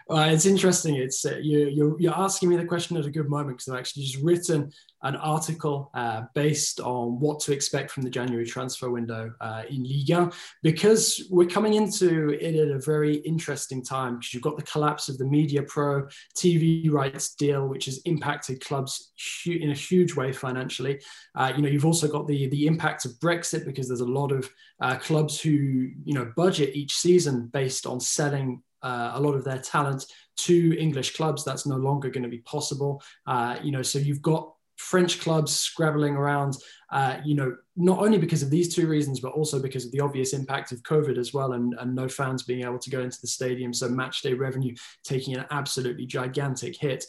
well, 0.08 0.30
it's 0.34 0.46
interesting. 0.46 0.96
It's 0.96 1.26
uh, 1.26 1.38
you, 1.42 1.70
you're, 1.70 2.00
you're 2.00 2.18
asking 2.18 2.50
me 2.50 2.58
the 2.58 2.66
question 2.66 2.98
at 2.98 3.06
a 3.06 3.12
good 3.12 3.30
moment 3.30 3.58
because 3.58 3.70
I've 3.74 3.80
actually 3.80 4.04
just 4.04 4.24
written 4.24 4.72
an 5.04 5.16
article 5.16 5.90
uh, 5.96 6.24
based 6.36 6.80
on 6.80 7.20
what 7.20 7.40
to 7.40 7.54
expect 7.54 7.90
from 7.92 8.04
the 8.04 8.10
January 8.10 8.46
transfer 8.46 8.90
window 8.90 9.34
uh, 9.42 9.64
in 9.70 9.84
Liga 9.84 10.32
because 10.62 11.28
we're 11.32 11.48
coming 11.48 11.74
into 11.74 12.30
it 12.40 12.56
at 12.56 12.70
a 12.70 12.80
very 12.80 13.16
interesting 13.18 13.84
time 13.84 14.18
because 14.18 14.34
you've 14.34 14.44
got 14.44 14.58
the 14.58 14.64
collapse 14.64 15.10
of 15.10 15.18
the 15.18 15.26
Media 15.26 15.64
Pro 15.64 16.08
TV 16.38 16.92
rights 16.92 17.34
deal, 17.36 17.68
which 17.68 17.86
has 17.86 18.00
impacted 18.06 18.64
clubs 18.64 19.12
hu- 19.44 19.54
in 19.54 19.72
a 19.72 19.76
huge 19.76 20.16
way 20.16 20.32
financially. 20.32 21.02
Uh, 21.36 21.52
you 21.56 21.64
know, 21.64 21.70
you've 21.70 21.86
also 21.86 22.08
got 22.08 22.28
the 22.28 22.48
the 22.50 22.68
impact 22.68 23.06
of 23.06 23.12
Brexit 23.14 23.66
because 23.66 23.88
there's 23.88 24.02
a 24.02 24.06
lot 24.06 24.32
of 24.32 24.50
uh, 24.82 24.96
clubs 24.96 25.40
who 25.40 25.50
you 25.52 26.14
know 26.14 26.32
budget 26.36 26.76
each 26.76 26.96
season 26.96 27.48
based 27.48 27.86
on 27.86 28.00
selling 28.00 28.62
uh, 28.84 29.12
a 29.14 29.20
lot 29.20 29.36
of 29.36 29.44
their 29.44 29.60
talent 29.60 30.06
to 30.38 30.78
English 30.78 31.16
clubs. 31.16 31.44
That's 31.44 31.66
no 31.66 31.78
longer 31.78 32.10
going 32.10 32.24
to 32.24 32.30
be 32.30 32.40
possible. 32.40 33.02
Uh, 33.28 33.58
you 33.64 33.72
know, 33.72 33.82
so 33.82 34.00
you've 34.00 34.22
got 34.22 34.54
French 34.78 35.22
clubs 35.22 35.58
scrabbling 35.58 36.16
around, 36.16 36.58
uh, 36.92 37.18
you 37.24 37.36
know, 37.36 37.56
not 37.76 38.00
only 38.00 38.18
because 38.18 38.42
of 38.42 38.50
these 38.50 38.74
two 38.74 38.88
reasons, 38.88 39.20
but 39.20 39.32
also 39.34 39.62
because 39.62 39.86
of 39.86 39.92
the 39.92 40.00
obvious 40.00 40.34
impact 40.34 40.72
of 40.72 40.82
COVID 40.84 41.18
as 41.18 41.34
well, 41.34 41.54
and, 41.54 41.76
and 41.80 41.96
no 41.96 42.08
fans 42.08 42.44
being 42.44 42.64
able 42.64 42.80
to 42.80 42.90
go 42.90 43.02
into 43.02 43.20
the 43.22 43.28
stadium. 43.28 43.74
So 43.74 43.88
match 43.88 44.22
day 44.22 44.34
revenue 44.34 44.76
taking 45.04 45.36
an 45.36 45.46
absolutely 45.52 46.08
gigantic 46.08 46.76
hit. 46.76 47.06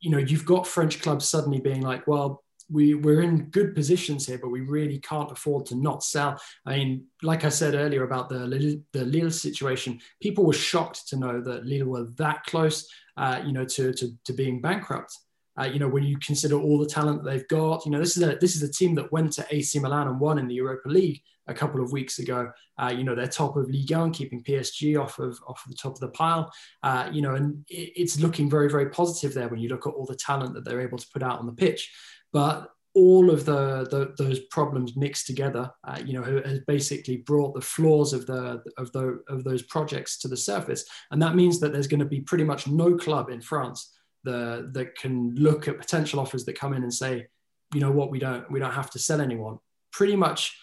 You 0.00 0.10
know, 0.10 0.18
you've 0.18 0.44
got 0.44 0.66
French 0.66 1.00
clubs 1.00 1.26
suddenly 1.26 1.60
being 1.60 1.80
like, 1.80 2.06
well, 2.06 2.43
we, 2.70 2.94
we're 2.94 3.22
in 3.22 3.50
good 3.50 3.74
positions 3.74 4.26
here, 4.26 4.38
but 4.38 4.50
we 4.50 4.60
really 4.60 4.98
can't 4.98 5.30
afford 5.30 5.66
to 5.66 5.74
not 5.74 6.02
sell. 6.02 6.40
I 6.66 6.76
mean, 6.76 7.06
like 7.22 7.44
I 7.44 7.48
said 7.48 7.74
earlier 7.74 8.04
about 8.04 8.28
the 8.28 8.46
Lille, 8.46 8.80
the 8.92 9.04
Lille 9.04 9.30
situation, 9.30 10.00
people 10.20 10.44
were 10.44 10.52
shocked 10.52 11.08
to 11.08 11.16
know 11.16 11.40
that 11.40 11.66
Lille 11.66 11.86
were 11.86 12.04
that 12.16 12.44
close, 12.44 12.88
uh, 13.16 13.40
you 13.44 13.52
know, 13.52 13.64
to, 13.64 13.92
to, 13.92 14.08
to 14.24 14.32
being 14.32 14.60
bankrupt. 14.60 15.16
Uh, 15.60 15.64
you 15.66 15.78
know, 15.78 15.88
when 15.88 16.02
you 16.02 16.16
consider 16.18 16.58
all 16.58 16.78
the 16.78 16.86
talent 16.86 17.22
that 17.22 17.30
they've 17.30 17.48
got, 17.48 17.84
you 17.84 17.92
know, 17.92 18.00
this 18.00 18.16
is 18.16 18.22
a 18.24 18.36
this 18.40 18.56
is 18.56 18.62
a 18.62 18.72
team 18.72 18.94
that 18.96 19.12
went 19.12 19.32
to 19.32 19.46
AC 19.50 19.78
Milan 19.78 20.08
and 20.08 20.18
won 20.18 20.38
in 20.38 20.48
the 20.48 20.54
Europa 20.54 20.88
League 20.88 21.22
a 21.46 21.54
couple 21.54 21.80
of 21.80 21.92
weeks 21.92 22.18
ago. 22.18 22.50
Uh, 22.76 22.92
you 22.96 23.04
know, 23.04 23.14
they're 23.14 23.28
top 23.28 23.56
of 23.56 23.68
Ligue 23.70 23.92
1, 23.92 24.12
keeping 24.12 24.42
PSG 24.42 25.00
off 25.00 25.18
of 25.20 25.38
off 25.46 25.62
the 25.68 25.76
top 25.76 25.92
of 25.92 26.00
the 26.00 26.08
pile. 26.08 26.52
Uh, 26.82 27.08
you 27.12 27.22
know, 27.22 27.36
and 27.36 27.64
it, 27.68 27.92
it's 27.94 28.18
looking 28.18 28.50
very 28.50 28.68
very 28.68 28.90
positive 28.90 29.32
there 29.32 29.48
when 29.48 29.60
you 29.60 29.68
look 29.68 29.86
at 29.86 29.92
all 29.94 30.06
the 30.06 30.16
talent 30.16 30.54
that 30.54 30.64
they're 30.64 30.80
able 30.80 30.98
to 30.98 31.06
put 31.12 31.22
out 31.22 31.38
on 31.38 31.46
the 31.46 31.52
pitch. 31.52 31.92
But 32.34 32.68
all 32.94 33.30
of 33.30 33.46
the, 33.46 33.88
the 33.90 34.14
those 34.22 34.40
problems 34.50 34.96
mixed 34.96 35.26
together, 35.26 35.70
uh, 35.84 36.00
you 36.04 36.12
know, 36.12 36.22
has 36.44 36.60
basically 36.66 37.18
brought 37.18 37.54
the 37.54 37.62
flaws 37.62 38.12
of 38.12 38.26
the 38.26 38.62
of 38.76 38.92
the 38.92 39.22
of 39.28 39.42
those 39.44 39.62
projects 39.62 40.18
to 40.18 40.28
the 40.28 40.36
surface, 40.36 40.84
and 41.10 41.22
that 41.22 41.34
means 41.34 41.58
that 41.60 41.72
there's 41.72 41.86
going 41.86 42.00
to 42.00 42.06
be 42.06 42.20
pretty 42.20 42.44
much 42.44 42.66
no 42.66 42.96
club 42.96 43.30
in 43.30 43.40
France 43.40 43.94
the, 44.24 44.70
that 44.72 44.96
can 44.96 45.34
look 45.36 45.68
at 45.68 45.78
potential 45.78 46.18
offers 46.18 46.44
that 46.44 46.58
come 46.58 46.74
in 46.74 46.82
and 46.82 46.92
say, 46.92 47.26
you 47.72 47.80
know 47.80 47.90
what, 47.90 48.10
we 48.10 48.18
don't 48.18 48.50
we 48.50 48.58
don't 48.58 48.72
have 48.72 48.90
to 48.90 48.98
sell 48.98 49.20
anyone. 49.20 49.58
Pretty 49.92 50.16
much 50.16 50.56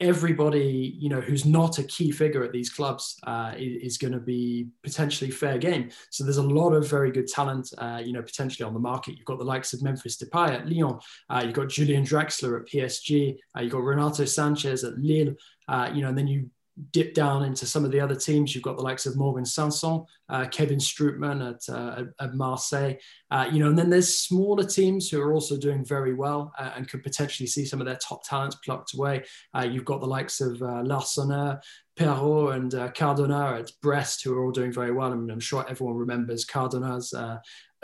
everybody 0.00 0.94
you 0.96 1.08
know 1.08 1.20
who's 1.20 1.44
not 1.44 1.78
a 1.78 1.82
key 1.84 2.10
figure 2.12 2.44
at 2.44 2.52
these 2.52 2.70
clubs 2.70 3.18
uh, 3.26 3.52
is, 3.56 3.82
is 3.82 3.98
going 3.98 4.12
to 4.12 4.20
be 4.20 4.68
potentially 4.82 5.30
fair 5.30 5.58
game. 5.58 5.90
So 6.10 6.24
there's 6.24 6.36
a 6.36 6.42
lot 6.42 6.72
of 6.72 6.88
very 6.88 7.10
good 7.10 7.26
talent, 7.26 7.72
uh, 7.78 8.00
you 8.04 8.12
know, 8.12 8.22
potentially 8.22 8.66
on 8.66 8.74
the 8.74 8.80
market. 8.80 9.16
You've 9.16 9.26
got 9.26 9.38
the 9.38 9.44
likes 9.44 9.72
of 9.72 9.82
Memphis 9.82 10.16
Depay 10.16 10.50
at 10.50 10.68
Lyon. 10.68 10.98
Uh, 11.28 11.42
you've 11.44 11.54
got 11.54 11.68
Julian 11.68 12.04
Draxler 12.04 12.60
at 12.60 12.68
PSG. 12.68 13.36
Uh, 13.56 13.62
you've 13.62 13.72
got 13.72 13.82
Renato 13.82 14.22
Sanches 14.22 14.86
at 14.86 14.98
Lille. 14.98 15.34
Uh, 15.68 15.90
you 15.92 16.02
know, 16.02 16.08
and 16.08 16.16
then 16.16 16.26
you 16.26 16.50
dip 16.90 17.14
down 17.14 17.44
into 17.44 17.66
some 17.66 17.84
of 17.84 17.90
the 17.90 18.00
other 18.00 18.14
teams, 18.14 18.54
you've 18.54 18.64
got 18.64 18.76
the 18.76 18.82
likes 18.82 19.06
of 19.06 19.16
Morgan 19.16 19.44
Sanson, 19.44 20.04
uh, 20.28 20.46
Kevin 20.46 20.78
Strootman 20.78 21.54
at, 21.54 21.74
uh, 21.74 22.04
at 22.20 22.34
Marseille, 22.34 22.94
uh, 23.30 23.48
you 23.50 23.58
know, 23.58 23.68
and 23.68 23.78
then 23.78 23.90
there's 23.90 24.16
smaller 24.16 24.64
teams 24.64 25.08
who 25.08 25.20
are 25.20 25.32
also 25.32 25.56
doing 25.56 25.84
very 25.84 26.14
well 26.14 26.52
uh, 26.58 26.72
and 26.76 26.88
could 26.88 27.02
potentially 27.02 27.46
see 27.46 27.64
some 27.64 27.80
of 27.80 27.86
their 27.86 27.96
top 27.96 28.24
talents 28.24 28.56
plucked 28.64 28.94
away. 28.94 29.24
Uh, 29.54 29.62
you've 29.62 29.84
got 29.84 30.00
the 30.00 30.06
likes 30.06 30.40
of 30.40 30.60
uh, 30.62 30.82
Larsonneur, 30.82 31.60
Perraud 31.98 32.54
and 32.54 32.74
uh, 32.74 32.90
Cardona 32.92 33.58
at 33.58 33.70
Brest, 33.82 34.22
who 34.22 34.34
are 34.34 34.44
all 34.44 34.52
doing 34.52 34.72
very 34.72 34.92
well. 34.92 35.12
I 35.12 35.16
mean, 35.16 35.30
I'm 35.30 35.40
sure 35.40 35.66
everyone 35.68 35.96
remembers 35.96 36.44
Cardona's 36.44 37.14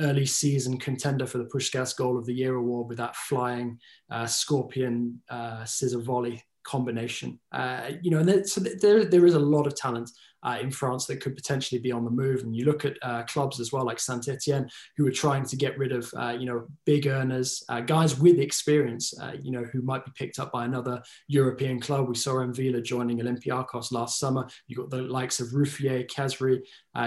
early 0.01 0.27
season 0.27 0.77
contender 0.79 1.27
for 1.27 1.39
the 1.39 1.45
Puskas 1.45 1.97
Goal 1.97 2.19
of 2.19 2.27
the 2.27 2.35
Year 2.35 2.57
award 2.57 2.89
with 2.89 2.99
that 2.99 3.17
flying 3.17 3.79
scorpion 4.27 5.21
scissor 5.65 6.01
volley 6.01 6.43
combination. 6.65 7.39
Uh, 7.53 7.93
you 8.03 8.11
know, 8.11 8.19
and 8.19 8.29
there, 8.29 8.45
so 8.45 8.61
there, 8.61 9.05
there 9.05 9.27
is 9.27 9.35
a 9.35 9.39
lot 9.39 9.67
of 9.67 9.75
talent 9.75 10.11
uh, 10.45 10.59
in 10.61 10.71
France 10.71 11.07
that 11.07 11.21
could 11.21 11.35
potentially 11.35 11.81
be 11.81 11.91
on 11.91 12.05
the 12.05 12.11
move. 12.11 12.43
And 12.43 12.55
you 12.55 12.67
look 12.67 12.85
at 12.85 12.99
uh, 13.03 13.23
clubs 13.23 13.61
as 13.61 13.73
well, 13.73 13.87
like 13.87 13.99
Saint 13.99 14.29
Etienne, 14.29 14.69
who 14.97 15.07
are 15.07 15.11
trying 15.11 15.45
to 15.47 15.57
get 15.57 15.79
rid 15.79 15.93
of, 15.93 16.13
uh, 16.19 16.37
you 16.39 16.47
know, 16.47 16.67
big 16.85 17.07
earners, 17.07 17.65
uh, 17.71 17.81
guys 17.81 18.19
with 18.19 18.39
experience, 18.39 19.19
uh, 19.21 19.33
you 19.41 19.51
know, 19.51 19.65
who 19.65 19.81
might 19.81 20.05
be 20.05 20.13
picked 20.15 20.39
up 20.39 20.53
by 20.53 20.67
another 20.67 21.03
European 21.29 21.81
club. 21.81 22.09
We 22.09 22.15
saw 22.15 22.35
M'Vila 22.35 22.83
joining 22.83 23.21
Olympiacos 23.21 23.91
last 23.91 24.19
summer. 24.19 24.47
You've 24.67 24.81
got 24.81 24.91
the 24.91 25.03
likes 25.03 25.41
of 25.41 25.49
Ruffier, 25.55 26.05
Khazri, 26.05 26.61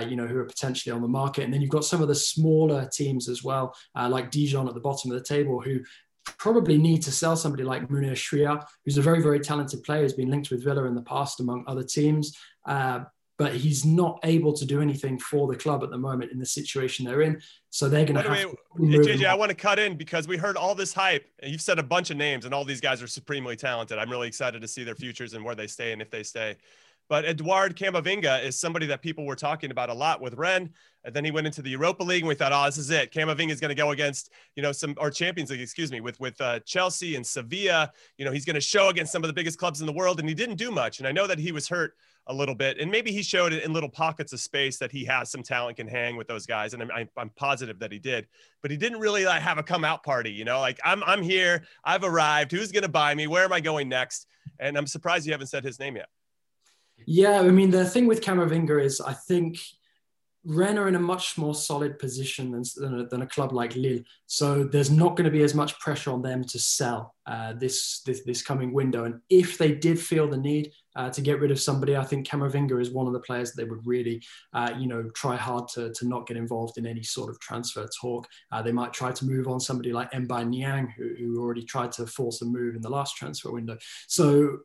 you 0.10 0.16
know, 0.16 0.26
who 0.26 0.38
are 0.38 0.46
potentially 0.46 0.94
on 0.94 1.02
the 1.02 1.08
market. 1.08 1.44
And 1.44 1.54
then 1.54 1.62
you've 1.62 1.70
got 1.70 1.86
some 1.86 2.02
of 2.02 2.08
the 2.08 2.16
smaller 2.16 2.90
teams 2.92 3.30
as 3.30 3.44
well, 3.44 3.76
like 3.96 4.32
Dijon 4.32 4.68
at 4.68 4.74
the 4.74 4.80
bottom 4.80 5.12
of 5.12 5.18
the 5.18 5.24
table, 5.24 5.62
who 5.62 5.80
probably 6.38 6.78
need 6.78 7.02
to 7.04 7.12
sell 7.12 7.36
somebody 7.36 7.64
like 7.64 7.88
Mounir 7.88 8.12
Chouiar, 8.12 8.66
who's 8.86 8.98
a 8.98 9.02
very, 9.02 9.22
very 9.22 9.40
talented 9.40 9.84
player, 9.84 10.04
has 10.04 10.14
been 10.14 10.30
linked 10.30 10.52
with 10.52 10.64
Villa 10.64 10.86
in 10.86 10.96
the 10.96 11.02
past, 11.02 11.40
among 11.40 11.64
other 11.68 11.84
teams. 11.84 12.36
Uh, 12.66 13.02
but 13.38 13.54
he's 13.54 13.86
not 13.86 14.20
able 14.24 14.52
to 14.52 14.66
do 14.66 14.82
anything 14.82 15.20
for 15.20 15.48
the 15.48 15.56
club 15.56 15.84
at 15.84 15.92
the 15.92 15.98
moment 15.98 16.32
in 16.32 16.40
the 16.40 16.46
situation 16.46 17.06
they're 17.06 17.22
in. 17.22 17.40
So 17.70 17.88
they're 17.88 18.06
going 18.06 18.16
to 18.16 18.24
have. 18.24 18.50
Way, 18.78 18.98
JJ, 18.98 19.26
I 19.26 19.36
want 19.36 19.50
to 19.50 19.56
cut 19.56 19.78
in 19.78 19.96
because 19.96 20.28
we 20.28 20.38
heard 20.38 20.58
all 20.58 20.74
this 20.74 20.92
hype, 20.92 21.30
and 21.40 21.52
you've 21.52 21.62
said 21.62 21.78
a 21.78 21.84
bunch 21.84 22.10
of 22.10 22.18
names, 22.18 22.46
and 22.46 22.54
all 22.54 22.66
these 22.66 22.82
guys 22.82 23.02
are 23.04 23.08
supremely 23.08 23.56
talented. 23.56 24.00
I'm 24.00 24.10
really 24.10 24.28
excited 24.28 24.62
to 24.62 24.68
see 24.68 24.84
their 24.84 24.96
futures 24.96 25.36
and 25.36 25.46
where 25.46 25.56
they 25.56 25.68
stay 25.68 25.94
and 25.94 26.02
if 26.02 26.10
they 26.10 26.24
stay. 26.24 26.56
But 27.10 27.26
Edouard 27.26 27.78
Camavinga 27.78 28.44
is 28.44 28.60
somebody 28.60 28.86
that 28.88 29.02
people 29.02 29.26
were 29.26 29.36
talking 29.36 29.72
about 29.72 29.90
a 29.90 29.94
lot 29.94 30.22
with 30.22 30.34
Rennes. 30.34 30.70
And 31.04 31.16
then 31.16 31.24
he 31.24 31.32
went 31.32 31.48
into 31.48 31.62
the 31.62 31.70
Europa 31.70 32.04
League, 32.04 32.24
and 32.24 32.28
we 32.28 32.36
thought, 32.36 32.52
oh, 32.52 32.66
this 32.66 32.78
is 32.78 32.90
it. 32.90 33.14
Camavinga 33.14 33.52
is 33.52 33.62
going 33.62 33.70
to 33.70 33.76
go 33.76 33.92
against, 33.92 34.30
you 34.56 34.62
know, 34.62 34.74
some 34.74 34.94
or 34.98 35.10
Champions 35.10 35.50
League, 35.50 35.62
excuse 35.62 35.90
me, 35.90 36.02
with 36.02 36.20
with 36.20 36.40
uh, 36.42 36.60
Chelsea 36.62 37.16
and 37.16 37.26
Sevilla. 37.26 37.92
You 38.18 38.26
know, 38.26 38.32
he's 38.32 38.44
going 38.44 38.56
to 38.56 38.62
show 38.62 38.90
against 38.90 39.14
some 39.14 39.24
of 39.24 39.30
the 39.30 39.34
biggest 39.34 39.58
clubs 39.58 39.80
in 39.80 39.88
the 39.88 39.94
world, 39.94 40.20
and 40.20 40.28
he 40.28 40.36
didn't 40.36 40.58
do 40.58 40.70
much. 40.70 41.00
And 41.00 41.08
I 41.08 41.14
know 41.14 41.26
that 41.26 41.40
he 41.40 41.54
was 41.54 41.70
hurt 41.70 41.94
a 42.30 42.34
little 42.34 42.56
bit, 42.56 42.78
and 42.78 42.92
maybe 42.92 43.14
he 43.14 43.24
showed 43.24 43.54
it 43.54 43.64
in 43.64 43.72
little 43.72 43.90
pockets 43.90 44.34
of 44.34 44.42
space 44.42 44.78
that 44.80 44.92
he 44.92 45.06
has 45.06 45.32
some 45.32 45.44
talent, 45.44 45.78
can 45.78 45.88
hang 45.88 46.18
with 46.18 46.28
those 46.28 46.46
guys, 46.46 46.74
and 46.74 46.84
I'm, 46.84 47.08
I'm 47.16 47.30
positive 47.30 47.80
that 47.80 47.92
he 47.94 48.00
did. 48.00 48.28
But 48.62 48.70
he 48.70 48.76
didn't 48.76 49.00
really 49.00 49.26
like 49.26 49.42
have 49.42 49.58
a 49.58 49.64
come 49.64 49.86
out 49.86 50.04
party, 50.04 50.32
you 50.32 50.44
know, 50.44 50.60
like 50.60 50.78
I'm 50.84 51.02
I'm 51.06 51.22
here, 51.22 51.64
I've 51.86 52.04
arrived. 52.04 52.52
Who's 52.52 52.74
going 52.74 52.84
to 52.84 52.90
buy 52.90 53.16
me? 53.16 53.28
Where 53.28 53.46
am 53.46 53.54
I 53.54 53.62
going 53.62 53.88
next? 53.88 54.28
And 54.60 54.78
I'm 54.78 54.88
surprised 54.88 55.26
you 55.26 55.32
haven't 55.32 55.48
said 55.48 55.64
his 55.64 55.80
name 55.80 55.96
yet. 55.96 56.10
Yeah, 57.06 57.40
I 57.40 57.50
mean, 57.52 57.70
the 57.70 57.86
thing 57.86 58.08
with 58.08 58.22
Camavinga 58.22 58.84
is 58.84 59.00
I 59.00 59.14
think 59.14 59.60
Rennes 60.50 60.78
are 60.78 60.88
in 60.88 60.96
a 60.96 61.00
much 61.00 61.38
more 61.38 61.54
solid 61.54 62.00
position 62.00 62.52
than, 62.52 62.64
than, 62.78 63.00
a, 63.02 63.06
than 63.08 63.22
a 63.22 63.28
club 63.28 63.52
like 63.52 63.76
Lille. 63.76 64.00
So 64.28 64.64
there's 64.64 64.90
not 64.90 65.18
going 65.18 65.26
to 65.26 65.32
be 65.32 65.44
as 65.44 65.54
much 65.54 65.78
pressure 65.80 66.12
on 66.12 66.22
them 66.22 66.44
to 66.46 66.58
sell 66.58 67.14
uh, 67.26 67.54
this, 67.54 68.02
this, 68.06 68.24
this 68.24 68.42
coming 68.42 68.72
window. 68.72 69.04
And 69.04 69.20
if 69.30 69.58
they 69.58 69.74
did 69.74 70.00
feel 70.00 70.30
the 70.30 70.38
need 70.38 70.72
uh, 70.96 71.10
to 71.10 71.22
get 71.22 71.42
rid 71.42 71.52
of 71.52 71.60
somebody, 71.60 71.98
I 71.98 72.04
think 72.06 72.26
Camavinga 72.26 72.80
is 72.80 72.92
one 72.92 73.08
of 73.08 73.14
the 73.14 73.20
players 73.20 73.52
that 73.52 73.62
they 73.62 73.70
would 73.70 73.86
really, 73.86 74.24
uh, 74.54 74.72
you 74.78 74.88
know, 74.88 75.10
try 75.16 75.36
hard 75.36 75.68
to, 75.70 75.92
to 75.94 76.08
not 76.08 76.28
get 76.28 76.38
involved 76.38 76.78
in 76.78 76.88
any 76.88 77.04
sort 77.04 77.30
of 77.30 77.38
transfer 77.42 77.86
talk. 78.00 78.26
Uh, 78.50 78.62
they 78.62 78.72
might 78.72 78.94
try 78.94 79.12
to 79.12 79.26
move 79.26 79.50
on 79.50 79.60
somebody 79.60 79.92
like 79.92 80.12
M'Baye 80.12 80.48
Niang, 80.48 80.94
who, 80.98 81.14
who 81.18 81.42
already 81.42 81.64
tried 81.64 81.92
to 81.94 82.08
force 82.08 82.42
a 82.42 82.46
move 82.46 82.76
in 82.76 82.82
the 82.82 82.90
last 82.90 83.18
transfer 83.18 83.52
window. 83.52 83.78
So 84.08 84.60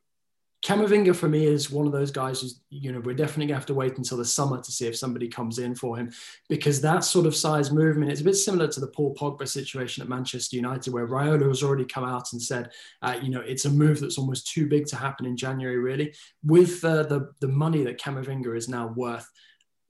Camavinga 0.62 1.14
for 1.14 1.28
me 1.28 1.44
is 1.44 1.72
one 1.72 1.86
of 1.86 1.92
those 1.92 2.12
guys 2.12 2.40
who's, 2.40 2.60
you 2.70 2.92
know, 2.92 3.00
we're 3.00 3.16
definitely 3.16 3.46
gonna 3.46 3.58
have 3.58 3.66
to 3.66 3.74
wait 3.74 3.98
until 3.98 4.16
the 4.16 4.24
summer 4.24 4.60
to 4.60 4.70
see 4.70 4.86
if 4.86 4.96
somebody 4.96 5.26
comes 5.26 5.58
in 5.58 5.74
for 5.74 5.96
him 5.96 6.12
because 6.48 6.80
that 6.80 7.02
sort 7.02 7.26
of 7.26 7.34
size 7.34 7.72
movement 7.72 8.12
is 8.12 8.20
a 8.20 8.24
bit 8.24 8.36
similar 8.36 8.68
to 8.68 8.78
the 8.78 8.86
Paul 8.86 9.12
Pogba 9.16 9.48
situation 9.48 10.02
at 10.02 10.08
Manchester 10.08 10.54
United, 10.54 10.92
where 10.92 11.08
Raiola 11.08 11.48
has 11.48 11.64
already 11.64 11.84
come 11.84 12.04
out 12.04 12.32
and 12.32 12.40
said, 12.40 12.70
uh, 13.02 13.18
you 13.20 13.30
know, 13.30 13.40
it's 13.40 13.64
a 13.64 13.70
move 13.70 13.98
that's 13.98 14.18
almost 14.18 14.46
too 14.46 14.68
big 14.68 14.86
to 14.86 14.96
happen 14.96 15.26
in 15.26 15.36
January, 15.36 15.78
really. 15.78 16.14
With 16.44 16.84
uh, 16.84 17.02
the, 17.04 17.32
the 17.40 17.48
money 17.48 17.82
that 17.82 18.00
Camavinga 18.00 18.56
is 18.56 18.68
now 18.68 18.92
worth, 18.94 19.28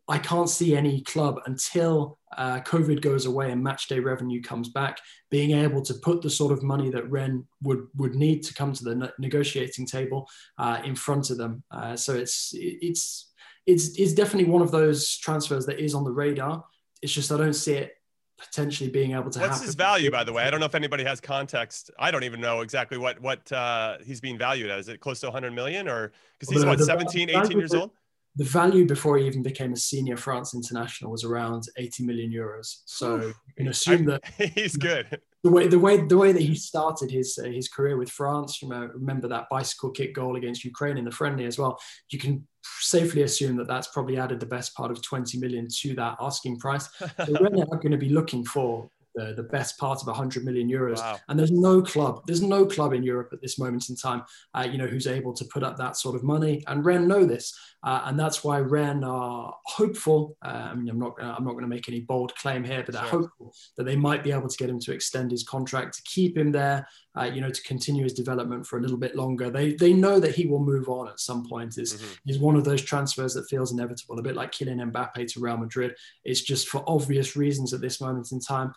I 0.09 0.19
can't 0.19 0.49
see 0.49 0.77
any 0.77 1.01
club 1.03 1.41
until 1.47 2.19
uh, 2.37 2.61
COVID 2.61 3.01
goes 3.01 3.27
away 3.27 3.53
and 3.53 3.63
match 3.63 3.87
day 3.87 4.01
revenue 4.01 4.43
comes 4.43 4.69
back, 4.69 4.99
being 5.31 5.53
able 5.53 5.81
to 5.83 5.95
put 5.95 6.23
the 6.23 6.31
sort 6.31 6.53
of 6.53 6.63
money 6.63 6.91
that 6.91 7.11
Rennes 7.11 7.45
would 7.63 7.87
would 7.97 8.15
need 8.15 8.43
to 8.45 8.55
come 8.55 8.73
to 8.73 8.85
the 8.85 8.95
ne- 8.95 9.13
negotiating 9.19 9.87
table 9.87 10.29
uh, 10.59 10.81
in 10.85 10.97
front 10.97 11.31
of 11.31 11.39
them. 11.39 11.63
Uh, 11.71 11.95
so 11.97 12.15
it's 12.15 12.51
it's 12.55 13.33
it's 13.67 13.99
it's 13.99 14.13
definitely 14.13 14.51
one 14.51 14.63
of 14.63 14.73
those 14.73 15.17
transfers 15.19 15.67
that 15.67 15.79
is 15.79 15.95
on 15.95 16.05
the 16.05 16.13
radar. 16.13 16.65
It's 17.01 17.13
just 17.13 17.31
I 17.31 17.37
don't 17.37 17.53
see 17.55 17.75
it 17.75 17.93
potentially 18.39 18.91
being 18.91 19.13
able 19.13 19.31
to. 19.31 19.39
What's 19.39 19.53
happen. 19.53 19.67
his 19.67 19.75
value, 19.75 20.11
by 20.11 20.25
the 20.25 20.33
way? 20.33 20.43
I 20.43 20.51
don't 20.51 20.61
know 20.61 20.67
if 20.67 20.75
anybody 20.75 21.05
has 21.05 21.21
context. 21.21 21.91
I 21.99 22.11
don't 22.11 22.25
even 22.25 22.41
know 22.41 22.61
exactly 22.63 22.99
what 22.99 23.21
what 23.21 23.51
uh, 23.53 23.99
he's 24.05 24.21
being 24.21 24.39
valued 24.39 24.71
at. 24.71 24.79
Is 24.79 24.89
it 24.89 25.01
close 25.01 25.21
to 25.21 25.27
100 25.27 25.53
million 25.53 25.89
or 25.89 26.13
because 26.39 26.53
he's 26.53 26.65
what 26.65 26.79
the 26.79 26.85
17, 26.85 27.31
18 27.31 27.59
years 27.59 27.73
old? 27.73 27.93
The 28.37 28.45
value 28.45 28.87
before 28.87 29.19
he 29.19 29.27
even 29.27 29.43
became 29.43 29.73
a 29.73 29.77
senior 29.77 30.17
France 30.17 30.55
international 30.55 31.11
was 31.11 31.23
around 31.23 31.65
80 31.77 32.05
million 32.05 32.33
euros. 32.33 32.79
So 32.87 33.21
you 33.21 33.35
can 33.57 33.69
assume 33.69 34.07
that 34.07 34.25
he's 34.55 34.77
good. 34.77 35.21
the 35.45 35.51
way 35.51 35.67
the 35.67 35.79
way 35.79 35.99
the 35.99 36.17
way 36.17 36.33
that 36.33 36.41
he 36.41 36.55
started 36.55 37.11
his 37.11 37.39
uh, 37.39 37.49
his 37.49 37.69
career 37.69 37.97
with 37.97 38.11
France, 38.11 38.63
remember, 38.63 38.95
remember 38.95 39.29
that 39.29 39.49
bicycle 39.51 39.91
kick 39.91 40.15
goal 40.15 40.37
against 40.37 40.65
Ukraine 40.65 40.97
in 40.97 41.05
the 41.05 41.11
friendly 41.11 41.45
as 41.45 41.59
well. 41.59 41.79
You 42.11 42.19
can 42.19 42.47
safely 42.65 43.23
assume 43.23 43.57
that 43.57 43.69
that's 43.69 43.89
probably 43.89 44.19
added 44.19 44.41
the 44.41 44.47
best 44.47 44.75
part 44.75 44.91
of 44.91 45.03
20 45.03 45.39
million 45.39 45.69
to 45.81 45.95
that 45.97 46.17
asking 46.21 46.59
price. 46.59 46.89
So 46.99 47.35
Rennes 47.41 47.69
are 47.71 47.79
going 47.79 47.93
to 47.93 47.99
be 47.99 48.09
looking 48.09 48.45
for 48.45 48.89
the, 49.15 49.35
the 49.35 49.43
best 49.43 49.79
part 49.79 50.01
of 50.01 50.07
100 50.07 50.45
million 50.45 50.69
euros. 50.69 50.99
Wow. 50.99 51.19
And 51.29 51.39
there's 51.39 51.51
no 51.51 51.83
club, 51.83 52.23
there's 52.27 52.43
no 52.43 52.65
club 52.67 52.93
in 52.93 53.03
Europe 53.03 53.31
at 53.33 53.41
this 53.41 53.59
moment 53.59 53.89
in 53.91 53.97
time, 53.97 54.23
uh, 54.55 54.67
you 54.71 54.79
know, 54.79 54.87
who's 54.87 55.07
able 55.07 55.33
to 55.35 55.45
put 55.47 55.63
up 55.63 55.77
that 55.79 55.97
sort 55.97 56.17
of 56.17 56.23
money. 56.23 56.63
And 56.67 56.85
Rennes 56.85 57.09
know 57.09 57.25
this, 57.25 57.57
uh, 57.85 58.03
and 58.05 58.19
that's 58.19 58.43
why 58.45 58.59
Rennes 58.61 59.05
are 59.05 59.55
hopeful. 59.65 60.37
Uh, 60.45 60.69
I 60.71 60.75
mean, 60.75 60.89
I'm 60.89 60.99
not, 60.99 61.15
I'm 61.21 61.45
not 61.45 61.53
going 61.53 61.63
to 61.63 61.69
make 61.69 61.89
any 61.89 62.01
bold 62.01 62.35
claim 62.37 62.65
here, 62.65 62.83
but 62.85 62.95
they're 62.95 63.03
Sure. 63.03 63.21
hopeful 63.23 63.55
that 63.77 63.85
they 63.85 63.97
might 63.97 64.23
be 64.25 64.33
able 64.33 64.49
to 64.49 64.57
get 64.57 64.71
him 64.71 64.79
to 64.81 64.93
extend 64.93 65.31
his 65.31 65.43
contract 65.45 65.97
to 65.97 66.03
keep 66.05 66.37
him 66.37 66.53
there, 66.53 66.87
uh, 67.19 67.25
you 67.25 67.41
know, 67.41 67.51
to 67.51 67.63
continue 67.63 68.05
his 68.05 68.15
development 68.15 68.67
for 68.67 68.79
a 68.79 68.81
little 68.81 68.97
bit 68.97 69.17
longer. 69.17 69.51
They 69.51 69.75
they 69.75 69.93
know 69.93 70.21
that 70.21 70.35
he 70.35 70.47
will 70.47 70.61
move 70.65 70.89
on 70.89 71.09
at 71.09 71.21
some 71.21 71.47
point. 71.49 71.77
Is 71.79 71.95
Mhm. 71.95 72.19
is 72.27 72.39
one 72.39 72.57
of 72.57 72.65
those 72.65 72.83
transfers 72.83 73.35
that 73.35 73.49
feels 73.49 73.73
inevitable, 73.73 74.19
a 74.19 74.23
bit 74.23 74.37
like 74.37 74.53
Kylian 74.53 74.91
Mbappe 74.93 75.27
to 75.33 75.41
Real 75.41 75.57
Madrid. 75.57 75.95
It's 76.25 76.41
just 76.41 76.69
for 76.69 76.85
obvious 76.87 77.37
reasons 77.37 77.73
at 77.75 77.81
this 77.81 78.01
moment 78.01 78.33
in 78.33 78.41
time. 78.41 78.73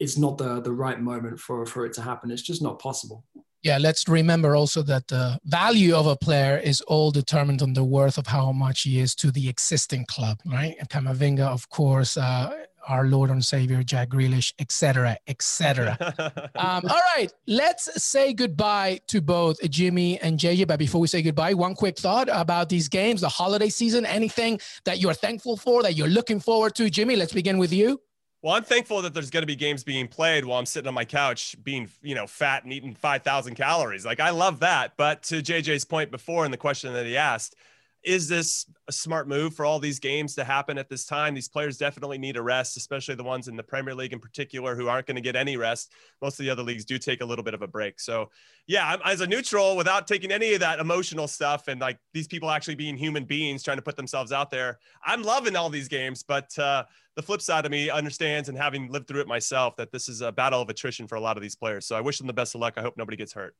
It's 0.00 0.18
not 0.18 0.38
the 0.38 0.60
the 0.60 0.72
right 0.72 1.00
moment 1.00 1.40
for 1.40 1.66
for 1.66 1.86
it 1.86 1.92
to 1.94 2.02
happen. 2.02 2.30
It's 2.30 2.42
just 2.42 2.62
not 2.62 2.78
possible. 2.78 3.24
Yeah, 3.62 3.78
let's 3.78 4.06
remember 4.06 4.54
also 4.54 4.82
that 4.82 5.08
the 5.08 5.40
value 5.46 5.94
of 5.94 6.06
a 6.06 6.16
player 6.16 6.58
is 6.58 6.82
all 6.82 7.10
determined 7.10 7.62
on 7.62 7.72
the 7.72 7.82
worth 7.82 8.18
of 8.18 8.26
how 8.26 8.52
much 8.52 8.82
he 8.82 9.00
is 9.00 9.14
to 9.16 9.30
the 9.30 9.48
existing 9.48 10.04
club, 10.04 10.38
right? 10.44 10.76
And 10.78 10.86
Camavinga, 10.90 11.46
of 11.48 11.70
course, 11.70 12.18
uh, 12.18 12.50
our 12.86 13.06
Lord 13.06 13.30
and 13.30 13.42
Savior, 13.42 13.82
Jack 13.82 14.10
Grealish, 14.10 14.52
etc., 14.58 15.16
etc. 15.26 15.96
Um, 16.56 16.82
all 16.88 17.00
right, 17.16 17.32
let's 17.46 18.02
say 18.02 18.32
goodbye 18.32 19.00
to 19.08 19.20
both 19.20 19.58
Jimmy 19.70 20.18
and 20.20 20.38
JJ. 20.38 20.66
But 20.68 20.78
before 20.78 21.00
we 21.00 21.08
say 21.08 21.20
goodbye, 21.20 21.54
one 21.54 21.74
quick 21.74 21.98
thought 21.98 22.28
about 22.30 22.68
these 22.68 22.88
games, 22.88 23.20
the 23.20 23.28
holiday 23.28 23.68
season, 23.68 24.06
anything 24.06 24.60
that 24.84 25.00
you're 25.00 25.14
thankful 25.14 25.56
for, 25.56 25.82
that 25.82 25.94
you're 25.94 26.08
looking 26.08 26.38
forward 26.38 26.74
to. 26.76 26.88
Jimmy, 26.88 27.16
let's 27.16 27.32
begin 27.32 27.58
with 27.58 27.72
you. 27.72 28.00
Well, 28.44 28.52
I'm 28.52 28.62
thankful 28.62 29.00
that 29.00 29.14
there's 29.14 29.30
going 29.30 29.42
to 29.42 29.46
be 29.46 29.56
games 29.56 29.84
being 29.84 30.06
played 30.06 30.44
while 30.44 30.58
I'm 30.58 30.66
sitting 30.66 30.86
on 30.86 30.92
my 30.92 31.06
couch 31.06 31.56
being, 31.64 31.88
you 32.02 32.14
know, 32.14 32.26
fat 32.26 32.62
and 32.62 32.74
eating 32.74 32.94
5,000 32.94 33.54
calories. 33.54 34.04
Like, 34.04 34.20
I 34.20 34.28
love 34.28 34.60
that. 34.60 34.98
But 34.98 35.22
to 35.22 35.36
JJ's 35.36 35.86
point 35.86 36.10
before 36.10 36.44
and 36.44 36.52
the 36.52 36.58
question 36.58 36.92
that 36.92 37.06
he 37.06 37.16
asked, 37.16 37.56
is 38.04 38.28
this 38.28 38.66
a 38.86 38.92
smart 38.92 39.26
move 39.26 39.54
for 39.54 39.64
all 39.64 39.78
these 39.78 39.98
games 39.98 40.34
to 40.34 40.44
happen 40.44 40.76
at 40.78 40.88
this 40.88 41.06
time? 41.06 41.34
These 41.34 41.48
players 41.48 41.78
definitely 41.78 42.18
need 42.18 42.36
a 42.36 42.42
rest, 42.42 42.76
especially 42.76 43.14
the 43.14 43.24
ones 43.24 43.48
in 43.48 43.56
the 43.56 43.62
Premier 43.62 43.94
League 43.94 44.12
in 44.12 44.18
particular 44.18 44.76
who 44.76 44.88
aren't 44.88 45.06
going 45.06 45.16
to 45.16 45.22
get 45.22 45.36
any 45.36 45.56
rest. 45.56 45.92
Most 46.20 46.38
of 46.38 46.44
the 46.44 46.50
other 46.50 46.62
leagues 46.62 46.84
do 46.84 46.98
take 46.98 47.22
a 47.22 47.24
little 47.24 47.44
bit 47.44 47.54
of 47.54 47.62
a 47.62 47.66
break. 47.66 47.98
So, 47.98 48.30
yeah, 48.66 48.86
I'm, 48.86 49.00
as 49.04 49.20
a 49.20 49.26
neutral, 49.26 49.76
without 49.76 50.06
taking 50.06 50.30
any 50.30 50.54
of 50.54 50.60
that 50.60 50.80
emotional 50.80 51.26
stuff 51.26 51.68
and 51.68 51.80
like 51.80 51.98
these 52.12 52.28
people 52.28 52.50
actually 52.50 52.74
being 52.74 52.96
human 52.96 53.24
beings 53.24 53.62
trying 53.62 53.78
to 53.78 53.82
put 53.82 53.96
themselves 53.96 54.32
out 54.32 54.50
there, 54.50 54.78
I'm 55.04 55.22
loving 55.22 55.56
all 55.56 55.70
these 55.70 55.88
games. 55.88 56.22
But 56.22 56.56
uh, 56.58 56.84
the 57.16 57.22
flip 57.22 57.40
side 57.40 57.64
of 57.64 57.70
me 57.70 57.90
understands, 57.90 58.48
and 58.48 58.58
having 58.58 58.90
lived 58.90 59.08
through 59.08 59.20
it 59.20 59.28
myself, 59.28 59.76
that 59.76 59.92
this 59.92 60.08
is 60.08 60.20
a 60.20 60.30
battle 60.30 60.60
of 60.60 60.68
attrition 60.68 61.06
for 61.06 61.14
a 61.14 61.20
lot 61.20 61.36
of 61.36 61.42
these 61.42 61.56
players. 61.56 61.86
So 61.86 61.96
I 61.96 62.00
wish 62.00 62.18
them 62.18 62.26
the 62.26 62.32
best 62.32 62.54
of 62.54 62.60
luck. 62.60 62.74
I 62.76 62.82
hope 62.82 62.96
nobody 62.96 63.16
gets 63.16 63.32
hurt. 63.32 63.54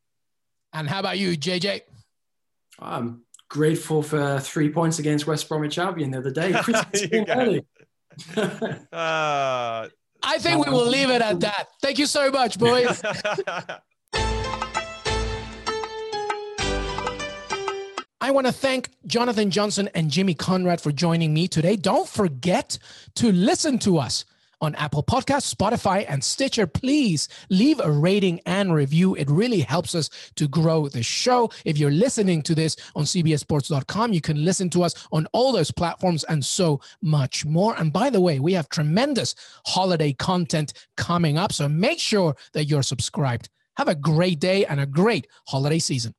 And 0.73 0.89
how 0.89 1.01
about 1.01 1.19
you, 1.19 1.37
JJ? 1.37 1.83
I'm 2.81 3.23
grateful 3.49 4.03
for 4.03 4.41
three 4.41 4.71
points 4.71 4.99
against 4.99 5.27
West 5.27 5.49
Bromwich 5.49 5.79
Albion 5.79 6.11
the 6.11 6.19
other 6.19 6.31
day. 6.31 6.53
Pretty 6.63 7.09
You 7.17 7.25
got 7.25 7.39
early. 7.39 7.67
Uh, 8.93 9.89
I 10.23 10.39
think 10.39 10.65
we 10.65 10.73
will 10.73 10.87
leave 10.87 11.11
it 11.11 11.21
at 11.21 11.41
that. 11.41 11.67
Thank 11.83 11.99
you 11.99 12.07
so 12.07 12.31
much, 12.31 12.59
boys. 12.59 13.03
I 18.25 18.31
want 18.31 18.47
to 18.47 18.53
thank 18.55 18.89
Jonathan 19.07 19.51
Johnson 19.51 19.91
and 19.95 20.11
Jimmy 20.11 20.33
Conrad 20.33 20.81
for 20.81 20.93
joining 20.93 21.35
me 21.35 21.47
today. 21.47 21.77
Don't 21.77 22.09
forget 22.09 22.79
to 23.17 23.31
listen 23.33 23.79
to 23.81 23.99
us 23.99 24.25
on 24.65 24.75
Apple 24.77 25.03
Podcasts, 25.03 25.55
Spotify, 25.55 26.05
and 26.09 26.25
Stitcher. 26.25 26.67
Please 26.67 27.29
leave 27.51 27.81
a 27.81 27.91
rating 27.91 28.41
and 28.47 28.75
review. 28.75 29.15
It 29.15 29.31
really 29.31 29.61
helps 29.61 29.95
us 29.95 30.11
to 30.37 30.49
grow 30.49 30.89
the 30.89 31.03
show. 31.03 31.51
If 31.65 31.79
you're 31.79 31.91
listening 31.91 32.43
to 32.43 32.55
this 32.55 32.77
on 32.97 33.05
CBSSports.com, 33.05 34.13
you 34.13 34.21
can 34.21 34.45
listen 34.45 34.71
to 34.71 34.83
us 34.83 35.07
on 35.13 35.27
all 35.33 35.53
those 35.53 35.71
platforms 35.71 36.25
and 36.25 36.45
so 36.45 36.81
much 37.03 37.45
more. 37.45 37.77
And 37.79 37.93
by 37.93 38.11
the 38.11 38.21
way, 38.21 38.41
we 38.41 38.55
have 38.55 38.69
tremendous 38.69 39.35
holiday 39.67 40.13
content 40.13 40.73
coming 40.97 41.39
up. 41.39 41.53
So 41.53 41.69
make 41.69 42.01
sure 42.01 42.35
that 42.55 42.65
you're 42.65 42.83
subscribed. 42.83 43.51
Have 43.77 43.89
a 43.89 43.95
great 43.95 44.41
day 44.41 44.65
and 44.67 44.81
a 44.81 44.87
great 44.87 45.27
holiday 45.47 45.79
season. 45.79 46.15